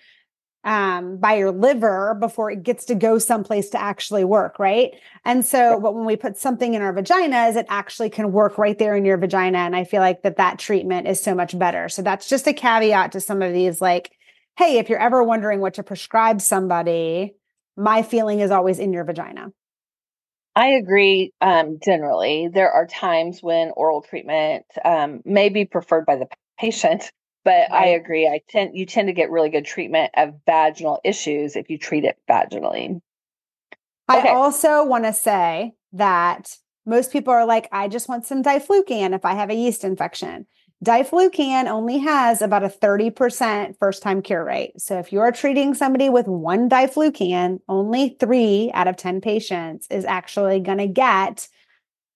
um, 0.64 1.18
by 1.18 1.36
your 1.36 1.52
liver 1.52 2.16
before 2.20 2.52
it 2.52 2.62
gets 2.64 2.86
to 2.86 2.96
go 2.96 3.18
someplace 3.18 3.70
to 3.72 3.82
actually 3.82 4.24
work, 4.24 4.60
right? 4.60 4.92
And 5.26 5.44
so, 5.44 5.72
Right. 5.72 5.82
but 5.82 5.96
when 5.96 6.06
we 6.06 6.16
put 6.16 6.38
something 6.38 6.76
in 6.76 6.84
our 6.84 6.94
vaginas, 6.94 7.56
it 7.56 7.66
actually 7.70 8.12
can 8.12 8.32
work 8.32 8.60
right 8.60 8.78
there 8.78 8.96
in 8.96 9.04
your 9.06 9.18
vagina. 9.18 9.58
And 9.60 9.76
I 9.76 9.86
feel 9.86 10.02
like 10.02 10.22
that 10.22 10.38
that 10.38 10.60
treatment 10.60 11.08
is 11.08 11.22
so 11.22 11.34
much 11.34 11.58
better. 11.58 11.90
So 11.90 12.04
that's 12.04 12.30
just 12.30 12.46
a 12.48 12.54
caveat 12.54 13.14
to 13.14 13.22
some 13.22 13.42
of 13.42 13.54
these, 13.54 13.82
like, 13.82 14.12
hey, 14.58 14.78
if 14.78 14.90
you're 14.90 15.00
ever 15.00 15.24
wondering 15.24 15.60
what 15.60 15.76
to 15.76 15.84
prescribe 15.84 16.42
somebody, 16.42 17.36
my 17.78 18.04
feeling 18.04 18.40
is 18.40 18.52
always 18.52 18.80
in 18.80 18.94
your 18.94 19.04
vagina. 19.04 19.52
I 20.56 20.68
agree. 20.68 21.32
Um, 21.40 21.80
generally, 21.84 22.50
there 22.54 22.72
are 22.72 22.86
times 22.86 23.42
when 23.42 23.72
oral 23.76 24.02
treatment 24.02 24.66
um, 24.84 25.22
may 25.24 25.50
be 25.50 25.66
preferred 25.66 26.06
by 26.06 26.18
the 26.18 26.28
patient, 26.60 27.12
but 27.46 27.72
I 27.72 27.88
agree. 27.88 28.28
I 28.28 28.42
tend 28.50 28.78
you 28.78 28.86
tend 28.86 29.08
to 29.08 29.14
get 29.14 29.32
really 29.32 29.50
good 29.50 29.66
treatment 29.66 30.12
of 30.16 30.36
vaginal 30.46 31.00
issues 31.04 31.56
if 31.56 31.70
you 31.70 31.78
treat 31.78 32.04
it 32.04 32.18
vaginally. 32.30 33.02
I 34.08 34.30
also 34.30 34.86
want 34.86 35.06
to 35.06 35.14
say 35.14 35.72
that 35.94 36.58
most 36.86 37.12
people 37.12 37.34
are 37.34 37.46
like, 37.46 37.70
I 37.72 37.88
just 37.88 38.10
want 38.10 38.26
some 38.26 38.44
diflucan 38.44 39.16
if 39.16 39.24
I 39.24 39.36
have 39.36 39.50
a 39.50 39.56
yeast 39.56 39.84
infection. 39.86 40.48
Diflucan 40.84 41.68
only 41.68 42.00
has 42.00 42.42
about 42.42 42.64
a 42.64 42.70
30% 42.70 43.78
first 43.78 44.02
time 44.02 44.22
cure 44.22 44.44
rate. 44.44 44.82
So 44.82 44.98
if 44.98 45.14
you're 45.14 45.32
treating 45.32 45.76
somebody 45.76 46.10
with 46.10 46.28
one 46.28 46.70
diflucan, 46.70 47.60
only 47.70 48.18
three 48.20 48.72
out 48.74 48.88
of 48.88 48.98
10 48.98 49.22
patients 49.22 49.88
is 49.92 50.06
actually 50.06 50.60
going 50.60 50.80
to 50.80 50.88
get 50.88 51.48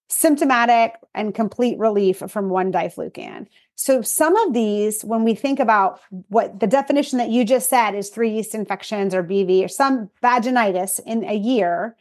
symptomatic 0.10 0.96
and 1.14 1.36
complete 1.36 1.78
relief 1.78 2.24
from 2.28 2.50
one 2.50 2.72
diflucan. 2.72 3.48
So 3.76 4.02
some 4.02 4.36
of 4.36 4.54
these, 4.54 5.04
when 5.04 5.24
we 5.24 5.36
think 5.36 5.60
about 5.60 6.00
what 6.30 6.60
the 6.60 6.68
definition 6.68 7.20
that 7.20 7.30
you 7.30 7.46
just 7.46 7.70
said 7.70 7.94
is 7.94 8.10
three 8.10 8.32
yeast 8.32 8.56
infections 8.56 9.14
or 9.14 9.24
BV 9.24 9.66
or 9.66 9.68
some 9.68 10.10
vaginitis 10.24 11.00
in 11.06 11.24
a 11.24 11.36
year, 11.36 11.96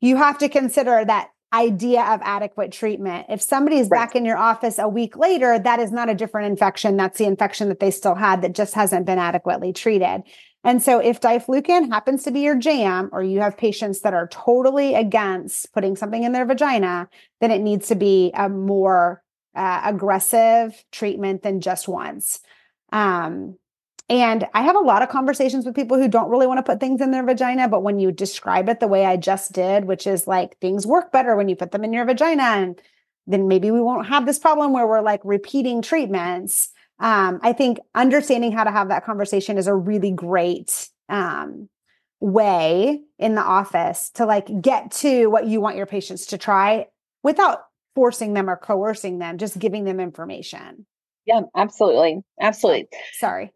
you 0.00 0.16
have 0.16 0.38
to 0.38 0.48
consider 0.48 1.04
that 1.04 1.30
idea 1.54 2.02
of 2.02 2.20
adequate 2.22 2.72
treatment. 2.72 3.26
If 3.28 3.40
somebody's 3.40 3.88
Right. 3.88 3.98
back 3.98 4.16
in 4.16 4.24
your 4.24 4.36
office 4.36 4.78
a 4.78 4.88
week 4.88 5.16
later, 5.16 5.58
that 5.58 5.78
is 5.80 5.92
not 5.92 6.08
a 6.08 6.14
different 6.14 6.48
infection. 6.50 6.96
That's 6.96 7.18
the 7.18 7.26
infection 7.26 7.68
that 7.68 7.80
they 7.80 7.90
still 7.90 8.14
had 8.14 8.42
that 8.42 8.54
just 8.54 8.74
hasn't 8.74 9.06
been 9.06 9.18
adequately 9.18 9.72
treated. 9.72 10.24
And 10.66 10.82
so 10.82 10.98
if 10.98 11.20
diflucan 11.20 11.90
happens 11.92 12.22
to 12.24 12.30
be 12.30 12.40
your 12.40 12.56
jam, 12.56 13.10
or 13.12 13.22
you 13.22 13.40
have 13.40 13.56
patients 13.56 14.00
that 14.00 14.14
are 14.14 14.28
totally 14.28 14.94
against 14.94 15.72
putting 15.74 15.94
something 15.94 16.22
in 16.22 16.32
their 16.32 16.46
vagina, 16.46 17.08
then 17.40 17.50
it 17.50 17.60
needs 17.60 17.88
to 17.88 17.94
be 17.94 18.30
a 18.34 18.48
more 18.48 19.22
uh, 19.54 19.82
aggressive 19.84 20.82
treatment 20.90 21.42
than 21.42 21.60
just 21.60 21.86
once. 21.86 22.40
Um, 22.92 23.58
and 24.08 24.46
I 24.52 24.62
have 24.62 24.76
a 24.76 24.80
lot 24.80 25.02
of 25.02 25.08
conversations 25.08 25.64
with 25.64 25.74
people 25.74 25.96
who 25.96 26.08
don't 26.08 26.28
really 26.28 26.46
want 26.46 26.58
to 26.58 26.62
put 26.62 26.78
things 26.78 27.00
in 27.00 27.10
their 27.10 27.24
vagina, 27.24 27.68
but 27.68 27.82
when 27.82 27.98
you 27.98 28.12
describe 28.12 28.68
it 28.68 28.80
the 28.80 28.88
way 28.88 29.06
I 29.06 29.16
just 29.16 29.52
did, 29.52 29.86
which 29.86 30.06
is 30.06 30.26
like 30.26 30.58
things 30.58 30.86
work 30.86 31.10
better 31.10 31.36
when 31.36 31.48
you 31.48 31.56
put 31.56 31.70
them 31.70 31.84
in 31.84 31.92
your 31.92 32.04
vagina, 32.04 32.42
and 32.42 32.80
then 33.26 33.48
maybe 33.48 33.70
we 33.70 33.80
won't 33.80 34.06
have 34.08 34.26
this 34.26 34.38
problem 34.38 34.72
where 34.72 34.86
we're 34.86 35.00
like 35.00 35.20
repeating 35.24 35.80
treatments. 35.80 36.70
Um, 37.00 37.40
I 37.42 37.54
think 37.54 37.78
understanding 37.94 38.52
how 38.52 38.64
to 38.64 38.70
have 38.70 38.88
that 38.88 39.04
conversation 39.04 39.56
is 39.56 39.66
a 39.66 39.74
really 39.74 40.10
great 40.10 40.88
um, 41.08 41.70
way 42.20 43.00
in 43.18 43.34
the 43.34 43.42
office 43.42 44.10
to 44.10 44.26
like 44.26 44.48
get 44.60 44.90
to 44.90 45.26
what 45.28 45.46
you 45.46 45.60
want 45.60 45.76
your 45.76 45.86
patients 45.86 46.26
to 46.26 46.38
try 46.38 46.86
without 47.22 47.60
forcing 47.94 48.34
them 48.34 48.50
or 48.50 48.56
coercing 48.56 49.18
them, 49.18 49.38
just 49.38 49.58
giving 49.58 49.84
them 49.84 49.98
information. 49.98 50.84
Yeah, 51.26 51.42
absolutely, 51.56 52.20
absolutely. 52.40 52.88
Sorry. 53.18 53.52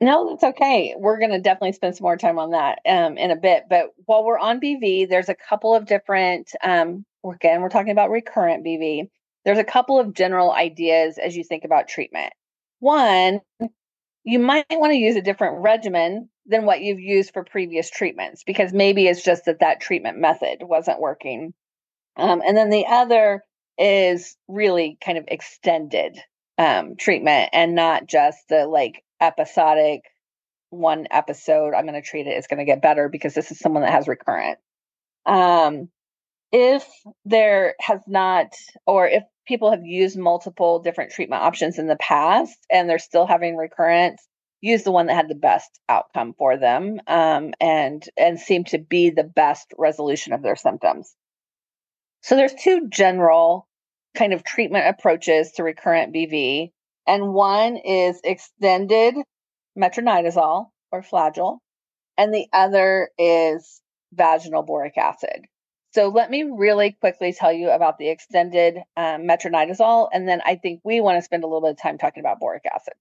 No, 0.00 0.30
that's 0.30 0.44
okay. 0.54 0.94
We're 0.96 1.18
going 1.18 1.30
to 1.32 1.40
definitely 1.40 1.72
spend 1.72 1.94
some 1.96 2.04
more 2.04 2.16
time 2.16 2.38
on 2.38 2.52
that 2.52 2.78
um, 2.86 3.18
in 3.18 3.30
a 3.30 3.36
bit. 3.36 3.64
But 3.68 3.90
while 4.06 4.24
we're 4.24 4.38
on 4.38 4.60
BV, 4.60 5.08
there's 5.08 5.28
a 5.28 5.34
couple 5.34 5.74
of 5.74 5.84
different, 5.86 6.52
um, 6.62 7.04
again, 7.24 7.60
we're 7.60 7.68
talking 7.68 7.92
about 7.92 8.10
recurrent 8.10 8.64
BV. 8.64 9.10
There's 9.44 9.58
a 9.58 9.64
couple 9.64 9.98
of 9.98 10.14
general 10.14 10.52
ideas 10.52 11.18
as 11.18 11.36
you 11.36 11.44
think 11.44 11.64
about 11.64 11.88
treatment. 11.88 12.32
One, 12.78 13.40
you 14.24 14.38
might 14.38 14.66
want 14.70 14.92
to 14.92 14.98
use 14.98 15.16
a 15.16 15.22
different 15.22 15.62
regimen 15.62 16.30
than 16.46 16.66
what 16.66 16.80
you've 16.82 17.00
used 17.00 17.32
for 17.32 17.44
previous 17.44 17.90
treatments 17.90 18.44
because 18.44 18.72
maybe 18.72 19.06
it's 19.06 19.22
just 19.24 19.46
that 19.46 19.60
that 19.60 19.80
treatment 19.80 20.18
method 20.18 20.58
wasn't 20.62 21.00
working. 21.00 21.54
Um, 22.16 22.42
and 22.46 22.56
then 22.56 22.70
the 22.70 22.86
other 22.88 23.44
is 23.78 24.36
really 24.48 24.98
kind 25.04 25.18
of 25.18 25.24
extended 25.28 26.18
um, 26.58 26.96
treatment 26.96 27.50
and 27.52 27.74
not 27.74 28.06
just 28.06 28.48
the 28.48 28.66
like 28.66 29.02
episodic 29.20 30.02
one 30.70 31.06
episode 31.10 31.74
i'm 31.74 31.84
going 31.86 32.00
to 32.00 32.08
treat 32.08 32.26
it 32.26 32.30
it's 32.36 32.46
going 32.46 32.58
to 32.58 32.64
get 32.64 32.82
better 32.82 33.08
because 33.08 33.34
this 33.34 33.50
is 33.50 33.58
someone 33.58 33.82
that 33.82 33.92
has 33.92 34.08
recurrent. 34.08 34.58
Um 35.26 35.88
if 36.52 36.86
there 37.24 37.74
has 37.80 38.00
not 38.06 38.48
or 38.86 39.06
if 39.06 39.22
people 39.46 39.70
have 39.70 39.84
used 39.84 40.16
multiple 40.18 40.80
different 40.80 41.12
treatment 41.12 41.42
options 41.42 41.78
in 41.78 41.86
the 41.86 41.96
past 41.96 42.56
and 42.70 42.88
they're 42.88 42.98
still 42.98 43.26
having 43.26 43.56
recurrence 43.56 44.26
use 44.60 44.82
the 44.82 44.90
one 44.90 45.06
that 45.06 45.14
had 45.14 45.28
the 45.28 45.34
best 45.34 45.80
outcome 45.88 46.34
for 46.36 46.56
them 46.56 47.00
um, 47.06 47.52
and 47.60 48.08
and 48.16 48.38
seem 48.38 48.64
to 48.64 48.78
be 48.78 49.10
the 49.10 49.24
best 49.24 49.72
resolution 49.78 50.32
of 50.32 50.42
their 50.42 50.56
symptoms. 50.56 51.14
So 52.22 52.36
there's 52.36 52.54
two 52.54 52.88
general 52.88 53.66
kind 54.14 54.32
of 54.32 54.44
treatment 54.44 54.86
approaches 54.86 55.52
to 55.52 55.62
recurrent 55.62 56.14
bv 56.14 56.72
and 57.10 57.34
one 57.34 57.76
is 57.76 58.20
extended 58.22 59.16
metronidazole 59.76 60.66
or 60.92 61.02
flagyl, 61.02 61.58
and 62.16 62.32
the 62.32 62.46
other 62.52 63.10
is 63.18 63.82
vaginal 64.12 64.62
boric 64.62 64.96
acid. 64.96 65.46
So 65.92 66.06
let 66.06 66.30
me 66.30 66.44
really 66.44 66.92
quickly 67.00 67.32
tell 67.32 67.52
you 67.52 67.70
about 67.70 67.98
the 67.98 68.10
extended 68.10 68.76
um, 68.96 69.22
metronidazole, 69.22 70.08
and 70.12 70.28
then 70.28 70.40
I 70.46 70.54
think 70.54 70.82
we 70.84 71.00
want 71.00 71.18
to 71.18 71.22
spend 71.22 71.42
a 71.42 71.48
little 71.48 71.62
bit 71.62 71.72
of 71.72 71.82
time 71.82 71.98
talking 71.98 72.20
about 72.22 72.38
boric 72.38 72.62
acid. 72.72 72.94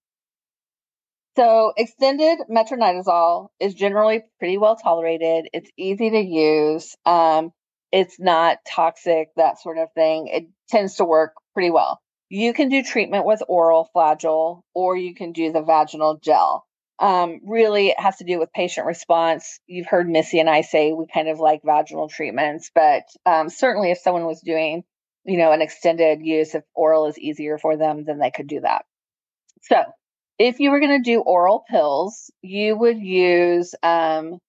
So 1.35 1.73
extended 1.77 2.39
metronidazole 2.49 3.49
is 3.59 3.75
generally 3.75 4.23
pretty 4.39 4.57
well 4.57 4.75
tolerated. 4.75 5.49
It's 5.53 5.69
easy 5.77 6.09
to 6.09 6.19
use. 6.19 6.95
Um, 7.05 7.51
it's 7.91 8.19
not 8.19 8.57
toxic, 8.67 9.29
that 9.35 9.61
sort 9.61 9.77
of 9.77 9.89
thing. 9.93 10.29
It 10.29 10.47
tends 10.67 10.95
to 10.95 11.05
work 11.05 11.33
pretty 11.53 11.69
well. 11.69 12.01
You 12.29 12.53
can 12.53 12.69
do 12.69 12.83
treatment 12.83 13.25
with 13.25 13.41
oral 13.47 13.89
flagyl 13.95 14.61
or 14.73 14.95
you 14.95 15.15
can 15.15 15.31
do 15.31 15.51
the 15.51 15.63
vaginal 15.63 16.19
gel. 16.21 16.65
Um, 16.99 17.39
really, 17.45 17.87
it 17.87 17.99
has 17.99 18.17
to 18.17 18.23
do 18.23 18.39
with 18.39 18.53
patient 18.53 18.85
response. 18.85 19.59
You've 19.65 19.87
heard 19.87 20.07
Missi 20.07 20.39
and 20.39 20.49
I 20.49 20.61
say 20.61 20.93
we 20.93 21.07
kind 21.11 21.27
of 21.27 21.39
like 21.39 21.61
vaginal 21.63 22.07
treatments, 22.07 22.69
but 22.75 23.03
um, 23.25 23.49
certainly 23.49 23.91
if 23.91 23.99
someone 23.99 24.25
was 24.25 24.41
doing, 24.41 24.83
you 25.25 25.37
know, 25.37 25.51
an 25.51 25.61
extended 25.61 26.21
use, 26.21 26.53
if 26.53 26.63
oral 26.75 27.07
is 27.07 27.17
easier 27.17 27.57
for 27.57 27.77
them, 27.77 28.03
then 28.05 28.19
they 28.19 28.31
could 28.31 28.47
do 28.47 28.59
that. 28.59 28.85
So, 29.63 29.83
if 30.37 30.59
you 30.59 30.71
were 30.71 30.79
going 30.79 31.03
to 31.03 31.11
do 31.11 31.21
oral 31.21 31.63
pills, 31.69 32.31
you 32.41 32.75
would 32.77 32.99
use 32.99 33.75
um, 33.81 34.39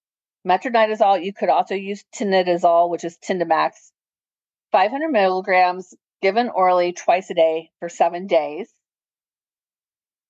metronidazole. 0.47 1.23
You 1.23 1.33
could 1.33 1.49
also 1.49 1.75
use 1.75 2.03
tinidazole, 2.15 2.89
which 2.89 3.03
is 3.03 3.17
Tindamax, 3.17 3.91
500 4.71 5.09
milligrams 5.09 5.93
given 6.21 6.49
orally 6.49 6.93
twice 6.93 7.29
a 7.29 7.33
day 7.33 7.69
for 7.79 7.89
seven 7.89 8.27
days. 8.27 8.69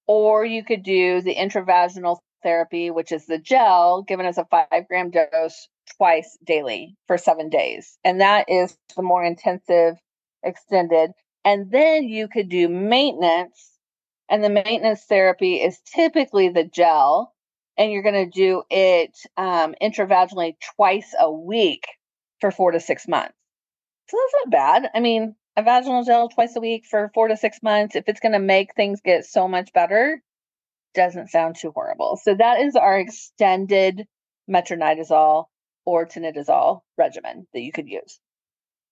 Or 0.08 0.44
you 0.44 0.64
could 0.64 0.84
do 0.84 1.22
the 1.22 1.36
intravaginal 1.36 2.20
therapy, 2.44 2.92
which 2.92 3.12
is 3.12 3.26
the 3.26 3.38
gel 3.38 4.04
given 4.04 4.26
as 4.26 4.38
a 4.38 4.46
five 4.46 4.88
gram 4.88 5.12
dose 5.12 5.68
twice 5.98 6.38
daily 6.46 6.96
for 7.08 7.18
seven 7.18 7.50
days. 7.50 7.98
And 8.04 8.22
that 8.22 8.50
is 8.50 8.76
the 8.96 9.04
more 9.04 9.24
intensive, 9.24 9.96
extended. 10.44 11.12
And 11.46 11.72
then 11.72 12.06
you 12.06 12.28
could 12.28 12.50
do 12.50 12.68
maintenance. 12.68 13.70
And 14.30 14.44
the 14.44 14.50
maintenance 14.50 15.04
therapy 15.04 15.56
is 15.56 15.80
typically 15.94 16.50
the 16.50 16.64
gel. 16.64 17.34
And 17.78 17.92
you're 17.92 18.04
going 18.04 18.30
to 18.30 18.40
do 18.40 18.64
it 18.70 19.18
um, 19.38 19.76
intravaginally 19.82 20.56
twice 20.76 21.14
a 21.20 21.32
week 21.32 21.86
for 22.40 22.52
four 22.52 22.72
to 22.72 22.80
six 22.80 23.08
months. 23.08 23.34
So 24.08 24.18
that's 24.18 24.46
not 24.46 24.52
bad. 24.52 24.92
I 24.94 25.00
mean, 25.00 25.36
a 25.58 25.64
vaginal 25.64 26.04
gel 26.04 26.30
twice 26.30 26.56
a 26.56 26.62
week 26.62 26.86
for 26.86 27.12
four 27.14 27.28
to 27.28 27.38
six 27.38 27.62
months, 27.62 27.96
if 27.96 28.06
it's 28.08 28.20
going 28.20 28.32
to 28.34 28.40
make 28.40 28.74
things 28.74 29.02
get 29.04 29.26
so 29.26 29.48
much 29.48 29.74
better, 29.74 30.22
doesn't 30.94 31.30
sound 31.30 31.56
too 31.56 31.72
horrible. 31.72 32.20
So 32.22 32.36
that 32.36 32.60
is 32.62 32.76
our 32.76 33.00
extended 33.00 34.06
metronidazole 34.50 35.46
or 35.86 36.06
tinidazole 36.06 36.82
regimen 36.98 37.48
that 37.54 37.62
you 37.62 37.72
could 37.72 37.88
use. 37.88 38.20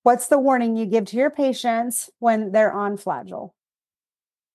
What's 0.03 0.27
the 0.27 0.39
warning 0.39 0.77
you 0.77 0.85
give 0.85 1.05
to 1.05 1.17
your 1.17 1.29
patients 1.29 2.09
when 2.19 2.51
they're 2.51 2.73
on 2.73 2.97
flagyl? 2.97 3.51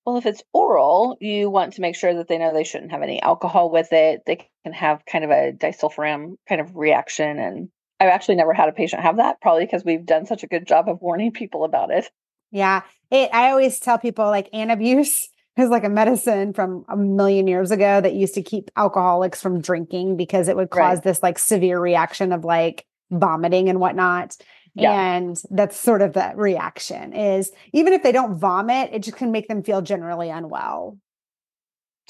Well, 0.05 0.17
if 0.17 0.27
it's 0.27 0.43
oral, 0.53 1.17
you 1.21 1.49
want 1.49 1.75
to 1.75 1.81
make 1.81 1.97
sure 1.97 2.15
that 2.15 2.29
they 2.29 2.39
know 2.39 2.53
they 2.53 2.65
shouldn't 2.65 2.93
have 2.93 3.03
any 3.03 3.23
alcohol 3.23 3.71
with 3.71 3.93
it. 3.93 4.23
They 4.27 4.49
can 4.65 4.73
have 4.73 5.05
kind 5.07 5.25
of 5.25 5.31
a 5.31 5.53
disulfiram 5.53 6.37
kind 6.49 6.61
of 6.61 6.77
reaction. 6.77 7.39
And 7.39 7.69
I've 8.05 8.11
actually 8.11 8.37
never 8.37 8.53
had 8.53 8.69
a 8.69 8.73
patient 8.73 9.03
have 9.03 9.17
that, 9.17 9.41
probably 9.41 9.65
because 9.65 9.85
we've 9.85 10.05
done 10.05 10.27
such 10.27 10.43
a 10.43 10.47
good 10.47 10.67
job 10.67 10.89
of 10.89 11.01
warning 11.01 11.33
people 11.33 11.65
about 11.65 11.91
it. 11.91 12.11
Yeah. 12.51 12.83
It, 13.11 13.31
I 13.33 13.51
always 13.51 13.81
tell 13.81 13.99
people 13.99 14.27
like 14.27 14.51
Antabuse 14.53 15.25
is 15.57 15.71
like 15.71 15.85
a 15.85 15.89
medicine 15.89 16.53
from 16.53 16.85
a 16.89 16.97
million 16.97 17.47
years 17.47 17.71
ago 17.71 18.01
that 18.01 18.15
used 18.15 18.35
to 18.35 18.43
keep 18.43 18.71
alcoholics 18.77 19.41
from 19.41 19.61
drinking 19.61 20.17
because 20.17 20.49
it 20.49 20.57
would 20.57 20.71
cause 20.71 20.99
right. 20.99 21.03
this 21.03 21.23
like 21.23 21.39
severe 21.39 21.81
reaction 21.81 22.33
of 22.33 22.45
like 22.45 22.85
vomiting 23.11 23.69
and 23.69 23.81
whatnot. 23.81 24.37
Yeah. 24.75 24.93
And 24.93 25.37
that's 25.51 25.77
sort 25.77 26.03
of 26.03 26.13
the 26.15 26.33
reaction 26.35 27.13
is 27.13 27.53
even 27.73 27.93
if 27.93 28.03
they 28.03 28.13
don't 28.13 28.37
vomit, 28.37 28.91
it 28.93 29.05
just 29.05 29.17
can 29.17 29.31
make 29.31 29.49
them 29.49 29.63
feel 29.63 29.81
generally 29.81 30.31
unwell. 30.31 30.99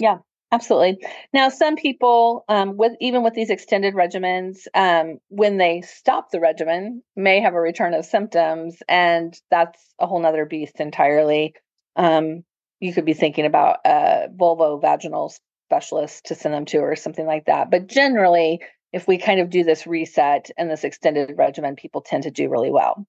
Yeah, 0.01 0.19
absolutely. 0.55 0.99
Now, 1.33 1.49
some 1.49 1.77
people, 1.77 2.45
um, 2.49 2.77
with 2.77 2.93
even 3.01 3.23
with 3.23 3.35
these 3.35 3.51
extended 3.51 3.95
regimens, 3.95 4.67
um, 4.75 5.19
when 5.29 5.59
they 5.59 5.83
stop 5.83 6.31
the 6.31 6.41
regimen, 6.41 7.03
may 7.17 7.41
have 7.41 7.55
a 7.55 7.61
return 7.61 7.95
of 7.95 8.05
symptoms, 8.05 8.77
and 8.89 9.35
that's 9.51 9.81
a 9.99 10.07
whole 10.07 10.21
nother 10.21 10.47
beast 10.47 10.81
entirely. 10.81 11.55
Um, 11.97 12.45
you 12.81 12.93
could 12.93 13.05
be 13.05 13.15
thinking 13.15 13.47
about 13.47 13.79
a 13.85 14.29
vulvovaginal 14.35 15.33
specialist 15.69 16.27
to 16.27 16.35
send 16.35 16.55
them 16.55 16.67
to 16.67 16.79
or 16.79 16.97
something 16.97 17.27
like 17.27 17.47
that. 17.47 17.71
But 17.71 17.89
generally, 17.89 18.61
if 18.93 19.09
we 19.09 19.19
kind 19.19 19.41
of 19.41 19.51
do 19.51 19.65
this 19.65 19.87
reset 19.87 20.51
and 20.57 20.71
this 20.71 20.85
extended 20.85 21.35
regimen, 21.37 21.75
people 21.75 22.01
tend 22.01 22.25
to 22.25 22.31
do 22.31 22.49
really 22.49 22.71
well. 22.71 23.07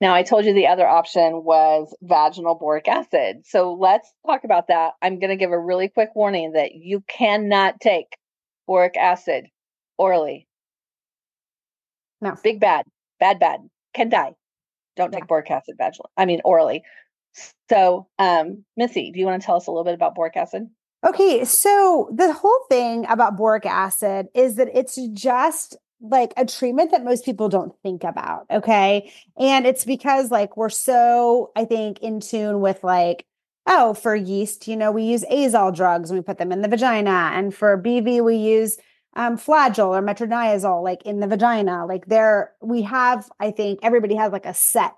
Now, 0.00 0.14
I 0.14 0.22
told 0.22 0.46
you 0.46 0.54
the 0.54 0.66
other 0.66 0.88
option 0.88 1.44
was 1.44 1.94
vaginal 2.02 2.54
boric 2.54 2.88
acid. 2.88 3.42
So 3.44 3.74
let's 3.74 4.10
talk 4.26 4.44
about 4.44 4.68
that. 4.68 4.92
I'm 5.02 5.18
going 5.18 5.30
to 5.30 5.36
give 5.36 5.50
a 5.50 5.58
really 5.58 5.88
quick 5.88 6.10
warning 6.14 6.52
that 6.52 6.74
you 6.74 7.04
cannot 7.06 7.80
take 7.80 8.16
boric 8.66 8.96
acid 8.96 9.46
orally. 9.98 10.46
No. 12.22 12.34
Big 12.42 12.60
bad, 12.60 12.86
bad, 13.18 13.38
bad, 13.38 13.60
can 13.94 14.08
die. 14.08 14.32
Don't 14.96 15.12
yeah. 15.12 15.18
take 15.18 15.28
boric 15.28 15.50
acid 15.50 15.76
vaginally. 15.78 16.10
I 16.16 16.24
mean, 16.24 16.40
orally. 16.44 16.82
So, 17.68 18.08
um, 18.18 18.64
Missi, 18.76 19.12
do 19.12 19.20
you 19.20 19.26
want 19.26 19.40
to 19.40 19.46
tell 19.46 19.56
us 19.56 19.66
a 19.66 19.70
little 19.70 19.84
bit 19.84 19.94
about 19.94 20.14
boric 20.14 20.36
acid? 20.36 20.66
Okay, 21.06 21.44
so 21.44 22.10
the 22.14 22.32
whole 22.32 22.64
thing 22.68 23.06
about 23.08 23.36
boric 23.36 23.64
acid 23.64 24.26
is 24.34 24.56
that 24.56 24.68
it's 24.74 24.98
just 25.12 25.76
like 26.00 26.32
a 26.36 26.46
treatment 26.46 26.90
that 26.92 27.04
most 27.04 27.24
people 27.24 27.48
don't 27.48 27.74
think 27.82 28.04
about. 28.04 28.46
Okay. 28.50 29.12
And 29.38 29.66
it's 29.66 29.84
because 29.84 30.30
like 30.30 30.56
we're 30.56 30.70
so, 30.70 31.52
I 31.54 31.64
think, 31.64 32.00
in 32.00 32.20
tune 32.20 32.60
with 32.60 32.82
like, 32.82 33.26
oh, 33.66 33.94
for 33.94 34.14
yeast, 34.14 34.66
you 34.66 34.76
know, 34.76 34.90
we 34.90 35.04
use 35.04 35.24
azole 35.24 35.74
drugs 35.74 36.10
and 36.10 36.18
we 36.18 36.22
put 36.22 36.38
them 36.38 36.52
in 36.52 36.62
the 36.62 36.68
vagina. 36.68 37.30
And 37.34 37.54
for 37.54 37.80
BV, 37.80 38.24
we 38.24 38.36
use 38.36 38.78
um, 39.14 39.36
flagyl 39.36 39.88
or 39.88 40.02
metronidazole 40.02 40.82
like 40.82 41.02
in 41.02 41.20
the 41.20 41.26
vagina. 41.26 41.84
Like 41.86 42.06
there, 42.06 42.52
we 42.62 42.82
have, 42.82 43.28
I 43.38 43.50
think 43.50 43.80
everybody 43.82 44.14
has 44.14 44.32
like 44.32 44.46
a 44.46 44.54
set 44.54 44.94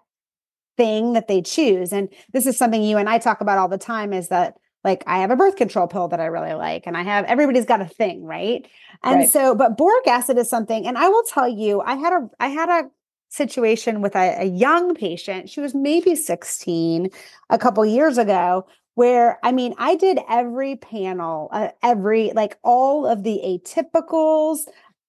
thing 0.77 1.15
that 1.15 1.29
they 1.29 1.43
choose. 1.43 1.93
And 1.93 2.09
this 2.33 2.47
is 2.47 2.57
something 2.57 2.83
you 2.83 2.97
and 2.97 3.09
I 3.09 3.19
talk 3.19 3.41
about 3.41 3.59
all 3.59 3.69
the 3.69 3.79
time 3.79 4.13
is 4.13 4.29
that 4.29 4.57
like 4.85 5.05
I 5.07 5.19
have 5.19 5.31
a 5.31 5.37
birth 5.37 5.57
control 5.57 5.87
pill 5.87 6.09
that 6.09 6.21
I 6.21 6.27
really 6.27 6.55
like, 6.55 6.87
and 6.87 6.97
I 6.97 7.03
have 7.03 7.25
everybody's 7.27 7.67
got 7.67 7.81
a 7.81 7.87
thing, 7.87 8.25
right? 8.25 8.67
And 9.05 9.21
right. 9.21 9.29
so, 9.29 9.55
but 9.55 9.77
boric 9.77 10.07
acid 10.07 10.39
is 10.39 10.51
something, 10.51 10.87
and 10.87 10.99
I 10.99 11.09
will 11.09 11.23
tell 11.25 11.49
you, 11.49 11.81
I 11.81 11.95
had 11.95 12.13
a 12.13 12.31
I 12.41 12.49
had 12.49 12.69
a 12.69 12.91
situation 13.29 14.03
with 14.03 14.15
a, 14.15 14.43
a 14.43 14.45
young 14.45 14.95
patient. 14.95 15.49
She 15.49 15.61
was 15.61 15.75
maybe 15.75 16.15
16 16.15 17.09
a 17.49 17.59
couple 17.59 17.85
years 17.87 18.19
ago, 18.19 18.67
where 18.95 19.39
I 19.43 19.53
mean, 19.53 19.75
I 19.79 19.95
did 19.95 20.19
every 20.29 20.77
panel, 20.77 21.49
uh, 21.53 21.69
every 21.83 22.33
like 22.33 22.59
all 22.63 23.07
of 23.07 23.23
the 23.23 23.41
atypicals. 23.45 24.61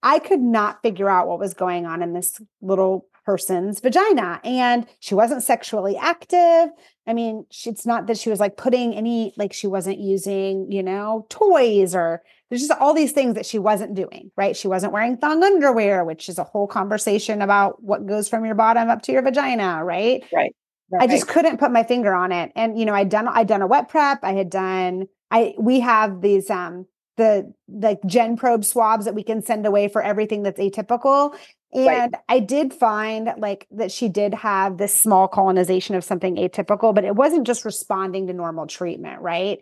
I 0.05 0.19
could 0.19 0.41
not 0.41 0.81
figure 0.81 1.09
out 1.09 1.27
what 1.27 1.39
was 1.39 1.53
going 1.53 1.85
on 1.85 2.01
in 2.01 2.13
this 2.13 2.41
little 2.61 3.07
person's 3.25 3.79
vagina. 3.79 4.39
And 4.43 4.85
she 4.99 5.15
wasn't 5.15 5.43
sexually 5.43 5.97
active. 5.97 6.69
I 7.07 7.13
mean, 7.13 7.45
it's 7.65 7.85
not 7.85 8.07
that 8.07 8.17
she 8.17 8.29
was 8.29 8.39
like 8.39 8.57
putting 8.57 8.93
any, 8.93 9.33
like 9.37 9.53
she 9.53 9.67
wasn't 9.67 9.99
using, 9.99 10.71
you 10.71 10.83
know, 10.83 11.25
toys 11.29 11.95
or 11.95 12.23
there's 12.49 12.67
just 12.67 12.79
all 12.79 12.93
these 12.93 13.11
things 13.11 13.35
that 13.35 13.45
she 13.45 13.59
wasn't 13.59 13.95
doing, 13.95 14.31
right? 14.37 14.55
She 14.55 14.67
wasn't 14.67 14.93
wearing 14.93 15.17
thong 15.17 15.43
underwear, 15.43 16.05
which 16.05 16.29
is 16.29 16.37
a 16.37 16.43
whole 16.43 16.67
conversation 16.67 17.41
about 17.41 17.81
what 17.81 18.05
goes 18.05 18.29
from 18.29 18.45
your 18.45 18.55
bottom 18.55 18.89
up 18.89 19.01
to 19.03 19.11
your 19.11 19.23
vagina, 19.23 19.83
right? 19.83 20.23
Right. 20.31 20.55
right. 20.91 21.01
I 21.01 21.07
just 21.07 21.27
couldn't 21.27 21.57
put 21.57 21.71
my 21.71 21.83
finger 21.83 22.13
on 22.13 22.31
it. 22.31 22.51
And, 22.55 22.77
you 22.77 22.85
know, 22.85 22.93
I'd 22.93 23.09
done, 23.09 23.27
I'd 23.27 23.47
done 23.47 23.61
a 23.61 23.67
wet 23.67 23.89
prep. 23.89 24.19
I 24.23 24.33
had 24.33 24.49
done, 24.49 25.07
I, 25.31 25.55
we 25.57 25.79
have 25.79 26.21
these, 26.21 26.49
um, 26.49 26.85
the 27.17 27.53
like 27.67 27.99
gen 28.05 28.37
probe 28.37 28.65
swabs 28.65 29.05
that 29.05 29.15
we 29.15 29.23
can 29.23 29.41
send 29.41 29.65
away 29.65 29.87
for 29.87 30.01
everything 30.01 30.43
that's 30.43 30.59
atypical 30.59 31.35
and 31.73 32.13
right. 32.13 32.21
I 32.29 32.39
did 32.39 32.73
find 32.73 33.33
like 33.37 33.67
that 33.71 33.91
she 33.91 34.09
did 34.09 34.33
have 34.33 34.77
this 34.77 34.93
small 34.93 35.27
colonization 35.27 35.95
of 35.95 36.03
something 36.03 36.35
atypical, 36.35 36.93
but 36.93 37.03
it 37.03 37.15
wasn't 37.15 37.47
just 37.47 37.65
responding 37.65 38.27
to 38.27 38.33
normal 38.33 38.67
treatment, 38.67 39.21
right? 39.21 39.59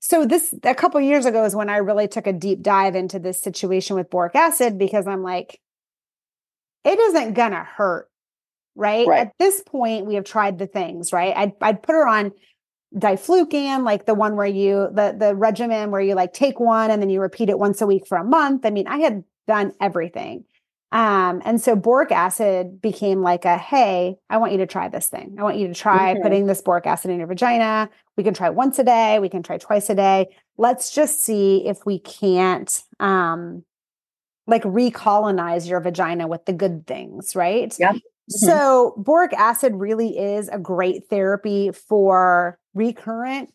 So 0.00 0.26
this 0.26 0.54
a 0.64 0.74
couple 0.74 1.00
years 1.00 1.24
ago 1.24 1.44
is 1.44 1.56
when 1.56 1.70
I 1.70 1.78
really 1.78 2.08
took 2.08 2.26
a 2.26 2.32
deep 2.32 2.60
dive 2.60 2.94
into 2.94 3.18
this 3.18 3.40
situation 3.40 3.96
with 3.96 4.10
boric 4.10 4.34
acid 4.34 4.78
because 4.78 5.06
I'm 5.06 5.22
like, 5.22 5.60
it 6.84 6.98
isn't 6.98 7.32
gonna 7.32 7.64
hurt, 7.64 8.10
right? 8.74 9.06
right. 9.06 9.26
At 9.28 9.32
this 9.38 9.62
point, 9.62 10.04
we 10.04 10.16
have 10.16 10.24
tried 10.24 10.58
the 10.58 10.66
things, 10.66 11.12
right? 11.12 11.34
I'd 11.34 11.52
I'd 11.62 11.82
put 11.82 11.94
her 11.94 12.06
on 12.06 12.32
diflucan, 12.94 13.84
like 13.84 14.04
the 14.04 14.14
one 14.14 14.36
where 14.36 14.46
you 14.46 14.88
the 14.92 15.16
the 15.18 15.34
regimen 15.34 15.90
where 15.90 16.02
you 16.02 16.14
like 16.14 16.34
take 16.34 16.60
one 16.60 16.90
and 16.90 17.00
then 17.00 17.08
you 17.08 17.20
repeat 17.20 17.48
it 17.48 17.58
once 17.58 17.80
a 17.80 17.86
week 17.86 18.06
for 18.06 18.18
a 18.18 18.24
month. 18.24 18.66
I 18.66 18.70
mean, 18.70 18.86
I 18.86 18.98
had 18.98 19.24
done 19.46 19.72
everything. 19.80 20.44
Um, 20.94 21.42
and 21.44 21.60
so 21.60 21.74
boric 21.74 22.12
acid 22.12 22.80
became 22.80 23.20
like 23.20 23.44
a 23.44 23.58
hey, 23.58 24.14
I 24.30 24.36
want 24.36 24.52
you 24.52 24.58
to 24.58 24.66
try 24.66 24.88
this 24.88 25.08
thing. 25.08 25.34
I 25.40 25.42
want 25.42 25.56
you 25.56 25.66
to 25.66 25.74
try 25.74 26.14
putting 26.22 26.46
this 26.46 26.62
boric 26.62 26.86
acid 26.86 27.10
in 27.10 27.18
your 27.18 27.26
vagina. 27.26 27.90
We 28.16 28.22
can 28.22 28.32
try 28.32 28.48
once 28.48 28.78
a 28.78 28.84
day, 28.84 29.18
we 29.18 29.28
can 29.28 29.42
try 29.42 29.58
twice 29.58 29.90
a 29.90 29.96
day. 29.96 30.28
Let's 30.56 30.94
just 30.94 31.20
see 31.24 31.66
if 31.66 31.84
we 31.84 31.98
can't 31.98 32.80
um 33.00 33.64
like 34.46 34.62
recolonize 34.62 35.68
your 35.68 35.80
vagina 35.80 36.28
with 36.28 36.44
the 36.44 36.52
good 36.52 36.86
things, 36.86 37.34
right? 37.34 37.74
Yeah. 37.76 37.94
Mm-hmm. 37.94 38.46
So 38.46 38.94
boric 38.96 39.32
acid 39.32 39.74
really 39.74 40.16
is 40.16 40.48
a 40.48 40.60
great 40.60 41.08
therapy 41.10 41.72
for 41.72 42.56
recurrent 42.72 43.52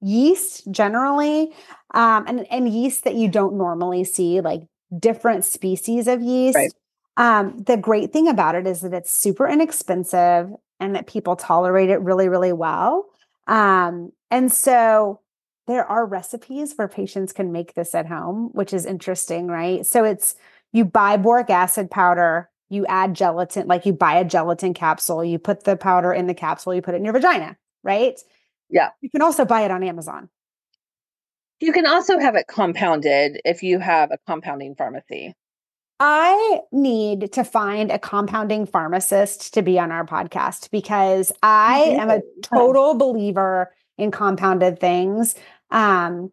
yeast 0.00 0.68
generally 0.72 1.52
um, 1.94 2.24
and, 2.26 2.44
and 2.50 2.68
yeast 2.68 3.04
that 3.04 3.14
you 3.14 3.28
don't 3.28 3.56
normally 3.56 4.02
see 4.02 4.40
like 4.40 4.62
different 4.98 5.44
species 5.44 6.06
of 6.06 6.22
yeast. 6.22 6.56
Right. 6.56 6.72
Um, 7.16 7.58
the 7.58 7.76
great 7.76 8.12
thing 8.12 8.28
about 8.28 8.54
it 8.54 8.66
is 8.66 8.80
that 8.80 8.94
it's 8.94 9.10
super 9.10 9.46
inexpensive 9.46 10.50
and 10.80 10.94
that 10.94 11.06
people 11.06 11.36
tolerate 11.36 11.90
it 11.90 12.00
really, 12.00 12.28
really 12.28 12.52
well. 12.52 13.06
Um, 13.46 14.12
and 14.30 14.52
so 14.52 15.20
there 15.66 15.84
are 15.84 16.06
recipes 16.06 16.74
where 16.76 16.88
patients 16.88 17.32
can 17.32 17.52
make 17.52 17.74
this 17.74 17.94
at 17.94 18.06
home, 18.06 18.50
which 18.52 18.72
is 18.72 18.86
interesting, 18.86 19.46
right? 19.46 19.86
So 19.86 20.04
it's 20.04 20.34
you 20.72 20.84
buy 20.84 21.16
boric 21.16 21.50
acid 21.50 21.90
powder, 21.90 22.48
you 22.68 22.86
add 22.86 23.14
gelatin, 23.14 23.68
like 23.68 23.84
you 23.84 23.92
buy 23.92 24.14
a 24.14 24.24
gelatin 24.24 24.74
capsule, 24.74 25.24
you 25.24 25.38
put 25.38 25.64
the 25.64 25.76
powder 25.76 26.12
in 26.12 26.26
the 26.26 26.34
capsule, 26.34 26.74
you 26.74 26.82
put 26.82 26.94
it 26.94 26.98
in 26.98 27.04
your 27.04 27.12
vagina, 27.12 27.56
right? 27.82 28.18
Yeah. 28.70 28.90
You 29.02 29.10
can 29.10 29.22
also 29.22 29.44
buy 29.44 29.62
it 29.62 29.70
on 29.70 29.82
Amazon. 29.82 30.30
You 31.62 31.72
can 31.72 31.86
also 31.86 32.18
have 32.18 32.34
it 32.34 32.48
compounded 32.48 33.40
if 33.44 33.62
you 33.62 33.78
have 33.78 34.10
a 34.10 34.18
compounding 34.26 34.74
pharmacy. 34.74 35.32
I 36.00 36.58
need 36.72 37.32
to 37.34 37.44
find 37.44 37.92
a 37.92 38.00
compounding 38.00 38.66
pharmacist 38.66 39.54
to 39.54 39.62
be 39.62 39.78
on 39.78 39.92
our 39.92 40.04
podcast 40.04 40.72
because 40.72 41.30
I 41.40 41.94
am 42.00 42.10
a 42.10 42.20
total 42.42 42.94
believer 42.94 43.72
in 43.96 44.10
compounded 44.10 44.80
things. 44.80 45.36
Um, 45.70 46.32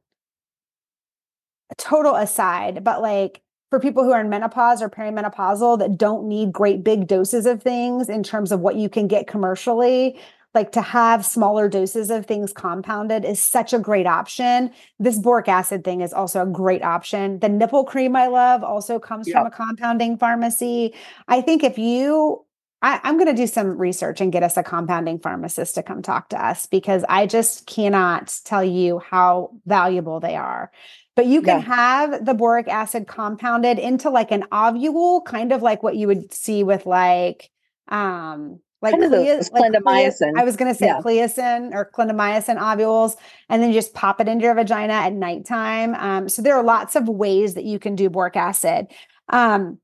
total 1.77 2.15
aside, 2.15 2.83
but 2.83 3.03
like 3.03 3.43
for 3.69 3.79
people 3.79 4.03
who 4.03 4.11
are 4.11 4.21
in 4.21 4.29
menopause 4.29 4.81
or 4.81 4.89
perimenopausal 4.89 5.77
that 5.77 5.95
don't 5.95 6.27
need 6.27 6.51
great 6.51 6.83
big 6.83 7.05
doses 7.05 7.45
of 7.45 7.61
things 7.61 8.09
in 8.09 8.23
terms 8.23 8.51
of 8.51 8.61
what 8.61 8.77
you 8.77 8.89
can 8.89 9.07
get 9.07 9.27
commercially, 9.27 10.19
like 10.53 10.71
to 10.71 10.81
have 10.81 11.25
smaller 11.25 11.69
doses 11.69 12.09
of 12.09 12.25
things 12.25 12.51
compounded 12.51 13.23
is 13.23 13.39
such 13.39 13.71
a 13.71 13.79
great 13.79 14.07
option. 14.07 14.71
This 14.97 15.19
boric 15.19 15.47
acid 15.47 15.83
thing 15.83 16.01
is 16.01 16.11
also 16.11 16.41
a 16.41 16.47
great 16.47 16.83
option. 16.83 17.39
The 17.39 17.49
nipple 17.49 17.83
cream 17.83 18.15
I 18.15 18.27
love 18.27 18.63
also 18.63 18.99
comes 18.99 19.27
yep. 19.27 19.37
from 19.37 19.47
a 19.47 19.51
compounding 19.51 20.17
pharmacy. 20.17 20.95
I 21.27 21.41
think 21.41 21.63
if 21.63 21.77
you 21.77 22.45
I, 22.81 23.01
am 23.03 23.17
going 23.17 23.27
to 23.27 23.33
do 23.33 23.47
some 23.47 23.77
research 23.77 24.21
and 24.21 24.31
get 24.31 24.43
us 24.43 24.55
a 24.55 24.63
compounding 24.63 25.19
pharmacist 25.19 25.75
to 25.75 25.83
come 25.83 26.01
talk 26.01 26.29
to 26.29 26.43
us 26.43 26.65
because 26.65 27.03
I 27.09 27.25
just 27.25 27.65
cannot 27.65 28.33
tell 28.45 28.63
you 28.63 28.99
how 28.99 29.51
valuable 29.65 30.21
they 30.21 30.37
are. 30.37 30.71
But 31.15 31.25
you 31.25 31.41
can 31.41 31.59
yeah. 31.59 31.75
have 31.75 32.25
the 32.25 32.33
boric 32.33 32.69
acid 32.69 33.05
compounded 33.05 33.79
into 33.79 34.09
like 34.09 34.31
an 34.31 34.45
ovule, 34.53 35.21
kind 35.21 35.51
of 35.51 35.61
like 35.61 35.83
what 35.83 35.97
you 35.97 36.07
would 36.07 36.33
see 36.33 36.63
with 36.63 36.85
like 36.85 37.51
um 37.89 38.59
like, 38.81 38.93
of 38.95 39.11
those 39.11 39.49
clindamycin. 39.49 40.33
Like 40.33 40.41
I 40.41 40.43
was 40.43 40.55
going 40.55 40.71
to 40.71 40.77
say 40.77 40.87
yeah. 40.87 40.99
Cleocin 41.01 41.73
or 41.73 41.89
clindamycin 41.93 42.57
ovules, 42.57 43.17
and 43.49 43.61
then 43.61 43.73
just 43.73 43.93
pop 43.93 44.21
it 44.21 44.27
into 44.27 44.45
your 44.45 44.55
vagina 44.55 44.93
at 44.93 45.13
nighttime. 45.13 45.95
Um, 45.95 46.29
so 46.29 46.41
there 46.41 46.55
are 46.55 46.63
lots 46.63 46.95
of 46.95 47.07
ways 47.09 47.55
that 47.55 47.65
you 47.65 47.79
can 47.79 47.95
do 47.95 48.09
boric 48.09 48.35
acid, 48.35 48.87
um, 49.27 49.79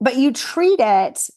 but 0.00 0.16
you 0.16 0.32
treat 0.32 0.80
it 0.80 1.28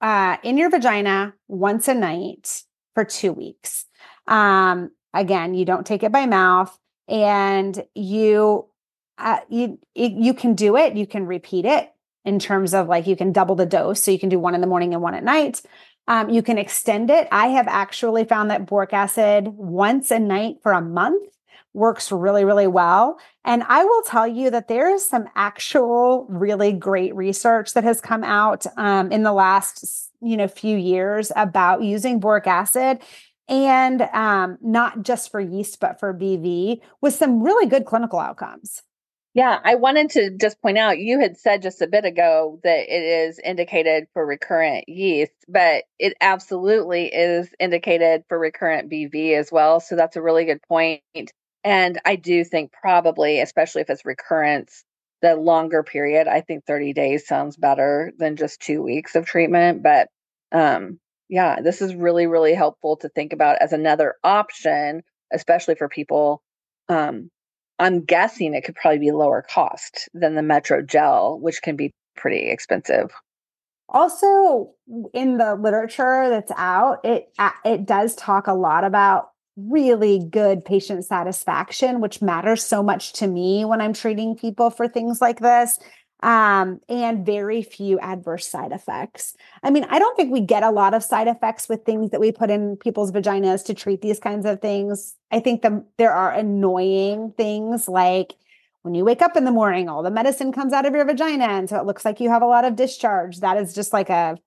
uh, 0.00 0.36
in 0.42 0.58
your 0.58 0.70
vagina 0.70 1.34
once 1.48 1.88
a 1.88 1.94
night 1.94 2.62
for 2.94 3.04
two 3.04 3.32
weeks. 3.32 3.84
Um, 4.26 4.90
again, 5.14 5.54
you 5.54 5.64
don't 5.64 5.86
take 5.86 6.02
it 6.02 6.12
by 6.12 6.26
mouth, 6.26 6.76
and 7.08 7.82
you 7.94 8.66
uh, 9.18 9.40
you 9.48 9.78
you 9.94 10.34
can 10.34 10.54
do 10.54 10.76
it. 10.76 10.94
You 10.94 11.06
can 11.06 11.26
repeat 11.26 11.64
it 11.64 11.90
in 12.24 12.38
terms 12.38 12.74
of 12.74 12.88
like 12.88 13.06
you 13.06 13.16
can 13.16 13.32
double 13.32 13.54
the 13.54 13.66
dose, 13.66 14.02
so 14.02 14.10
you 14.10 14.18
can 14.18 14.28
do 14.28 14.38
one 14.38 14.54
in 14.54 14.60
the 14.60 14.66
morning 14.66 14.94
and 14.94 15.02
one 15.02 15.14
at 15.14 15.24
night. 15.24 15.62
Um, 16.08 16.30
you 16.30 16.42
can 16.42 16.58
extend 16.58 17.10
it. 17.10 17.28
I 17.30 17.48
have 17.48 17.68
actually 17.68 18.24
found 18.24 18.50
that 18.50 18.66
boric 18.66 18.92
acid 18.92 19.46
once 19.48 20.10
a 20.10 20.18
night 20.18 20.56
for 20.62 20.72
a 20.72 20.80
month 20.80 21.22
works 21.74 22.10
really, 22.10 22.44
really 22.44 22.66
well. 22.66 23.18
And 23.44 23.62
I 23.68 23.84
will 23.84 24.02
tell 24.02 24.26
you 24.26 24.50
that 24.50 24.68
there 24.68 24.92
is 24.92 25.08
some 25.08 25.28
actual 25.36 26.26
really 26.28 26.72
great 26.72 27.14
research 27.14 27.74
that 27.74 27.84
has 27.84 28.00
come 28.00 28.24
out 28.24 28.66
um, 28.76 29.12
in 29.12 29.22
the 29.22 29.32
last 29.32 30.10
you 30.20 30.36
know 30.36 30.48
few 30.48 30.76
years 30.76 31.30
about 31.36 31.82
using 31.82 32.18
boric 32.18 32.48
acid 32.48 33.00
and 33.48 34.02
um, 34.12 34.58
not 34.60 35.02
just 35.02 35.30
for 35.30 35.40
yeast 35.40 35.78
but 35.78 36.00
for 36.00 36.12
BV 36.12 36.80
with 37.00 37.14
some 37.14 37.42
really 37.42 37.66
good 37.68 37.84
clinical 37.84 38.18
outcomes. 38.18 38.82
Yeah, 39.38 39.60
I 39.62 39.76
wanted 39.76 40.10
to 40.10 40.30
just 40.36 40.60
point 40.60 40.78
out 40.78 40.98
you 40.98 41.20
had 41.20 41.36
said 41.36 41.62
just 41.62 41.80
a 41.80 41.86
bit 41.86 42.04
ago 42.04 42.58
that 42.64 42.92
it 42.92 43.04
is 43.04 43.38
indicated 43.38 44.08
for 44.12 44.26
recurrent 44.26 44.88
yeast, 44.88 45.30
but 45.46 45.84
it 45.96 46.14
absolutely 46.20 47.06
is 47.06 47.48
indicated 47.60 48.24
for 48.28 48.36
recurrent 48.36 48.90
BV 48.90 49.38
as 49.38 49.52
well. 49.52 49.78
So 49.78 49.94
that's 49.94 50.16
a 50.16 50.22
really 50.22 50.44
good 50.44 50.60
point. 50.68 51.02
And 51.62 52.00
I 52.04 52.16
do 52.16 52.42
think 52.42 52.72
probably, 52.72 53.38
especially 53.40 53.82
if 53.82 53.90
it's 53.90 54.04
recurrence, 54.04 54.82
the 55.22 55.36
longer 55.36 55.84
period, 55.84 56.26
I 56.26 56.40
think 56.40 56.64
30 56.66 56.92
days 56.92 57.28
sounds 57.28 57.56
better 57.56 58.10
than 58.18 58.34
just 58.34 58.60
two 58.60 58.82
weeks 58.82 59.14
of 59.14 59.24
treatment. 59.24 59.84
But 59.84 60.08
um, 60.50 60.98
yeah, 61.28 61.60
this 61.60 61.80
is 61.80 61.94
really, 61.94 62.26
really 62.26 62.54
helpful 62.54 62.96
to 63.02 63.08
think 63.08 63.32
about 63.32 63.62
as 63.62 63.72
another 63.72 64.16
option, 64.24 65.04
especially 65.32 65.76
for 65.76 65.88
people 65.88 66.42
um, 66.88 67.30
I'm 67.78 68.04
guessing 68.04 68.54
it 68.54 68.64
could 68.64 68.74
probably 68.74 68.98
be 68.98 69.12
lower 69.12 69.42
cost 69.42 70.08
than 70.12 70.34
the 70.34 70.42
Metro 70.42 70.82
Gel, 70.82 71.38
which 71.38 71.62
can 71.62 71.76
be 71.76 71.92
pretty 72.16 72.50
expensive. 72.50 73.10
Also, 73.88 74.72
in 75.14 75.38
the 75.38 75.54
literature 75.54 76.28
that's 76.28 76.52
out, 76.56 77.04
it 77.04 77.32
it 77.64 77.86
does 77.86 78.14
talk 78.16 78.46
a 78.46 78.52
lot 78.52 78.84
about 78.84 79.30
really 79.56 80.24
good 80.30 80.64
patient 80.64 81.04
satisfaction, 81.04 82.00
which 82.00 82.20
matters 82.22 82.62
so 82.62 82.82
much 82.82 83.12
to 83.14 83.26
me 83.26 83.64
when 83.64 83.80
I'm 83.80 83.92
treating 83.92 84.36
people 84.36 84.70
for 84.70 84.86
things 84.86 85.20
like 85.20 85.40
this 85.40 85.78
um, 86.20 86.80
and 86.88 87.24
very 87.24 87.62
few 87.62 87.98
adverse 88.00 88.46
side 88.46 88.72
effects. 88.72 89.36
I 89.62 89.70
mean, 89.70 89.86
I 89.88 89.98
don't 89.98 90.16
think 90.16 90.32
we 90.32 90.40
get 90.40 90.62
a 90.62 90.70
lot 90.70 90.94
of 90.94 91.04
side 91.04 91.28
effects 91.28 91.68
with 91.68 91.84
things 91.84 92.10
that 92.10 92.20
we 92.20 92.32
put 92.32 92.50
in 92.50 92.76
people's 92.76 93.12
vaginas 93.12 93.64
to 93.66 93.74
treat 93.74 94.02
these 94.02 94.18
kinds 94.18 94.44
of 94.44 94.60
things. 94.60 95.14
I 95.30 95.40
think 95.40 95.62
the, 95.62 95.84
there 95.96 96.12
are 96.12 96.32
annoying 96.32 97.34
things 97.36 97.88
like 97.88 98.34
when 98.82 98.94
you 98.94 99.04
wake 99.04 99.22
up 99.22 99.36
in 99.36 99.44
the 99.44 99.50
morning, 99.50 99.88
all 99.88 100.02
the 100.02 100.10
medicine 100.10 100.52
comes 100.52 100.72
out 100.72 100.86
of 100.86 100.94
your 100.94 101.04
vagina. 101.04 101.44
And 101.44 101.68
so 101.68 101.78
it 101.78 101.84
looks 101.84 102.04
like 102.04 102.20
you 102.20 102.30
have 102.30 102.42
a 102.42 102.46
lot 102.46 102.64
of 102.64 102.74
discharge. 102.74 103.40
That 103.40 103.56
is 103.56 103.74
just 103.74 103.92
like 103.92 104.10
a 104.10 104.38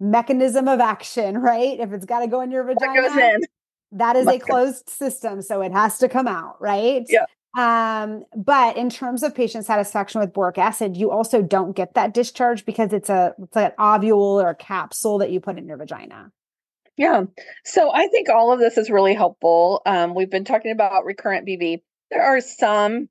mechanism 0.00 0.68
of 0.68 0.80
action, 0.80 1.38
right? 1.42 1.78
If 1.78 1.92
it's 1.92 2.06
got 2.06 2.20
to 2.20 2.26
go 2.26 2.40
in 2.40 2.50
your 2.50 2.64
vagina, 2.64 3.02
that, 3.02 3.40
that 3.92 4.16
is 4.16 4.26
a 4.26 4.38
closed 4.38 4.88
system. 4.88 5.42
So 5.42 5.60
it 5.60 5.72
has 5.72 5.98
to 5.98 6.08
come 6.08 6.28
out, 6.28 6.60
right? 6.60 7.04
Yeah. 7.08 7.24
Um, 7.58 8.22
but 8.36 8.76
in 8.76 8.88
terms 8.88 9.24
of 9.24 9.34
patient 9.34 9.66
satisfaction 9.66 10.20
with 10.20 10.32
boric 10.32 10.58
acid, 10.58 10.96
you 10.96 11.10
also 11.10 11.42
don't 11.42 11.74
get 11.74 11.94
that 11.94 12.14
discharge 12.14 12.64
because 12.64 12.92
it's 12.92 13.10
a 13.10 13.34
it's 13.42 13.56
like 13.56 13.72
an 13.76 13.84
ovule 13.84 14.40
or 14.40 14.50
a 14.50 14.54
capsule 14.54 15.18
that 15.18 15.32
you 15.32 15.40
put 15.40 15.58
in 15.58 15.66
your 15.66 15.76
vagina. 15.76 16.30
Yeah. 16.96 17.24
So 17.64 17.92
I 17.92 18.06
think 18.06 18.28
all 18.28 18.52
of 18.52 18.60
this 18.60 18.78
is 18.78 18.90
really 18.90 19.12
helpful. 19.12 19.82
Um, 19.86 20.14
we've 20.14 20.30
been 20.30 20.44
talking 20.44 20.70
about 20.70 21.04
recurrent 21.04 21.48
BV. 21.48 21.82
There 22.12 22.22
are 22.22 22.40
some 22.40 23.08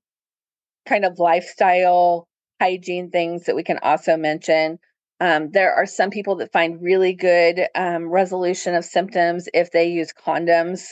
kind 0.87 1.03
of 1.03 1.19
lifestyle 1.19 2.29
hygiene 2.61 3.11
things 3.11 3.47
that 3.47 3.55
we 3.55 3.63
can 3.63 3.79
also 3.79 4.15
mention. 4.15 4.79
Um, 5.19 5.51
there 5.51 5.73
are 5.73 5.85
some 5.85 6.09
people 6.09 6.37
that 6.37 6.53
find 6.53 6.81
really 6.81 7.13
good 7.13 7.67
um, 7.75 8.07
resolution 8.07 8.75
of 8.75 8.85
symptoms 8.85 9.49
if 9.53 9.71
they 9.71 9.89
use 9.89 10.13
condoms 10.13 10.83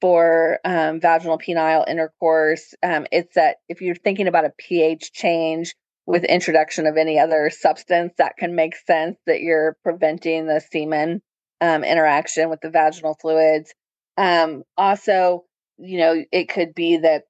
for 0.00 0.58
um, 0.64 1.00
vaginal 1.00 1.38
penile 1.38 1.88
intercourse. 1.88 2.74
Um, 2.82 3.06
it's 3.12 3.34
that 3.34 3.56
if 3.68 3.80
you're 3.80 3.94
thinking 3.94 4.28
about 4.28 4.44
a 4.44 4.52
pH 4.56 5.12
change 5.12 5.74
with 6.06 6.24
introduction 6.24 6.86
of 6.86 6.96
any 6.96 7.18
other 7.18 7.50
substance, 7.50 8.12
that 8.18 8.36
can 8.36 8.54
make 8.54 8.76
sense 8.76 9.18
that 9.26 9.40
you're 9.40 9.76
preventing 9.82 10.46
the 10.46 10.60
semen 10.60 11.20
um, 11.60 11.84
interaction 11.84 12.48
with 12.48 12.60
the 12.60 12.70
vaginal 12.70 13.16
fluids. 13.20 13.74
Um, 14.16 14.62
also, 14.76 15.44
you 15.78 15.98
know, 15.98 16.24
it 16.32 16.48
could 16.48 16.74
be 16.74 16.98
that 16.98 17.24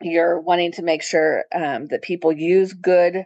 you're 0.00 0.40
wanting 0.40 0.72
to 0.72 0.82
make 0.82 1.02
sure 1.02 1.44
um, 1.54 1.86
that 1.86 2.02
people 2.02 2.32
use 2.32 2.72
good 2.72 3.24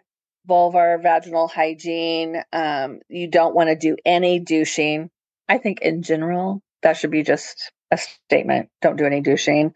vulvar 0.48 1.00
vaginal 1.02 1.48
hygiene. 1.48 2.42
Um, 2.52 3.00
you 3.08 3.28
don't 3.28 3.54
want 3.54 3.68
to 3.68 3.76
do 3.76 3.96
any 4.04 4.40
douching. 4.40 5.10
I 5.48 5.58
think 5.58 5.80
in 5.80 6.02
general, 6.02 6.62
that 6.82 6.96
should 6.96 7.10
be 7.10 7.22
just 7.22 7.70
a 7.92 7.98
statement. 7.98 8.70
Don't 8.80 8.96
do 8.96 9.04
any 9.04 9.20
douching. 9.20 9.72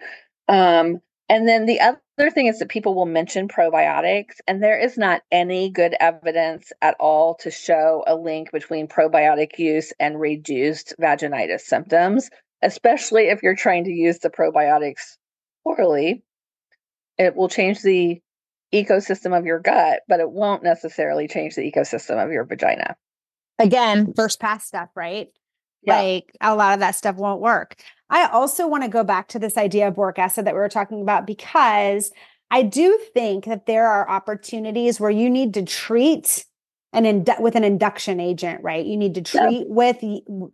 Um, 0.49 1.01
and 1.29 1.47
then 1.49 1.67
the 1.67 1.81
other 1.81 2.31
thing 2.31 2.47
is 2.47 2.59
that 2.61 2.69
people 2.69 2.95
will 2.95 3.07
mention 3.07 3.49
probiotics, 3.49 4.37
and 4.47 4.63
there 4.63 4.79
is 4.79 4.97
not 4.97 5.23
any 5.31 5.71
good 5.71 5.95
evidence 6.01 6.73
at 6.81 6.97
all 6.99 7.35
to 7.37 7.51
show 7.51 8.05
a 8.07 8.15
link 8.15 8.51
between 8.53 8.89
probiotic 8.89 9.59
use 9.59 9.93
and 10.01 10.21
reduced 10.21 10.95
vaginitis 11.01 11.61
symptoms, 11.61 12.31
especially 12.63 13.25
if 13.29 13.43
you're 13.43 13.57
trying 13.57 13.85
to 13.85 13.93
use 13.93 14.21
the 14.21 14.31
probiotics 14.31 15.17
poorly. 15.65 16.23
It 17.19 17.35
will 17.35 17.49
change 17.49 17.83
the 17.83 18.21
ecosystem 18.73 19.37
of 19.37 19.45
your 19.45 19.59
gut, 19.59 20.03
but 20.09 20.21
it 20.21 20.31
won't 20.31 20.63
necessarily 20.63 21.29
change 21.29 21.55
the 21.55 21.71
ecosystem 21.71 22.25
of 22.25 22.31
your 22.31 22.45
vagina. 22.45 22.97
Again, 23.59 24.13
first 24.15 24.39
pass 24.39 24.65
stuff, 24.65 24.91
right? 24.95 25.29
Yeah. 25.83 26.01
Like 26.01 26.37
a 26.41 26.55
lot 26.55 26.75
of 26.75 26.81
that 26.81 26.95
stuff 26.95 27.17
won't 27.17 27.41
work. 27.41 27.77
I 28.09 28.29
also 28.29 28.69
want 28.69 28.85
to 28.85 28.89
go 28.89 29.05
back 29.05 29.29
to 29.29 29.39
this 29.39 29.57
idea 29.57 29.89
of 29.89 29.95
boric 29.95 30.19
acid 30.19 30.47
that 30.47 30.55
we 30.55 30.61
were 30.61 30.69
talking 30.69 31.01
about 31.01 31.27
because 31.27 32.13
I 32.51 32.63
do 32.63 32.99
think 33.13 33.47
that 33.47 33.67
there 33.67 33.87
are 33.89 34.09
opportunities 34.09 35.01
where 35.01 35.11
you 35.11 35.29
need 35.29 35.55
to 35.55 35.65
treat 35.65 36.45
an 36.93 37.05
indu- 37.05 37.41
with 37.41 37.57
an 37.57 37.65
induction 37.65 38.21
agent, 38.21 38.63
right? 38.63 38.85
You 38.85 38.97
need 38.97 39.15
to 39.17 39.23
treat 39.23 39.41
yeah. 39.41 39.65
with 39.67 40.03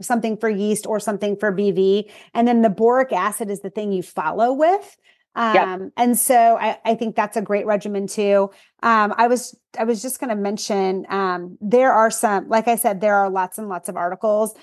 something 0.00 0.36
for 0.36 0.48
yeast 0.48 0.86
or 0.86 0.98
something 0.98 1.36
for 1.36 1.52
BV, 1.52 2.10
and 2.34 2.48
then 2.48 2.62
the 2.62 2.70
boric 2.70 3.12
acid 3.12 3.50
is 3.50 3.60
the 3.60 3.70
thing 3.70 3.92
you 3.92 4.02
follow 4.02 4.52
with. 4.52 4.96
Um, 5.34 5.54
yeah. 5.54 5.78
and 5.96 6.18
so 6.18 6.58
I, 6.60 6.78
I, 6.84 6.94
think 6.94 7.16
that's 7.16 7.38
a 7.38 7.42
great 7.42 7.64
regimen 7.64 8.06
too. 8.06 8.50
Um, 8.82 9.14
I 9.16 9.28
was 9.28 9.58
I 9.78 9.84
was 9.84 10.02
just 10.02 10.20
going 10.20 10.28
to 10.28 10.36
mention 10.36 11.06
um, 11.08 11.56
there 11.62 11.90
are 11.90 12.10
some, 12.10 12.50
like 12.50 12.68
I 12.68 12.76
said, 12.76 13.00
there 13.00 13.16
are 13.16 13.30
lots 13.30 13.56
and 13.56 13.66
lots 13.66 13.88
of 13.88 13.96
articles 13.96 14.54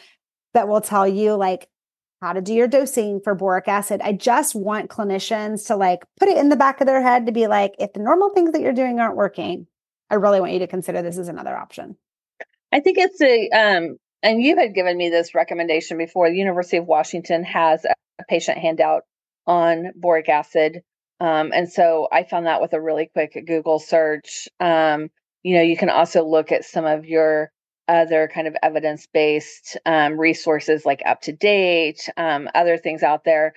that 0.54 0.68
will 0.68 0.82
tell 0.82 1.08
you 1.08 1.34
like 1.34 1.68
how 2.22 2.34
to 2.34 2.42
do 2.42 2.54
your 2.54 2.68
dosing 2.68 3.22
for 3.22 3.34
boric 3.34 3.68
acid. 3.68 4.02
I 4.04 4.14
just 4.14 4.56
want 4.56 4.90
clinicians 4.90 5.68
to 5.68 5.76
like 5.76 6.04
put 6.20 6.30
it 6.30 6.38
in 6.38 6.50
the 6.50 6.56
back 6.56 6.82
of 6.82 6.88
their 6.88 7.02
head 7.02 7.26
to 7.26 7.32
be 7.32 7.48
like, 7.48 7.76
if 7.80 7.94
the 7.94 8.02
normal 8.02 8.30
things 8.30 8.52
that 8.52 8.62
you're 8.62 8.74
doing 8.74 9.00
aren't 9.00 9.16
working, 9.16 9.68
I 10.10 10.16
really 10.16 10.40
want 10.40 10.54
you 10.54 10.60
to 10.60 10.68
consider 10.68 11.02
this 11.02 11.18
as 11.18 11.28
another 11.28 11.56
option. 11.56 11.96
I 12.72 12.82
think 12.82 12.98
it's 12.98 13.22
a, 13.22 13.50
um, 13.50 13.98
and 14.22 14.42
you 14.42 14.58
had 14.58 14.76
given 14.76 14.98
me 14.98 15.10
this 15.10 15.34
recommendation 15.34 15.98
before. 15.98 16.30
The 16.30 16.36
University 16.36 16.78
of 16.78 16.86
Washington 16.86 17.44
has 17.46 17.86
a 17.86 17.96
patient 18.28 18.58
handout 18.58 19.04
on 19.48 19.92
boric 19.96 20.28
acid. 20.30 20.82
Um, 21.22 21.52
and 21.54 21.72
so 21.72 22.08
I 22.12 22.24
found 22.24 22.46
that 22.46 22.62
with 22.62 22.74
a 22.74 22.82
really 22.82 23.10
quick 23.14 23.38
Google 23.48 23.80
search. 23.80 24.48
Um, 24.60 25.10
you 25.44 25.56
know, 25.56 25.64
you 25.64 25.78
can 25.78 25.90
also 25.90 26.26
look 26.26 26.52
at 26.52 26.66
some 26.66 26.86
of 26.86 27.06
your 27.06 27.52
other 27.90 28.30
kind 28.34 28.48
of 28.48 28.56
evidence 28.62 29.08
based 29.12 29.78
um, 29.86 30.20
resources 30.20 30.86
like 30.86 31.02
UpToDate, 31.02 32.08
um, 32.16 32.48
other 32.54 32.78
things 32.78 33.04
out 33.04 33.24
there. 33.26 33.54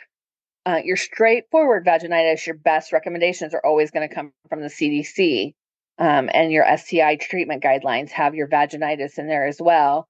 Uh, 0.64 0.80
your 0.82 0.96
straightforward 0.96 1.84
vaginitis, 1.84 2.46
your 2.46 2.56
best 2.56 2.92
recommendations 2.92 3.52
are 3.52 3.64
always 3.64 3.90
going 3.90 4.08
to 4.08 4.14
come 4.14 4.32
from 4.48 4.60
the 4.60 4.68
CDC. 4.68 5.54
Um, 5.98 6.30
and 6.32 6.50
your 6.50 6.64
STI 6.76 7.16
treatment 7.16 7.62
guidelines 7.62 8.10
have 8.10 8.34
your 8.34 8.48
vaginitis 8.48 9.18
in 9.18 9.26
there 9.28 9.46
as 9.46 9.58
well. 9.60 10.08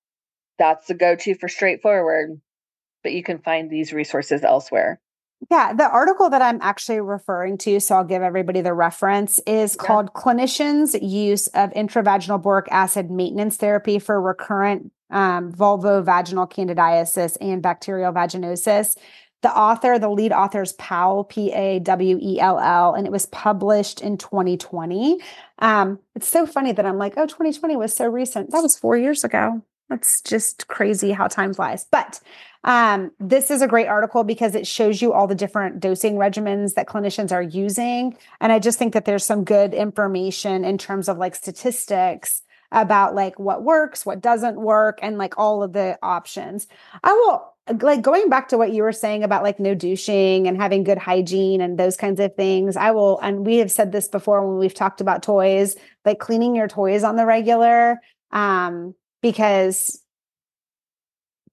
That's 0.59 0.87
the 0.87 0.95
go 0.95 1.17
to 1.17 1.35
for 1.35 1.49
straightforward, 1.49 2.41
but 3.03 3.13
you 3.13 3.25
can 3.25 3.39
find 3.39 3.69
these 3.69 3.93
resources 3.93 4.45
elsewhere. 4.45 5.01
Yeah, 5.51 5.73
the 5.73 5.91
article 5.91 6.31
that 6.31 6.43
I'm 6.43 6.59
actually 6.63 7.01
referring 7.01 7.59
to, 7.59 7.81
so 7.81 7.97
I'll 7.97 8.05
give 8.05 8.23
everybody 8.23 8.61
the 8.61 8.75
reference, 8.75 9.41
is 9.41 9.77
yeah. 9.79 9.87
called 9.87 10.13
Clinicians' 10.13 10.97
Use 11.03 11.49
of 11.49 11.71
Intravaginal 11.71 12.41
Boric 12.41 12.69
Acid 12.71 13.11
Maintenance 13.11 13.57
Therapy 13.57 13.99
for 13.99 14.21
Recurrent 14.21 14.93
um, 15.11 15.53
Vulvovaginal 15.53 16.51
Candidiasis 16.51 17.37
and 17.41 17.63
Bacterial 17.63 18.13
Vaginosis. 18.13 18.97
The 19.43 19.55
author, 19.55 19.99
the 19.99 20.09
lead 20.09 20.33
author 20.33 20.63
is 20.63 20.73
Powell, 20.75 21.25
P 21.25 21.53
A 21.53 21.81
W 21.81 22.19
E 22.23 22.39
L 22.39 22.61
L, 22.61 22.95
and 22.95 23.07
it 23.07 23.13
was 23.13 23.27
published 23.27 24.01
in 24.01 24.17
2020. 24.17 25.19
Um, 25.59 25.99
it's 26.15 26.29
so 26.29 26.47
funny 26.47 26.71
that 26.71 26.87
I'm 26.87 26.99
like, 26.99 27.15
oh, 27.17 27.27
2020 27.27 27.77
was 27.77 27.95
so 27.95 28.07
recent. 28.07 28.53
That 28.53 28.63
was 28.63 28.79
four 28.79 28.97
years 28.97 29.25
ago. 29.25 29.61
That's 29.89 30.23
just 30.23 30.69
crazy 30.69 31.11
how 31.11 31.27
time 31.27 31.53
flies. 31.53 31.85
But 31.91 32.21
Um, 32.65 33.11
this 33.19 33.51
is 33.51 33.63
a 33.63 33.69
great 33.69 33.89
article 33.89 34.25
because 34.25 34.55
it 34.55 34.67
shows 34.67 35.03
you 35.03 35.13
all 35.13 35.27
the 35.27 35.35
different 35.35 35.81
dosing 35.81 36.15
regimens 36.15 36.75
that 36.75 36.89
clinicians 36.89 37.33
are 37.33 37.43
using. 37.43 38.17
And 38.41 38.53
I 38.53 38.59
just 38.59 38.79
think 38.79 38.95
that 38.95 39.05
there's 39.05 39.25
some 39.25 39.45
good 39.45 39.75
information 39.75 40.65
in 40.65 40.79
terms 40.79 41.09
of 41.09 41.19
like 41.19 41.35
statistics 41.35 42.43
about 42.71 43.15
like 43.15 43.39
what 43.39 43.63
works, 43.63 44.07
what 44.07 44.21
doesn't 44.21 44.61
work, 44.61 44.99
and 45.03 45.19
like 45.19 45.39
all 45.39 45.63
of 45.63 45.73
the 45.73 45.99
options. 46.03 46.67
I 47.03 47.13
will 47.13 47.53
like 47.81 48.03
going 48.03 48.29
back 48.29 48.49
to 48.49 48.59
what 48.59 48.73
you 48.73 48.83
were 48.83 48.93
saying 48.93 49.23
about 49.23 49.43
like 49.43 49.61
no 49.61 49.75
douching 49.75 50.49
and 50.49 50.57
having 50.57 50.83
good 50.83 50.99
hygiene 50.99 51.61
and 51.61 51.79
those 51.79 51.97
kinds 51.97 52.19
of 52.19 52.35
things. 52.35 52.77
I 52.77 52.91
will, 52.91 53.21
and 53.21 53.47
we 53.47 53.57
have 53.59 53.71
said 53.71 53.93
this 53.93 54.09
before 54.09 54.47
when 54.47 54.59
we've 54.59 54.75
talked 54.75 55.01
about 55.01 55.23
toys, 55.23 55.77
like 56.05 56.19
cleaning 56.19 56.57
your 56.57 56.69
toys 56.69 57.05
on 57.05 57.17
the 57.17 57.27
regular. 57.27 58.01
Um, 58.31 58.95
because 59.21 60.02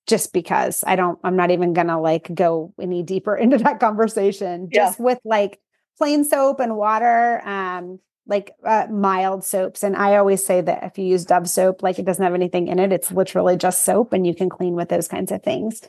just 0.10 0.34
because 0.34 0.84
I 0.86 0.96
don't, 0.98 1.18
I'm 1.24 1.38
not 1.38 1.52
even 1.52 1.74
gonna 1.74 2.02
like 2.02 2.34
go 2.34 2.74
any 2.82 3.04
deeper 3.04 3.36
into 3.44 3.58
that 3.60 3.80
conversation. 3.80 4.68
Yeah. 4.72 4.88
Just 4.88 5.00
with 5.00 5.20
like 5.24 5.60
plain 5.98 6.26
soap 6.26 6.60
and 6.60 6.76
water. 6.76 7.42
Um, 7.48 8.00
like 8.30 8.52
uh, 8.64 8.86
mild 8.92 9.44
soaps. 9.44 9.84
And 9.84 9.96
I 9.96 10.18
always 10.18 10.46
say 10.46 10.62
that 10.62 10.84
if 10.84 10.98
you 11.00 11.06
use 11.06 11.26
Dove 11.26 11.50
soap, 11.50 11.82
like 11.82 11.98
it 11.98 12.06
doesn't 12.06 12.24
have 12.24 12.36
anything 12.36 12.68
in 12.68 12.78
it, 12.78 12.94
it's 12.94 13.12
literally 13.12 13.58
just 13.58 13.84
soap 13.84 14.14
and 14.14 14.26
you 14.26 14.36
can 14.36 14.50
clean 14.50 14.76
with 14.76 14.88
those 14.88 15.08
kinds 15.08 15.32
of 15.32 15.42
things. 15.42 15.82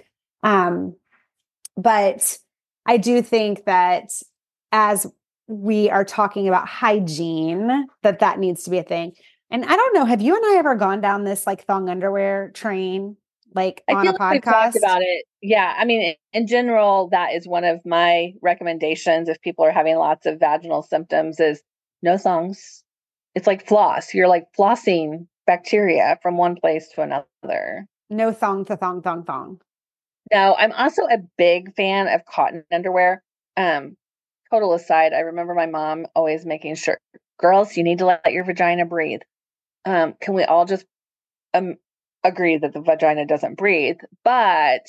Um, 0.42 0.96
but 1.76 2.38
I 2.86 2.96
do 2.96 3.20
think 3.20 3.66
that 3.66 4.10
as 4.72 5.06
we 5.48 5.90
are 5.90 6.04
talking 6.04 6.48
about 6.48 6.66
hygiene, 6.66 7.86
that 8.02 8.20
that 8.20 8.38
needs 8.38 8.64
to 8.64 8.70
be 8.70 8.78
a 8.78 8.82
thing. 8.82 9.12
And 9.50 9.64
I 9.64 9.76
don't 9.76 9.94
know, 9.94 10.04
have 10.06 10.22
you 10.22 10.34
and 10.34 10.44
I 10.46 10.58
ever 10.58 10.76
gone 10.76 11.00
down 11.00 11.24
this 11.24 11.46
like 11.46 11.66
thong 11.66 11.90
underwear 11.90 12.50
train? 12.54 13.16
Like 13.54 13.82
I 13.88 13.94
on 13.94 14.06
a 14.06 14.10
like 14.12 14.20
podcast 14.42 14.44
talked 14.44 14.76
about 14.76 15.02
it. 15.02 15.24
Yeah. 15.42 15.74
I 15.76 15.84
mean, 15.84 16.14
in 16.32 16.46
general, 16.46 17.08
that 17.10 17.34
is 17.34 17.48
one 17.48 17.64
of 17.64 17.84
my 17.84 18.32
recommendations 18.42 19.28
if 19.28 19.40
people 19.40 19.64
are 19.64 19.72
having 19.72 19.96
lots 19.96 20.26
of 20.26 20.38
vaginal 20.38 20.82
symptoms 20.82 21.40
is 21.40 21.62
no 22.02 22.16
thongs. 22.16 22.84
It's 23.34 23.46
like 23.46 23.66
floss. 23.66 24.14
You're 24.14 24.28
like 24.28 24.46
flossing 24.56 25.26
bacteria 25.46 26.18
from 26.22 26.36
one 26.36 26.56
place 26.56 26.88
to 26.94 27.02
another. 27.02 27.86
No 28.08 28.32
thong 28.32 28.64
to 28.66 28.76
thong, 28.76 29.02
thong, 29.02 29.24
thong. 29.24 29.60
No, 30.32 30.54
I'm 30.56 30.72
also 30.72 31.02
a 31.04 31.18
big 31.36 31.74
fan 31.74 32.08
of 32.08 32.24
cotton 32.24 32.64
underwear. 32.72 33.22
Um, 33.56 33.96
total 34.50 34.74
aside, 34.74 35.12
I 35.12 35.20
remember 35.20 35.54
my 35.54 35.66
mom 35.66 36.06
always 36.14 36.46
making 36.46 36.76
sure, 36.76 36.98
girls, 37.38 37.76
you 37.76 37.82
need 37.82 37.98
to 37.98 38.06
let 38.06 38.32
your 38.32 38.44
vagina 38.44 38.84
breathe. 38.84 39.20
Um, 39.84 40.14
can 40.20 40.34
we 40.34 40.44
all 40.44 40.66
just 40.66 40.84
um, 41.54 41.76
agree 42.24 42.58
that 42.58 42.72
the 42.72 42.80
vagina 42.80 43.26
doesn't 43.26 43.56
breathe? 43.56 43.98
But 44.24 44.86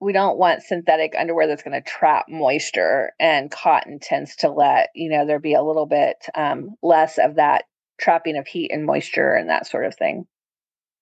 we 0.00 0.12
don't 0.12 0.38
want 0.38 0.62
synthetic 0.62 1.14
underwear 1.18 1.46
that's 1.46 1.62
going 1.62 1.80
to 1.80 1.88
trap 1.88 2.26
moisture 2.28 3.12
and 3.18 3.50
cotton 3.50 3.98
tends 3.98 4.36
to 4.36 4.50
let 4.50 4.90
you 4.94 5.10
know 5.10 5.26
there 5.26 5.38
be 5.38 5.54
a 5.54 5.62
little 5.62 5.86
bit 5.86 6.16
um, 6.34 6.70
less 6.82 7.18
of 7.18 7.36
that 7.36 7.64
trapping 7.98 8.36
of 8.36 8.46
heat 8.46 8.70
and 8.70 8.84
moisture 8.84 9.32
and 9.32 9.48
that 9.48 9.66
sort 9.66 9.86
of 9.86 9.94
thing 9.94 10.26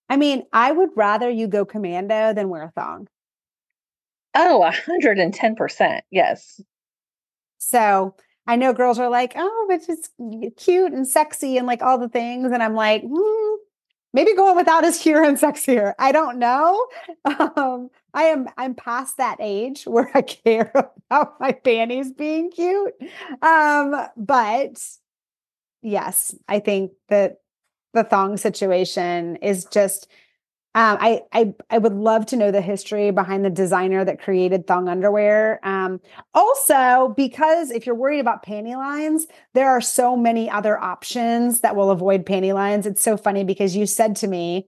i 0.09 0.17
mean 0.17 0.45
i 0.53 0.71
would 0.71 0.91
rather 0.95 1.29
you 1.29 1.49
go 1.49 1.65
commando 1.65 2.33
than 2.33 2.49
wear 2.49 2.65
a 2.65 2.71
thong 2.71 3.09
oh 4.37 4.65
110% 4.65 6.01
yes 6.11 6.61
so 7.59 8.15
i 8.47 8.55
know 8.55 8.73
girls 8.73 8.99
are 9.01 9.11
like 9.11 9.33
oh 9.35 9.67
but 9.69 9.81
it's 9.89 10.09
cute 10.63 10.93
and 10.93 11.09
sexy 11.09 11.57
and 11.57 11.67
like 11.67 11.83
all 11.83 11.99
the 11.99 12.09
things 12.09 12.53
and 12.53 12.63
i'm 12.63 12.75
like 12.75 13.03
hmm, 13.03 13.55
maybe 14.15 14.35
going 14.35 14.57
without 14.57 14.85
is 14.85 14.99
cute 14.99 15.23
and 15.27 15.37
sexier 15.37 15.93
i 15.99 16.11
don't 16.11 16.39
know 16.39 16.87
um, 17.25 17.91
I 18.15 18.25
am 18.25 18.49
I'm 18.57 18.75
past 18.75 19.17
that 19.17 19.39
age 19.41 19.85
where 19.85 20.11
I 20.15 20.23
care 20.23 20.73
about 20.75 21.41
my 21.41 21.53
panties 21.53 22.13
being 22.13 22.51
cute. 22.51 22.95
Um, 23.43 24.07
but 24.17 24.81
yes, 25.83 26.35
I 26.49 26.61
think 26.61 26.93
that 27.09 27.39
the 27.93 28.05
thong 28.05 28.37
situation 28.37 29.37
is 29.37 29.67
just 29.67 30.09
um, 30.77 30.99
I, 31.01 31.23
I 31.33 31.55
I 31.71 31.79
would 31.79 31.95
love 31.95 32.27
to 32.27 32.37
know 32.37 32.51
the 32.51 32.61
history 32.61 33.13
behind 33.13 33.45
the 33.45 33.51
designer 33.51 34.05
that 34.05 34.21
created 34.21 34.67
thong 34.67 34.89
underwear. 34.89 35.61
Um, 35.63 36.01
also, 36.35 37.15
because 37.17 37.71
if 37.71 37.87
you're 37.87 37.95
worried 37.95 38.19
about 38.19 38.45
panty 38.45 38.75
lines, 38.75 39.27
there 39.53 39.71
are 39.71 39.81
so 39.81 40.17
many 40.17 40.51
other 40.51 40.77
options 40.77 41.61
that 41.61 41.77
will 41.77 41.91
avoid 41.91 42.27
panty 42.27 42.53
lines. 42.53 42.87
It's 42.87 43.03
so 43.03 43.17
funny 43.17 43.45
because 43.45 43.77
you 43.77 43.87
said 43.87 44.17
to 44.17 44.27
me, 44.27 44.67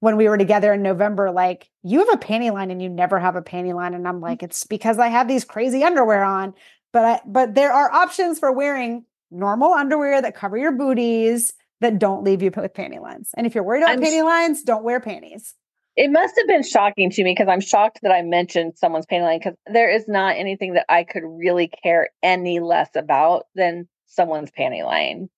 when 0.00 0.16
we 0.16 0.28
were 0.28 0.38
together 0.38 0.72
in 0.72 0.82
November, 0.82 1.32
like, 1.32 1.68
you 1.82 1.98
have 1.98 2.14
a 2.14 2.24
panty 2.24 2.52
line 2.52 2.70
and 2.70 2.80
you 2.80 2.88
never 2.88 3.18
have 3.18 3.34
a 3.34 3.42
panty 3.42 3.74
line. 3.74 3.94
And 3.94 4.06
I'm 4.06 4.20
like, 4.20 4.44
it's 4.44 4.64
because 4.64 5.00
I 5.00 5.08
have 5.08 5.26
these 5.26 5.44
crazy 5.44 5.82
underwear 5.82 6.22
on. 6.22 6.54
But 6.92 7.04
I, 7.04 7.20
but 7.26 7.54
there 7.54 7.72
are 7.72 7.90
options 7.90 8.38
for 8.38 8.52
wearing 8.52 9.04
normal 9.30 9.72
underwear 9.72 10.22
that 10.22 10.36
cover 10.36 10.56
your 10.56 10.72
booties 10.72 11.52
that 11.80 11.98
don't 11.98 12.24
leave 12.24 12.42
you 12.42 12.50
with 12.54 12.74
panty 12.74 13.00
lines. 13.00 13.30
And 13.36 13.46
if 13.46 13.54
you're 13.54 13.64
worried 13.64 13.82
about 13.82 13.96
I'm 13.96 14.02
panty 14.02 14.24
lines, 14.24 14.62
don't 14.62 14.84
wear 14.84 15.00
panties. 15.00 15.54
It 15.96 16.10
must 16.12 16.34
have 16.38 16.46
been 16.46 16.62
shocking 16.62 17.10
to 17.10 17.24
me 17.24 17.34
because 17.36 17.48
I'm 17.48 17.60
shocked 17.60 18.00
that 18.02 18.12
I 18.12 18.22
mentioned 18.22 18.74
someone's 18.76 19.06
panty 19.06 19.22
line 19.22 19.40
because 19.40 19.54
there 19.66 19.90
is 19.90 20.06
not 20.06 20.36
anything 20.36 20.74
that 20.74 20.86
I 20.88 21.04
could 21.04 21.24
really 21.24 21.68
care 21.82 22.10
any 22.22 22.60
less 22.60 22.90
about 22.94 23.46
than 23.54 23.88
someone's 24.06 24.50
panty 24.50 24.84
line. 24.84 25.28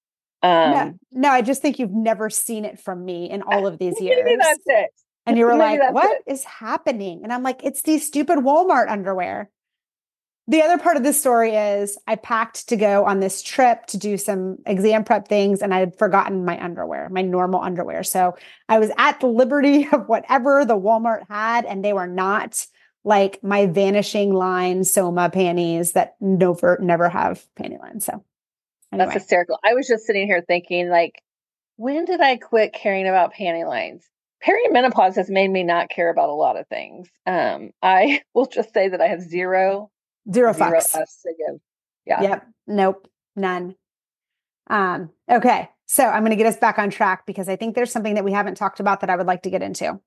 Um, 0.42 0.70
no, 0.70 0.94
no, 1.12 1.30
I 1.30 1.42
just 1.42 1.62
think 1.62 1.78
you've 1.78 1.92
never 1.92 2.30
seen 2.30 2.64
it 2.64 2.78
from 2.78 3.04
me 3.04 3.30
in 3.30 3.42
all 3.42 3.66
of 3.66 3.78
these 3.78 4.00
years. 4.00 4.20
Maybe 4.24 4.36
that's 4.40 4.62
it. 4.66 4.90
And 5.26 5.36
you 5.36 5.44
were 5.44 5.54
maybe 5.54 5.82
like, 5.82 5.92
"What 5.92 6.10
it. 6.26 6.32
is 6.32 6.44
happening?" 6.44 7.20
And 7.22 7.32
I'm 7.32 7.42
like, 7.42 7.62
"It's 7.62 7.82
these 7.82 8.06
stupid 8.06 8.38
Walmart 8.38 8.88
underwear." 8.88 9.50
The 10.50 10.62
other 10.62 10.78
part 10.78 10.96
of 10.96 11.04
the 11.04 11.12
story 11.12 11.54
is 11.54 11.96
I 12.08 12.16
packed 12.16 12.68
to 12.70 12.76
go 12.76 13.04
on 13.04 13.20
this 13.20 13.40
trip 13.40 13.86
to 13.86 13.96
do 13.96 14.18
some 14.18 14.58
exam 14.66 15.04
prep 15.04 15.28
things, 15.28 15.62
and 15.62 15.72
I 15.72 15.78
had 15.78 15.96
forgotten 15.96 16.44
my 16.44 16.60
underwear, 16.62 17.08
my 17.08 17.22
normal 17.22 17.60
underwear. 17.60 18.02
So 18.02 18.36
I 18.68 18.80
was 18.80 18.90
at 18.98 19.20
the 19.20 19.28
liberty 19.28 19.86
of 19.92 20.08
whatever 20.08 20.64
the 20.64 20.76
Walmart 20.76 21.28
had, 21.28 21.64
and 21.64 21.84
they 21.84 21.92
were 21.92 22.08
not 22.08 22.66
like 23.04 23.42
my 23.44 23.66
vanishing 23.66 24.32
line 24.32 24.82
Soma 24.82 25.30
panties 25.30 25.92
that 25.92 26.16
never 26.20 26.78
never 26.82 27.08
have 27.08 27.46
panty 27.56 27.80
lines. 27.80 28.04
So 28.04 28.24
Anyway. 28.92 29.06
That's 29.06 29.22
hysterical. 29.22 29.58
I 29.64 29.74
was 29.74 29.86
just 29.86 30.04
sitting 30.04 30.26
here 30.26 30.42
thinking, 30.46 30.88
like, 30.88 31.22
when 31.76 32.04
did 32.04 32.20
I 32.20 32.36
quit 32.36 32.72
caring 32.72 33.06
about 33.06 33.34
panty 33.34 33.66
lines? 33.66 34.04
Perimenopause 34.44 35.16
has 35.16 35.30
made 35.30 35.50
me 35.50 35.62
not 35.62 35.90
care 35.90 36.10
about 36.10 36.30
a 36.30 36.34
lot 36.34 36.58
of 36.58 36.66
things. 36.66 37.08
Um, 37.26 37.70
I 37.82 38.22
will 38.34 38.46
just 38.46 38.72
say 38.72 38.88
that 38.88 39.00
I 39.00 39.08
have 39.08 39.20
zero, 39.20 39.90
zero 40.32 40.52
fucks. 40.52 40.92
Zero 40.92 41.04
give. 41.38 41.60
Yeah. 42.06 42.22
Yep. 42.22 42.46
Nope. 42.66 43.08
None. 43.36 43.74
Um, 44.68 45.10
okay. 45.30 45.68
So 45.86 46.04
I'm 46.04 46.22
going 46.22 46.30
to 46.30 46.36
get 46.36 46.46
us 46.46 46.56
back 46.56 46.78
on 46.78 46.90
track 46.90 47.26
because 47.26 47.48
I 47.48 47.56
think 47.56 47.74
there's 47.74 47.90
something 47.90 48.14
that 48.14 48.24
we 48.24 48.32
haven't 48.32 48.56
talked 48.56 48.80
about 48.80 49.00
that 49.00 49.10
I 49.10 49.16
would 49.16 49.26
like 49.26 49.42
to 49.42 49.50
get 49.50 49.62
into. 49.62 50.00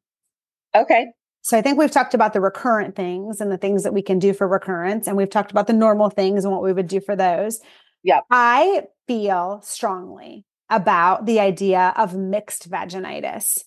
Okay. 0.76 1.08
So 1.42 1.58
I 1.58 1.62
think 1.62 1.78
we've 1.78 1.92
talked 1.92 2.14
about 2.14 2.32
the 2.32 2.40
recurrent 2.40 2.96
things 2.96 3.42
and 3.42 3.52
the 3.52 3.58
things 3.58 3.84
that 3.84 3.94
we 3.94 4.02
can 4.02 4.18
do 4.18 4.34
for 4.34 4.48
recurrence, 4.48 5.08
and 5.08 5.18
we've 5.18 5.30
talked 5.30 5.52
about 5.52 5.68
the 5.68 5.74
normal 5.74 6.10
things 6.10 6.46
and 6.46 6.54
what 6.54 6.64
we 6.64 6.72
would 6.72 6.88
do 6.88 7.02
for 7.02 7.18
those. 7.18 7.60
Yeah. 8.02 8.22
I 8.32 8.84
feel 9.08 9.60
strongly 9.62 10.46
about 10.70 11.26
the 11.26 11.42
idea 11.42 11.94
of 11.98 12.16
mixed 12.16 12.70
vaginitis, 12.70 13.60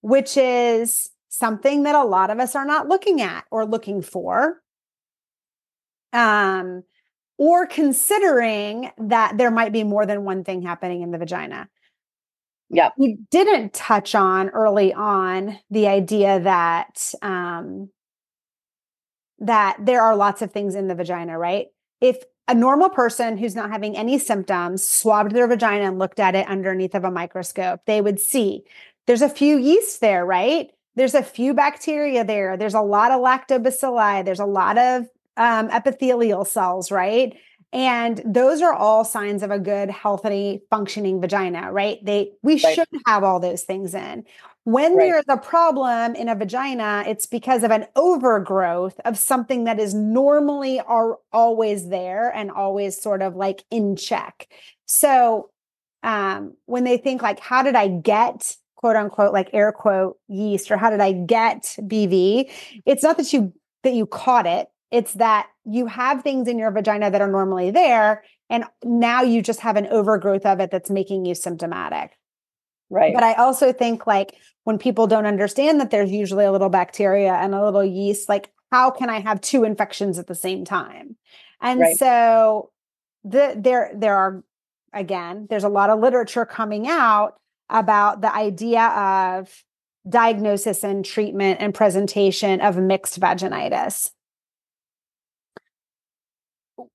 which 0.00 0.36
is 0.36 1.10
something 1.28 1.84
that 1.84 1.94
a 1.94 2.02
lot 2.02 2.30
of 2.30 2.40
us 2.40 2.56
are 2.56 2.66
not 2.66 2.88
looking 2.88 3.20
at 3.20 3.44
or 3.52 3.64
looking 3.64 4.02
for. 4.02 4.60
Um, 6.12 6.84
or 7.38 7.66
considering 7.66 8.90
that 8.98 9.36
there 9.36 9.50
might 9.50 9.72
be 9.72 9.84
more 9.84 10.06
than 10.06 10.24
one 10.24 10.44
thing 10.44 10.62
happening 10.62 11.02
in 11.02 11.10
the 11.10 11.18
vagina. 11.18 11.68
Yeah. 12.70 12.90
We 12.96 13.18
didn't 13.30 13.74
touch 13.74 14.14
on 14.14 14.48
early 14.50 14.94
on 14.94 15.58
the 15.70 15.88
idea 15.88 16.40
that 16.40 17.14
um, 17.20 17.90
that 19.38 19.76
there 19.80 20.02
are 20.02 20.16
lots 20.16 20.40
of 20.40 20.52
things 20.52 20.74
in 20.74 20.88
the 20.88 20.94
vagina, 20.94 21.36
right? 21.36 21.66
If 22.00 22.22
a 22.48 22.54
normal 22.54 22.88
person 22.88 23.36
who's 23.36 23.54
not 23.54 23.70
having 23.70 23.96
any 23.96 24.18
symptoms 24.18 24.86
swabbed 24.86 25.32
their 25.32 25.46
vagina 25.46 25.84
and 25.84 25.98
looked 25.98 26.20
at 26.20 26.34
it 26.34 26.48
underneath 26.48 26.94
of 26.94 27.04
a 27.04 27.10
microscope, 27.10 27.80
they 27.86 28.00
would 28.00 28.20
see 28.20 28.64
there's 29.06 29.22
a 29.22 29.28
few 29.28 29.58
yeast 29.58 30.00
there, 30.00 30.24
right? 30.24 30.70
There's 30.94 31.14
a 31.14 31.22
few 31.22 31.54
bacteria 31.54 32.24
there. 32.24 32.56
There's 32.56 32.74
a 32.74 32.80
lot 32.80 33.10
of 33.10 33.20
lactobacilli. 33.20 34.24
There's 34.24 34.40
a 34.40 34.46
lot 34.46 34.78
of 34.78 35.08
um, 35.36 35.68
epithelial 35.70 36.44
cells, 36.44 36.90
right? 36.90 37.36
And 37.72 38.20
those 38.26 38.60
are 38.60 38.74
all 38.74 39.04
signs 39.04 39.42
of 39.42 39.50
a 39.50 39.58
good, 39.58 39.90
healthy, 39.90 40.60
functioning 40.68 41.20
vagina, 41.20 41.72
right? 41.72 41.98
They 42.04 42.32
we 42.42 42.62
right. 42.62 42.74
should 42.74 42.88
have 43.06 43.24
all 43.24 43.40
those 43.40 43.62
things 43.62 43.94
in. 43.94 44.24
When 44.64 44.96
right. 44.96 45.10
there's 45.10 45.24
a 45.28 45.38
problem 45.38 46.14
in 46.14 46.28
a 46.28 46.36
vagina, 46.36 47.02
it's 47.06 47.26
because 47.26 47.64
of 47.64 47.70
an 47.70 47.86
overgrowth 47.96 49.00
of 49.04 49.18
something 49.18 49.64
that 49.64 49.80
is 49.80 49.94
normally 49.94 50.80
are 50.80 51.18
always 51.32 51.88
there 51.88 52.30
and 52.30 52.50
always 52.50 53.00
sort 53.00 53.22
of 53.22 53.34
like 53.34 53.64
in 53.70 53.96
check. 53.96 54.48
So 54.86 55.50
um, 56.02 56.54
when 56.66 56.84
they 56.84 56.96
think 56.96 57.22
like, 57.22 57.40
how 57.40 57.62
did 57.62 57.74
I 57.74 57.88
get 57.88 58.54
quote 58.76 58.96
unquote 58.96 59.32
like 59.32 59.50
air 59.52 59.72
quote 59.72 60.18
yeast 60.28 60.70
or 60.70 60.76
how 60.76 60.90
did 60.90 61.00
I 61.00 61.12
get 61.12 61.62
BV? 61.80 62.50
It's 62.84 63.02
not 63.02 63.16
that 63.16 63.32
you 63.32 63.52
that 63.82 63.94
you 63.94 64.06
caught 64.06 64.46
it. 64.46 64.68
It's 64.92 65.14
that 65.14 65.48
you 65.64 65.86
have 65.86 66.22
things 66.22 66.46
in 66.46 66.58
your 66.58 66.70
vagina 66.70 67.10
that 67.10 67.20
are 67.20 67.30
normally 67.30 67.70
there. 67.70 68.22
And 68.50 68.64
now 68.84 69.22
you 69.22 69.40
just 69.42 69.60
have 69.60 69.76
an 69.76 69.86
overgrowth 69.86 70.44
of 70.44 70.60
it 70.60 70.70
that's 70.70 70.90
making 70.90 71.24
you 71.24 71.34
symptomatic. 71.34 72.18
Right. 72.90 73.14
But 73.14 73.22
I 73.22 73.32
also 73.34 73.72
think 73.72 74.06
like 74.06 74.36
when 74.64 74.76
people 74.76 75.06
don't 75.06 75.24
understand 75.24 75.80
that 75.80 75.90
there's 75.90 76.10
usually 76.10 76.44
a 76.44 76.52
little 76.52 76.68
bacteria 76.68 77.32
and 77.32 77.54
a 77.54 77.64
little 77.64 77.82
yeast, 77.82 78.28
like 78.28 78.50
how 78.70 78.90
can 78.90 79.08
I 79.08 79.20
have 79.20 79.40
two 79.40 79.64
infections 79.64 80.18
at 80.18 80.26
the 80.26 80.34
same 80.34 80.66
time? 80.66 81.16
And 81.62 81.80
right. 81.80 81.96
so 81.96 82.70
the 83.24 83.54
there 83.56 83.90
there 83.94 84.16
are 84.16 84.44
again, 84.92 85.46
there's 85.48 85.64
a 85.64 85.70
lot 85.70 85.88
of 85.88 86.00
literature 86.00 86.44
coming 86.44 86.86
out 86.86 87.36
about 87.70 88.20
the 88.20 88.34
idea 88.34 88.82
of 88.82 89.64
diagnosis 90.06 90.84
and 90.84 91.04
treatment 91.04 91.60
and 91.60 91.74
presentation 91.74 92.60
of 92.60 92.76
mixed 92.76 93.18
vaginitis. 93.18 94.10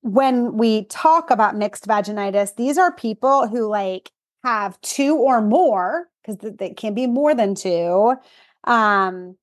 When 0.02 0.58
we 0.58 0.86
talk 0.86 1.30
about 1.32 1.56
mixed 1.56 1.88
vaginitis, 1.88 2.56
these 2.56 2.78
are 2.78 2.92
people 2.94 3.48
who 3.48 3.68
like 3.68 4.12
have 4.44 4.80
two 4.82 5.16
or 5.16 5.42
more, 5.42 6.08
because 6.22 6.56
it 6.60 6.78
can 6.78 6.94
be 6.94 7.08
more 7.08 7.36
than 7.36 7.56
two, 7.56 8.16
um, 8.64 9.38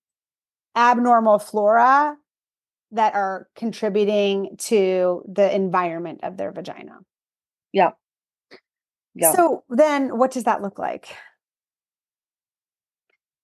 abnormal 0.77 1.39
flora 1.39 2.17
that 2.91 3.15
are 3.15 3.49
contributing 3.57 4.57
to 4.59 5.23
the 5.27 5.55
environment 5.55 6.21
of 6.23 6.37
their 6.37 6.53
vagina. 6.53 6.99
Yeah. 7.73 7.91
Yeah. 9.15 9.33
So 9.33 9.65
then 9.69 10.19
what 10.19 10.33
does 10.33 10.45
that 10.45 10.63
look 10.63 10.79
like? 10.79 11.17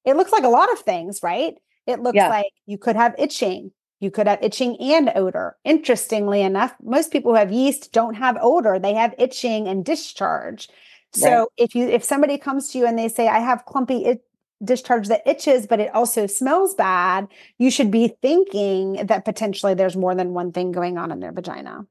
It 0.04 0.16
looks 0.16 0.32
like 0.32 0.44
a 0.44 0.48
lot 0.48 0.72
of 0.72 0.80
things, 0.80 1.20
right? 1.22 1.54
It 1.86 2.00
looks 2.00 2.16
yeah. 2.16 2.28
like 2.28 2.52
you 2.66 2.78
could 2.78 2.96
have 2.96 3.14
itching. 3.18 3.70
You 4.00 4.10
could 4.10 4.26
have 4.26 4.42
itching 4.42 4.76
and 4.80 5.12
odor. 5.14 5.56
Interestingly 5.64 6.40
enough, 6.40 6.74
most 6.82 7.12
people 7.12 7.32
who 7.32 7.38
have 7.38 7.52
yeast 7.52 7.92
don't 7.92 8.14
have 8.14 8.38
odor. 8.40 8.78
They 8.78 8.94
have 8.94 9.14
itching 9.18 9.68
and 9.68 9.84
discharge. 9.84 10.68
So 11.12 11.30
right. 11.30 11.46
if 11.56 11.74
you 11.74 11.88
if 11.88 12.02
somebody 12.02 12.38
comes 12.38 12.70
to 12.70 12.78
you 12.78 12.86
and 12.86 12.98
they 12.98 13.08
say 13.08 13.28
I 13.28 13.40
have 13.40 13.66
clumpy 13.66 14.04
it, 14.06 14.24
discharge 14.62 15.08
that 15.08 15.26
itches 15.26 15.66
but 15.66 15.80
it 15.80 15.94
also 15.94 16.26
smells 16.26 16.74
bad, 16.74 17.28
you 17.58 17.70
should 17.70 17.90
be 17.90 18.16
thinking 18.22 19.06
that 19.06 19.24
potentially 19.24 19.74
there's 19.74 19.96
more 19.96 20.14
than 20.14 20.34
one 20.34 20.52
thing 20.52 20.72
going 20.72 20.98
on 20.98 21.10
in 21.10 21.20
their 21.20 21.32
vagina. 21.32 21.86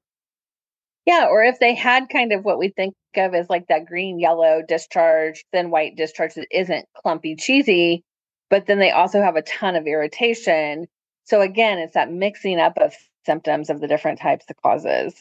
Yeah, 1.06 1.28
or 1.30 1.44
if 1.44 1.60
they 1.60 1.74
had 1.74 2.10
kind 2.10 2.32
of 2.32 2.46
what 2.46 2.60
we 2.60 2.70
think 2.70 2.94
of 3.16 3.34
as 3.34 3.50
like 3.50 3.68
that 3.68 3.86
green 3.86 4.20
yellow 4.20 4.62
discharge, 4.68 5.44
then 5.52 5.72
white 5.72 5.96
discharge 5.96 6.36
that 6.36 6.48
isn't 6.52 6.86
clumpy 6.96 7.36
cheesy, 7.36 8.04
but 8.50 8.68
then 8.68 8.80
they 8.80 8.92
also 8.92 9.22
have 9.22 9.36
a 9.36 9.42
ton 9.42 9.76
of 9.76 9.88
irritation. 9.88 10.88
So 11.30 11.42
again, 11.42 11.78
it's 11.78 11.94
that 11.94 12.12
mixing 12.12 12.60
up 12.60 12.78
of 12.80 12.96
symptoms 13.24 13.70
of 13.70 13.82
the 13.82 13.88
different 13.88 14.20
types 14.20 14.46
of 14.50 14.58
causes. 14.64 15.14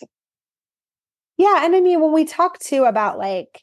Yeah, 1.36 1.64
and 1.64 1.76
I 1.76 1.80
mean 1.80 2.00
when 2.00 2.12
we 2.12 2.24
talk 2.24 2.58
too 2.58 2.84
about 2.84 3.18
like 3.18 3.62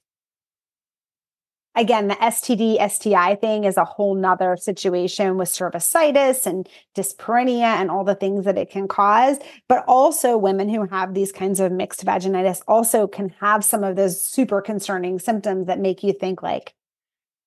again, 1.75 2.07
the 2.07 2.15
STD, 2.15 2.77
STI 2.89 3.35
thing 3.35 3.65
is 3.65 3.77
a 3.77 3.83
whole 3.83 4.13
nother 4.13 4.55
situation 4.57 5.37
with 5.37 5.49
cervicitis 5.49 6.45
and 6.45 6.69
dyspareunia 6.95 7.63
and 7.63 7.91
all 7.91 8.03
the 8.03 8.15
things 8.15 8.45
that 8.45 8.57
it 8.57 8.69
can 8.69 8.87
cause. 8.87 9.39
But 9.67 9.83
also, 9.87 10.37
women 10.37 10.69
who 10.69 10.85
have 10.85 11.13
these 11.13 11.31
kinds 11.31 11.59
of 11.59 11.71
mixed 11.71 12.05
vaginitis 12.05 12.61
also 12.67 13.07
can 13.07 13.29
have 13.41 13.65
some 13.65 13.83
of 13.83 13.95
those 13.95 14.23
super 14.23 14.61
concerning 14.61 15.19
symptoms 15.19 15.67
that 15.67 15.79
make 15.79 16.03
you 16.03 16.13
think, 16.13 16.41
like, 16.41 16.73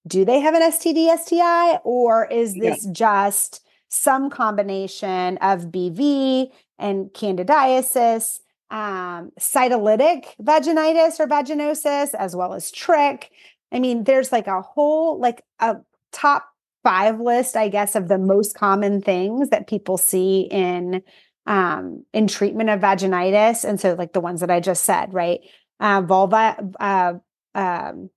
do 0.07 0.25
they 0.25 0.41
have 0.41 0.55
an 0.55 0.63
STD, 0.63 1.17
STI, 1.19 1.77
or 1.85 2.27
is 2.27 2.55
this 2.55 2.85
yeah. 2.85 2.93
just 2.93 3.63
some 3.89 4.31
combination 4.31 5.39
of 5.39 5.67
BV 5.67 6.51
and 6.79 7.07
candidiasis? 7.09 8.41
Um, 8.71 9.33
cytolytic 9.41 10.27
vaginitis 10.43 11.19
or 11.19 11.27
vaginosis, 11.27 12.13
as 12.15 12.37
well 12.37 12.53
as 12.53 12.71
trich. 12.71 13.25
I 13.73 13.79
mean, 13.79 14.05
there's 14.05 14.31
like 14.31 14.47
a 14.47 14.61
whole, 14.61 15.19
like 15.19 15.43
a 15.59 15.77
top 16.13 16.51
five 16.83 17.21
list, 17.21 17.57
I 17.57 17.69
guess, 17.69 17.95
of 17.95 18.09
the 18.09 18.19
most 18.19 18.55
common 18.55 19.01
things 19.01 19.49
that 19.51 19.69
people 19.69 19.97
see 19.97 20.43
in 20.51 21.03
um, 21.47 22.05
in 22.13 22.27
treatment 22.27 22.71
of 22.71 22.81
vaginitis. 22.81 23.65
And 23.65 23.81
so, 23.81 23.95
like 23.95 24.13
the 24.13 24.21
ones 24.21 24.41
that 24.41 24.51
I 24.51 24.61
just 24.61 24.85
said, 24.85 25.13
right? 25.15 25.41
Uh, 25.81 26.03
vulva, 26.03 26.57
uh, 26.79 27.15
um, 27.55 28.11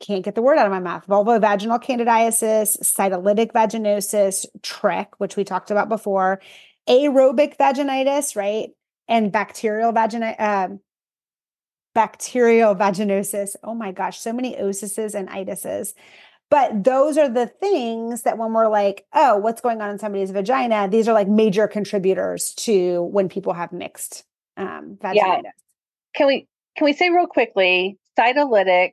can't 0.00 0.24
get 0.24 0.34
the 0.34 0.42
word 0.42 0.58
out 0.58 0.66
of 0.66 0.72
my 0.72 0.80
mouth. 0.80 1.06
Vulvovaginal 1.06 1.82
candidiasis, 1.82 2.76
cytolytic 2.82 3.52
vaginosis, 3.52 4.46
trich, 4.60 5.08
which 5.18 5.36
we 5.36 5.44
talked 5.44 5.70
about 5.70 5.88
before, 5.88 6.40
aerobic 6.88 7.56
vaginitis, 7.56 8.36
right? 8.36 8.70
And 9.08 9.32
bacterial 9.32 9.92
vaginitis, 9.92 10.36
uh, 10.38 10.68
bacterial 11.94 12.74
vaginosis. 12.74 13.56
Oh 13.64 13.74
my 13.74 13.92
gosh, 13.92 14.20
so 14.20 14.32
many 14.32 14.54
osises 14.54 15.14
and 15.14 15.28
itises. 15.28 15.94
But 16.50 16.84
those 16.84 17.18
are 17.18 17.28
the 17.28 17.46
things 17.46 18.22
that 18.22 18.38
when 18.38 18.52
we're 18.52 18.68
like, 18.68 19.04
oh, 19.12 19.36
what's 19.36 19.60
going 19.60 19.82
on 19.82 19.90
in 19.90 19.98
somebody's 19.98 20.30
vagina? 20.30 20.88
These 20.88 21.08
are 21.08 21.12
like 21.12 21.28
major 21.28 21.68
contributors 21.68 22.54
to 22.54 23.02
when 23.02 23.28
people 23.28 23.52
have 23.52 23.72
mixed 23.72 24.24
um, 24.56 24.96
vaginitis. 25.00 25.14
Yeah. 25.14 25.50
Can 26.14 26.26
we 26.26 26.46
can 26.76 26.84
we 26.84 26.92
say 26.92 27.10
real 27.10 27.26
quickly 27.26 27.98
cytolytic 28.18 28.92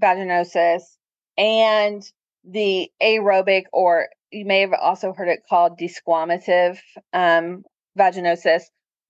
vaginosis 0.00 0.82
and 1.36 2.02
the 2.44 2.90
aerobic, 3.02 3.64
or 3.72 4.08
you 4.30 4.44
may 4.44 4.60
have 4.60 4.72
also 4.72 5.12
heard 5.12 5.28
it 5.28 5.42
called 5.48 5.78
desquamative 5.78 6.78
um, 7.12 7.64
vaginosis 7.98 8.64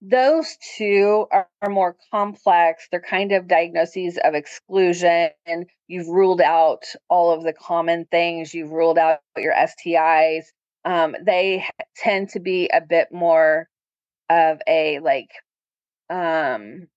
those 0.07 0.57
two 0.76 1.26
are, 1.30 1.49
are, 1.62 1.70
more 1.70 1.97
complex. 2.11 2.89
They're 2.91 3.01
kind 3.01 3.32
of 3.32 3.49
diagnoses 3.49 4.18
of 4.22 4.35
exclusion. 4.35 5.30
You've 5.89 6.09
ruled 6.09 6.43
out 6.43 6.82
all 7.09 7.32
of 7.32 7.43
the 7.43 7.55
common 7.55 8.07
things, 8.11 8.53
you've 8.53 8.70
ruled 8.70 8.99
out 8.99 9.20
your 9.37 9.55
STIs. 9.55 10.45
Um, 10.85 11.16
they 11.22 11.64
tend 11.97 12.30
to 12.30 12.41
be 12.41 12.68
a 12.68 12.82
bit 12.82 13.12
more 13.12 13.68
of 14.28 14.61
a 14.68 14.99
like 15.01 15.30
um, 16.11 16.89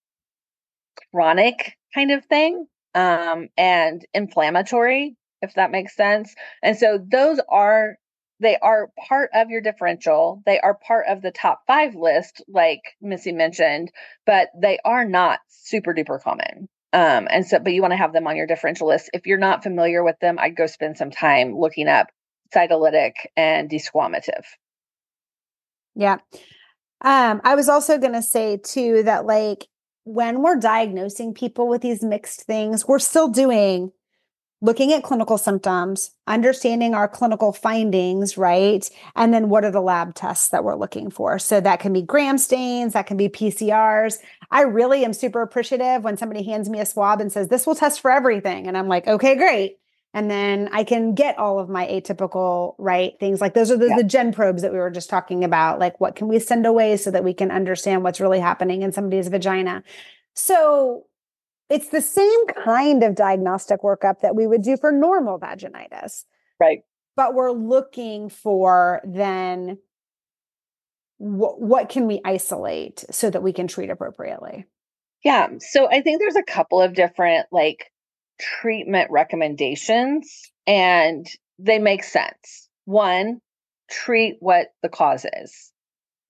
chronic 1.12 1.78
kind 1.94 2.12
of 2.12 2.26
thing 2.26 2.68
um, 2.98 3.48
and 3.56 4.04
inflammatory, 4.16 5.16
if 5.44 5.54
that 5.54 5.70
makes 5.70 5.96
sense. 5.96 6.34
And 6.64 6.76
so 6.76 7.00
those 7.00 7.40
are 7.48 7.96
they 8.40 8.58
are 8.58 8.90
part 9.08 9.30
of 9.34 9.50
your 9.50 9.62
differential. 9.62 10.42
They 10.46 10.60
are 10.60 10.74
part 10.76 11.06
of 11.08 11.22
the 11.22 11.32
top 11.32 11.62
five 11.68 11.96
list, 11.96 12.44
like 12.48 12.82
Missi 13.02 13.32
mentioned, 13.32 13.92
but 14.26 14.50
they 14.60 14.80
are 14.84 15.06
not 15.06 15.40
super 15.48 15.94
duper 15.94 16.22
common. 16.22 16.68
Um, 16.94 17.28
and 17.30 17.46
so, 17.46 17.60
but 17.60 17.74
you 17.74 17.82
want 17.82 17.94
to 17.94 17.98
have 17.98 18.14
them 18.14 18.28
on 18.28 18.36
your 18.36 18.48
differential 18.48 18.88
list. 18.88 19.10
If 19.14 19.26
you're 19.26 19.38
not 19.38 19.64
familiar 19.64 20.04
with 20.04 20.20
them, 20.20 20.38
I'd 20.40 20.56
go 20.56 20.68
spend 20.68 20.98
some 20.98 21.12
time 21.12 21.56
looking 21.58 21.88
up 21.88 22.08
cytolytic 22.56 23.14
and 23.36 23.70
desquamative. 23.70 24.46
Yeah. 25.96 26.18
Um, 27.02 27.42
I 27.44 27.56
was 27.56 27.70
also 27.70 27.98
going 27.98 28.14
to 28.14 28.24
say 28.24 28.58
too 28.58 29.04
that 29.04 29.26
like 29.26 29.68
when 30.08 30.42
we're 30.42 30.56
diagnosing 30.56 31.34
people 31.34 31.68
with 31.68 31.82
these 31.82 32.04
mixed 32.04 32.44
things, 32.44 32.88
we're 32.88 33.00
still 33.00 33.28
doing 33.28 33.92
looking 34.60 34.92
at 34.92 35.04
clinical 35.04 35.38
symptoms, 35.38 36.12
understanding 36.26 36.96
our 36.96 37.08
clinical 37.08 37.54
findings, 37.54 38.38
right? 38.38 38.90
And 39.16 39.32
then 39.32 39.50
what 39.50 39.64
are 39.64 39.72
the 39.72 39.82
lab 39.82 40.16
tests 40.16 40.50
that 40.50 40.64
we're 40.64 40.76
looking 40.76 41.12
for? 41.12 41.38
So 41.38 41.62
that 41.62 41.80
can 41.80 41.94
be 41.94 42.02
gram 42.02 42.40
stains, 42.40 42.94
that 42.94 43.06
can 43.06 43.18
be 43.18 43.30
PCRs. 43.30 44.18
I 44.50 44.62
really 44.62 45.06
am 45.06 45.14
super 45.14 45.42
appreciative 45.42 46.04
when 46.04 46.18
somebody 46.18 46.42
hands 46.44 46.70
me 46.70 46.80
a 46.80 46.86
swab 46.86 47.22
and 47.22 47.32
says, 47.32 47.50
this 47.50 47.68
will 47.68 47.76
test 47.76 48.02
for 48.02 48.10
everything. 48.10 48.68
And 48.68 48.76
I'm 48.76 48.88
like, 48.88 49.08
okay, 49.08 49.36
great. 49.36 49.78
And 50.14 50.32
then 50.32 50.70
I 50.72 50.84
can 50.84 51.14
get 51.14 51.38
all 51.38 51.60
of 51.60 51.70
my 51.70 51.86
atypical, 51.86 52.76
right? 52.78 53.14
Things 53.20 53.40
like 53.40 53.54
those 53.54 53.70
are 53.70 53.78
the, 53.78 53.88
yeah. 53.88 53.98
the 53.98 54.04
gen 54.04 54.32
probes 54.32 54.62
that 54.62 54.72
we 54.72 54.80
were 54.80 54.90
just 54.90 55.10
talking 55.10 55.44
about. 55.44 55.80
Like, 55.80 56.00
what 56.00 56.16
can 56.16 56.28
we 56.28 56.40
send 56.40 56.66
away 56.66 56.98
so 56.98 57.12
that 57.12 57.24
we 57.24 57.34
can 57.34 57.52
understand 57.52 58.04
what's 58.04 58.20
really 58.20 58.40
happening 58.40 58.82
in 58.82 58.92
somebody's 58.92 59.28
vagina? 59.28 59.84
So 60.34 61.06
it's 61.70 61.90
the 61.90 62.02
same 62.02 62.48
kind 62.48 63.04
of 63.04 63.16
diagnostic 63.16 63.82
workup 63.82 64.22
that 64.22 64.36
we 64.36 64.48
would 64.48 64.62
do 64.62 64.78
for 64.78 64.92
normal 64.92 65.40
vaginitis. 65.40 66.24
Right. 66.60 66.80
But 67.16 67.34
we're 67.34 67.52
looking 67.52 68.30
for 68.30 69.02
then 69.04 69.80
wh- 71.18 71.60
what 71.60 71.90
can 71.90 72.08
we 72.08 72.22
isolate 72.24 73.04
so 73.12 73.30
that 73.30 73.44
we 73.44 73.52
can 73.52 73.68
treat 73.68 73.90
appropriately? 73.90 74.66
Yeah. 75.24 75.50
So 75.60 75.90
I 75.90 76.02
think 76.02 76.22
there's 76.22 76.36
a 76.36 76.44
couple 76.44 76.82
of 76.82 76.94
different 76.94 77.48
like 77.52 77.92
treatment 78.40 79.12
recommendations 79.12 80.52
and 80.66 81.26
they 81.60 81.80
make 81.80 82.04
sense. 82.04 82.70
One, 82.86 83.42
treat 83.90 84.38
what 84.40 84.68
the 84.82 84.90
cause 84.90 85.26
is. 85.42 85.72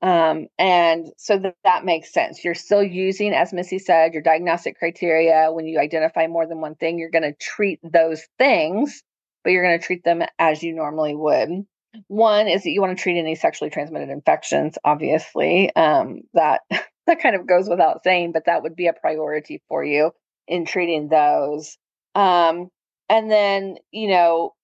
Um, 0.02 0.48
and 0.60 1.08
so 1.18 1.40
that, 1.40 1.56
that 1.64 1.86
makes 1.86 2.14
sense. 2.14 2.44
You're 2.44 2.54
still 2.54 2.84
using, 2.84 3.34
as 3.34 3.52
Missi 3.52 3.80
said, 3.80 4.14
your 4.14 4.22
diagnostic 4.22 4.78
criteria. 4.78 5.50
When 5.52 5.66
you 5.66 5.80
identify 5.80 6.28
more 6.28 6.46
than 6.46 6.62
one 6.62 6.76
thing, 6.76 7.00
you're 7.00 7.10
going 7.10 7.24
to 7.24 7.34
treat 7.34 7.80
those 7.84 8.22
things, 8.38 9.04
but 9.44 9.52
you're 9.52 9.64
going 9.64 9.80
to 9.80 9.86
treat 9.86 10.04
them 10.04 10.22
as 10.38 10.62
you 10.62 10.74
normally 10.76 11.16
would. 11.16 11.66
one 12.08 12.48
is 12.48 12.64
that 12.64 12.70
you 12.70 12.82
want 12.82 12.96
to 12.96 13.02
treat 13.02 13.18
any 13.18 13.36
sexually 13.36 13.72
transmitted 13.72 14.10
infections, 14.10 14.78
obviously. 14.84 15.76
Um, 15.76 16.22
that 16.34 16.62
that 17.08 17.22
kind 17.22 17.36
of 17.36 17.48
goes 17.48 17.68
without 17.68 18.04
saying, 18.04 18.34
but 18.34 18.46
that 18.46 18.62
would 18.62 18.76
be 18.76 18.88
a 18.88 18.94
priority 18.94 19.64
for 19.68 19.84
you 19.84 20.12
in 20.48 20.66
treating 20.66 21.10
those. 21.10 21.78
Um, 22.18 22.70
and 23.10 23.30
then, 23.30 23.76
you 23.92 24.10
know, 24.10 24.56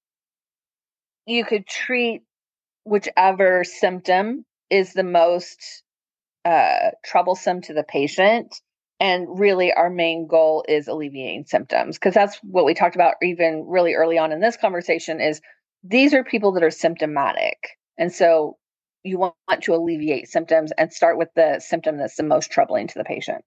you 1.27 1.45
could 1.45 1.67
treat 1.67 2.23
whichever 2.83 3.63
symptom 3.63 4.43
is 4.71 4.93
the 4.93 5.03
most 5.03 5.83
uh, 6.45 6.89
troublesome 7.05 7.61
to 7.61 7.73
the 7.73 7.83
patient. 7.83 8.55
And 8.99 9.39
really, 9.39 9.71
our 9.71 9.91
main 9.91 10.25
goal 10.27 10.65
is 10.67 10.87
alleviating 10.87 11.45
symptoms 11.45 11.97
because 11.97 12.15
that's 12.15 12.39
what 12.41 12.65
we 12.65 12.73
talked 12.73 12.95
about 12.95 13.15
even 13.21 13.65
really 13.67 13.93
early 13.93 14.17
on 14.17 14.31
in 14.31 14.39
this 14.39 14.57
conversation 14.57 15.21
is 15.21 15.39
these 15.83 16.15
are 16.15 16.23
people 16.23 16.53
that 16.53 16.63
are 16.63 16.71
symptomatic. 16.71 17.57
And 17.99 18.11
so 18.11 18.57
you 19.03 19.19
want 19.19 19.35
to 19.61 19.75
alleviate 19.75 20.27
symptoms 20.27 20.71
and 20.75 20.91
start 20.91 21.19
with 21.19 21.29
the 21.35 21.59
symptom 21.59 21.97
that's 21.97 22.15
the 22.15 22.23
most 22.23 22.49
troubling 22.49 22.87
to 22.87 22.97
the 22.97 23.03
patient. 23.03 23.43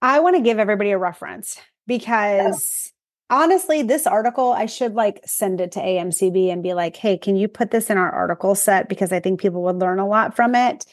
I 0.00 0.20
want 0.20 0.36
to 0.36 0.42
give 0.42 0.58
everybody 0.60 0.92
a 0.92 0.98
reference 0.98 1.60
because 1.86 2.92
yeah. 3.30 3.38
honestly, 3.38 3.82
this 3.82 4.06
article, 4.06 4.52
I 4.52 4.66
should 4.66 4.94
like 4.94 5.20
send 5.24 5.60
it 5.60 5.72
to 5.72 5.80
AMCB 5.80 6.52
and 6.52 6.62
be 6.62 6.74
like, 6.74 6.96
hey, 6.96 7.18
can 7.18 7.36
you 7.36 7.48
put 7.48 7.70
this 7.70 7.90
in 7.90 7.98
our 7.98 8.10
article 8.10 8.54
set? 8.54 8.88
Because 8.88 9.12
I 9.12 9.20
think 9.20 9.40
people 9.40 9.62
would 9.62 9.76
learn 9.76 9.98
a 9.98 10.06
lot 10.06 10.36
from 10.36 10.54
it 10.54 10.84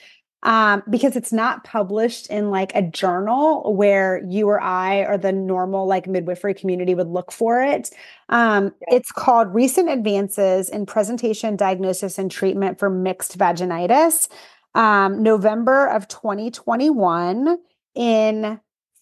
um, 0.44 0.84
because 0.90 1.16
it's 1.16 1.34
not 1.34 1.64
published 1.64 2.28
in 2.30 2.52
like 2.52 2.74
a 2.76 2.82
journal 2.82 3.76
where 3.76 4.24
you 4.28 4.48
or 4.48 4.62
I 4.62 5.00
or 5.00 5.18
the 5.18 5.32
normal 5.32 5.88
like 5.88 6.08
midwifery 6.08 6.54
community 6.54 6.94
would 6.94 7.10
look 7.10 7.32
for 7.32 7.62
it. 7.62 7.90
Um, 8.30 8.74
yeah. 8.88 8.98
It's 8.98 9.12
called 9.12 9.54
Recent 9.54 9.90
Advances 9.90 10.70
in 10.70 10.86
Presentation, 10.86 11.56
Diagnosis, 11.56 12.18
and 12.18 12.30
Treatment 12.30 12.78
for 12.78 12.90
Mixed 12.90 13.38
Vaginitis, 13.38 14.30
um, 14.76 15.24
November 15.24 15.88
of 15.88 16.08
2021 16.08 17.58
in 17.96 18.60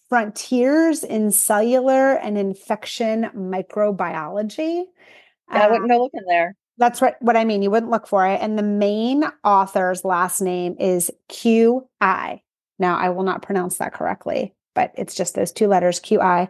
Frontiers 0.08 1.02
in 1.02 1.30
Cellular 1.30 2.14
and 2.14 2.38
Infection 2.38 3.30
Microbiology. 3.34 4.84
Yeah, 5.52 5.64
I 5.64 5.70
wouldn't 5.70 5.90
go 5.90 6.02
looking 6.02 6.24
there. 6.28 6.54
That's 6.78 7.00
what, 7.00 7.16
what 7.20 7.36
I 7.36 7.44
mean. 7.44 7.62
You 7.62 7.70
wouldn't 7.70 7.90
look 7.90 8.06
for 8.06 8.26
it. 8.26 8.40
And 8.40 8.58
the 8.58 8.62
main 8.62 9.24
author's 9.42 10.04
last 10.04 10.40
name 10.40 10.76
is 10.78 11.10
QI. 11.30 12.40
Now, 12.78 12.96
I 12.98 13.08
will 13.08 13.22
not 13.22 13.42
pronounce 13.42 13.78
that 13.78 13.94
correctly, 13.94 14.54
but 14.74 14.92
it's 14.96 15.14
just 15.14 15.34
those 15.34 15.52
two 15.52 15.68
letters, 15.68 16.00
QI. 16.00 16.48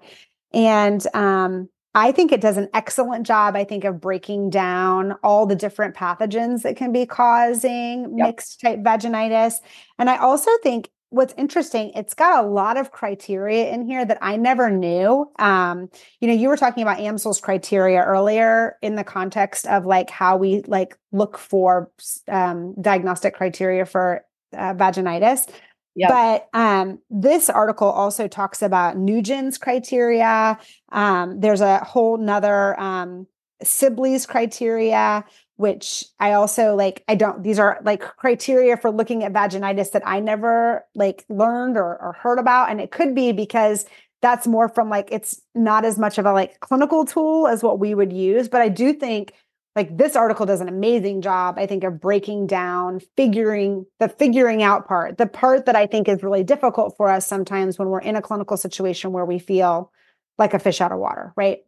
And 0.53 1.07
um, 1.15 1.69
I 1.95 2.13
think 2.13 2.33
it 2.33 2.43
does 2.43 2.57
an 2.57 2.69
excellent 2.75 3.27
job, 3.27 3.57
I 3.57 3.65
think, 3.65 3.85
of 3.85 4.01
breaking 4.01 4.51
down 4.51 5.15
all 5.23 5.47
the 5.47 5.57
different 5.57 5.95
pathogens 5.95 6.63
that 6.63 6.77
can 6.77 6.93
be 6.93 7.07
causing 7.07 8.19
yep. 8.19 8.27
mixed 8.29 8.61
type 8.61 8.81
vaginitis. 8.81 9.61
And 9.99 10.11
I 10.11 10.19
also 10.19 10.51
think 10.63 10.91
what's 11.17 11.35
interesting, 11.39 11.91
it's 11.95 12.15
got 12.15 12.45
a 12.45 12.47
lot 12.47 12.77
of 12.77 12.93
criteria 12.93 13.73
in 13.73 13.87
here 13.87 14.05
that 14.05 14.19
I 14.21 14.37
never 14.37 14.71
knew. 14.71 15.31
Um, 15.39 15.89
you 16.21 16.29
know, 16.29 16.35
you 16.35 16.49
were 16.49 16.59
talking 16.59 16.83
about 16.83 17.01
Amsel's 17.01 17.41
criteria 17.41 18.03
earlier 18.03 18.77
in 18.83 18.97
the 18.97 19.03
context 19.03 19.67
of 19.67 19.87
like 19.87 20.11
how 20.11 20.37
we 20.37 20.63
like 20.67 20.97
look 21.13 21.39
for 21.39 21.91
um, 22.29 22.75
diagnostic 22.81 23.35
criteria 23.35 23.87
for 23.87 24.25
uh, 24.53 24.75
vaginitis. 24.75 25.49
Yep. 25.95 26.11
But 26.11 26.49
um, 26.53 26.99
this 27.09 27.49
article 27.49 27.89
also 27.89 28.29
talks 28.29 28.61
about 28.61 28.99
Nugent's 28.99 29.57
criteria. 29.57 30.59
Um, 30.93 31.41
there's 31.41 31.63
a 31.63 31.79
whole 31.79 32.19
nother 32.19 32.79
um, 32.79 33.27
Sibley's 33.63 34.27
criteria 34.27 35.25
which 35.57 36.05
I 36.21 36.33
also 36.33 36.75
like 36.75 37.03
I 37.09 37.15
don't 37.15 37.43
these 37.43 37.59
are 37.59 37.81
like 37.83 38.01
criteria 38.01 38.77
for 38.77 38.91
looking 38.91 39.25
at 39.25 39.33
vaginitis 39.33 39.93
that 39.93 40.07
I 40.07 40.21
never 40.21 40.85
like 40.95 41.25
learned 41.29 41.77
or, 41.77 42.01
or 42.01 42.13
heard 42.13 42.39
about 42.39 42.71
and 42.71 42.81
it 42.81 42.91
could 42.91 43.15
be 43.15 43.33
because 43.33 43.87
that's 44.23 44.47
more 44.47 44.69
from 44.69 44.89
like 44.89 45.09
it's 45.11 45.41
not 45.55 45.85
as 45.85 45.99
much 45.99 46.19
of 46.19 46.27
a 46.27 46.33
like 46.33 46.61
clinical 46.61 47.05
tool 47.05 47.47
as 47.47 47.63
what 47.63 47.79
we 47.79 47.95
would 47.95 48.13
use 48.13 48.49
but 48.49 48.61
I 48.61 48.69
do 48.69 48.93
think 48.93 49.33
like 49.75 49.97
this 49.97 50.17
article 50.17 50.47
does 50.47 50.61
an 50.61 50.69
amazing 50.69 51.23
job 51.23 51.59
I 51.59 51.67
think 51.67 51.85
of 51.85 52.01
breaking 52.01 52.47
down 52.47 53.01
figuring 53.17 53.87
the 53.99 54.09
figuring 54.09 54.63
out 54.63 54.87
part 54.87 55.17
the 55.17 55.27
part 55.27 55.67
that 55.67 55.77
I 55.77 55.87
think 55.87 56.09
is 56.09 56.23
really 56.23 56.45
difficult 56.45 56.97
for 56.97 57.09
us 57.09 57.27
sometimes 57.27 57.79
when 57.79 57.89
we're 57.89 58.01
in 58.01 58.17
a 58.17 58.23
clinical 58.23 58.57
situation 58.57 59.13
where 59.13 59.25
we 59.25 59.39
feel 59.39 59.91
like 60.39 60.53
a 60.53 60.59
fish 60.59 60.83
out 60.83 60.93
of 60.93 60.99
water 60.99 61.33
right 61.37 61.61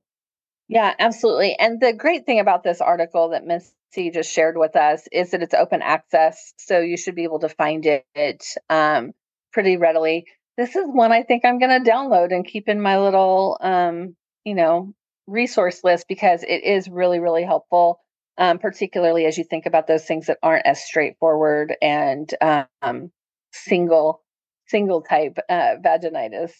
yeah, 0.68 0.94
absolutely. 0.98 1.56
And 1.58 1.80
the 1.80 1.92
great 1.92 2.26
thing 2.26 2.40
about 2.40 2.62
this 2.62 2.80
article 2.80 3.30
that 3.30 3.46
Miss 3.46 3.72
C 3.92 4.10
just 4.10 4.30
shared 4.30 4.58
with 4.58 4.76
us 4.76 5.08
is 5.10 5.30
that 5.30 5.42
it's 5.42 5.54
open 5.54 5.80
access, 5.82 6.52
so 6.58 6.80
you 6.80 6.98
should 6.98 7.14
be 7.14 7.24
able 7.24 7.40
to 7.40 7.48
find 7.48 7.86
it 7.86 8.44
um, 8.68 9.12
pretty 9.52 9.78
readily. 9.78 10.26
This 10.58 10.76
is 10.76 10.84
one 10.86 11.12
I 11.12 11.22
think 11.22 11.44
I'm 11.44 11.58
going 11.58 11.82
to 11.82 11.90
download 11.90 12.34
and 12.34 12.46
keep 12.46 12.68
in 12.68 12.80
my 12.82 12.98
little, 12.98 13.58
um, 13.62 14.14
you 14.44 14.54
know, 14.54 14.92
resource 15.26 15.82
list 15.84 16.06
because 16.08 16.42
it 16.42 16.64
is 16.64 16.88
really, 16.88 17.18
really 17.18 17.44
helpful, 17.44 18.00
um, 18.36 18.58
particularly 18.58 19.24
as 19.24 19.38
you 19.38 19.44
think 19.44 19.66
about 19.66 19.86
those 19.86 20.04
things 20.04 20.26
that 20.26 20.38
aren't 20.42 20.66
as 20.66 20.84
straightforward 20.84 21.74
and 21.80 22.34
um, 22.42 23.10
single, 23.52 24.22
single 24.66 25.00
type 25.00 25.38
uh, 25.48 25.76
vaginitis. 25.82 26.52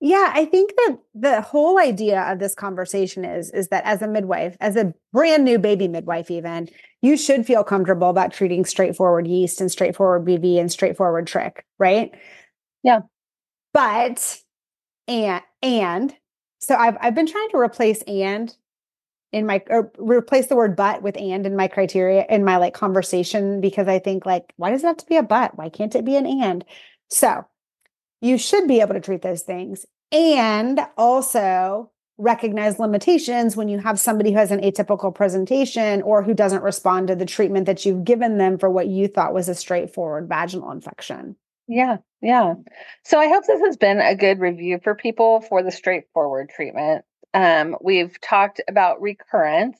Yeah, 0.00 0.30
I 0.32 0.44
think 0.44 0.72
that 0.76 0.98
the 1.14 1.40
whole 1.40 1.78
idea 1.78 2.22
of 2.22 2.38
this 2.38 2.54
conversation 2.54 3.24
is 3.24 3.50
is 3.50 3.68
that 3.68 3.84
as 3.84 4.00
a 4.00 4.06
midwife, 4.06 4.56
as 4.60 4.76
a 4.76 4.94
brand 5.12 5.44
new 5.44 5.58
baby 5.58 5.88
midwife 5.88 6.30
even, 6.30 6.68
you 7.02 7.16
should 7.16 7.44
feel 7.46 7.64
comfortable 7.64 8.08
about 8.08 8.32
treating 8.32 8.64
straightforward 8.64 9.26
yeast 9.26 9.60
and 9.60 9.70
straightforward 9.72 10.24
BV 10.24 10.58
and 10.60 10.70
straightforward 10.70 11.26
trich, 11.26 11.56
right? 11.78 12.12
Yeah. 12.84 13.00
But 13.74 14.40
and 15.08 15.42
and 15.62 16.14
so 16.60 16.76
I've 16.76 16.98
I've 17.00 17.14
been 17.14 17.26
trying 17.26 17.50
to 17.50 17.58
replace 17.58 18.02
and 18.02 18.54
in 19.32 19.46
my 19.46 19.62
or 19.70 19.92
replace 19.98 20.48
the 20.48 20.56
word 20.56 20.76
but 20.76 21.02
with 21.02 21.16
and 21.18 21.46
in 21.46 21.56
my 21.56 21.68
criteria 21.68 22.26
in 22.30 22.44
my 22.44 22.56
like 22.58 22.74
conversation 22.74 23.60
because 23.60 23.88
I 23.88 23.98
think 23.98 24.26
like 24.26 24.52
why 24.56 24.70
does 24.70 24.84
it 24.84 24.88
have 24.88 24.96
to 24.98 25.06
be 25.06 25.16
a 25.16 25.22
but? 25.22 25.56
Why 25.58 25.68
can't 25.70 25.94
it 25.94 26.04
be 26.04 26.16
an 26.16 26.26
and? 26.26 26.64
So 27.10 27.44
you 28.20 28.38
should 28.38 28.66
be 28.66 28.80
able 28.80 28.94
to 28.94 29.00
treat 29.00 29.22
those 29.22 29.42
things 29.42 29.86
and 30.12 30.80
also 30.96 31.90
recognize 32.18 32.80
limitations 32.80 33.56
when 33.56 33.68
you 33.68 33.78
have 33.78 33.98
somebody 33.98 34.32
who 34.32 34.38
has 34.38 34.50
an 34.50 34.60
atypical 34.60 35.14
presentation 35.14 36.02
or 36.02 36.22
who 36.22 36.34
doesn't 36.34 36.62
respond 36.62 37.06
to 37.08 37.14
the 37.14 37.24
treatment 37.24 37.66
that 37.66 37.86
you've 37.86 38.04
given 38.04 38.38
them 38.38 38.58
for 38.58 38.68
what 38.68 38.88
you 38.88 39.06
thought 39.06 39.32
was 39.32 39.48
a 39.48 39.54
straightforward 39.54 40.28
vaginal 40.28 40.72
infection. 40.72 41.36
Yeah, 41.68 41.98
yeah. 42.20 42.54
So 43.04 43.20
I 43.20 43.28
hope 43.28 43.44
this 43.46 43.60
has 43.60 43.76
been 43.76 44.00
a 44.00 44.16
good 44.16 44.40
review 44.40 44.80
for 44.82 44.94
people 44.94 45.42
for 45.42 45.62
the 45.62 45.70
straightforward 45.70 46.48
treatment. 46.48 47.04
Um, 47.34 47.76
we've 47.80 48.20
talked 48.20 48.60
about 48.68 49.00
recurrence 49.00 49.78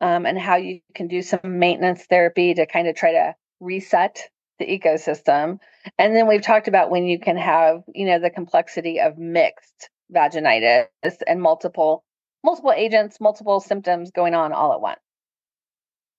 um, 0.00 0.26
and 0.26 0.38
how 0.38 0.56
you 0.56 0.80
can 0.94 1.06
do 1.06 1.22
some 1.22 1.40
maintenance 1.44 2.04
therapy 2.06 2.54
to 2.54 2.66
kind 2.66 2.88
of 2.88 2.96
try 2.96 3.12
to 3.12 3.34
reset 3.60 4.28
the 4.58 4.66
ecosystem. 4.66 5.58
And 5.98 6.14
then 6.14 6.26
we've 6.26 6.42
talked 6.42 6.68
about 6.68 6.90
when 6.90 7.06
you 7.06 7.18
can 7.18 7.36
have, 7.36 7.82
you 7.94 8.06
know, 8.06 8.18
the 8.18 8.30
complexity 8.30 9.00
of 9.00 9.18
mixed 9.18 9.90
vaginitis 10.12 10.86
and 11.26 11.40
multiple 11.40 12.04
multiple 12.44 12.72
agents, 12.72 13.20
multiple 13.20 13.60
symptoms 13.60 14.10
going 14.10 14.34
on 14.34 14.52
all 14.52 14.72
at 14.72 14.80
once. 14.80 15.00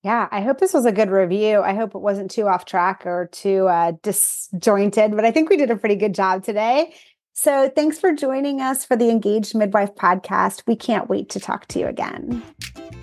Yeah, 0.03 0.29
I 0.31 0.41
hope 0.41 0.59
this 0.59 0.73
was 0.73 0.85
a 0.85 0.91
good 0.91 1.09
review. 1.09 1.61
I 1.61 1.73
hope 1.73 1.93
it 1.93 1.99
wasn't 1.99 2.31
too 2.31 2.47
off 2.47 2.65
track 2.65 3.05
or 3.05 3.29
too 3.31 3.67
uh, 3.67 3.93
disjointed, 4.01 5.15
but 5.15 5.25
I 5.25 5.31
think 5.31 5.49
we 5.49 5.57
did 5.57 5.71
a 5.71 5.75
pretty 5.75 5.95
good 5.95 6.15
job 6.15 6.43
today. 6.43 6.93
So 7.33 7.69
thanks 7.69 7.99
for 7.99 8.13
joining 8.13 8.61
us 8.61 8.85
for 8.85 8.95
the 8.95 9.09
Engaged 9.09 9.55
Midwife 9.55 9.95
podcast. 9.95 10.63
We 10.67 10.75
can't 10.75 11.09
wait 11.09 11.29
to 11.29 11.39
talk 11.39 11.67
to 11.67 11.79
you 11.79 11.87
again. 11.87 12.43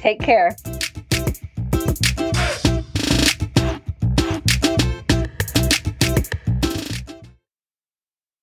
Take 0.01 0.20
care. 0.20 0.57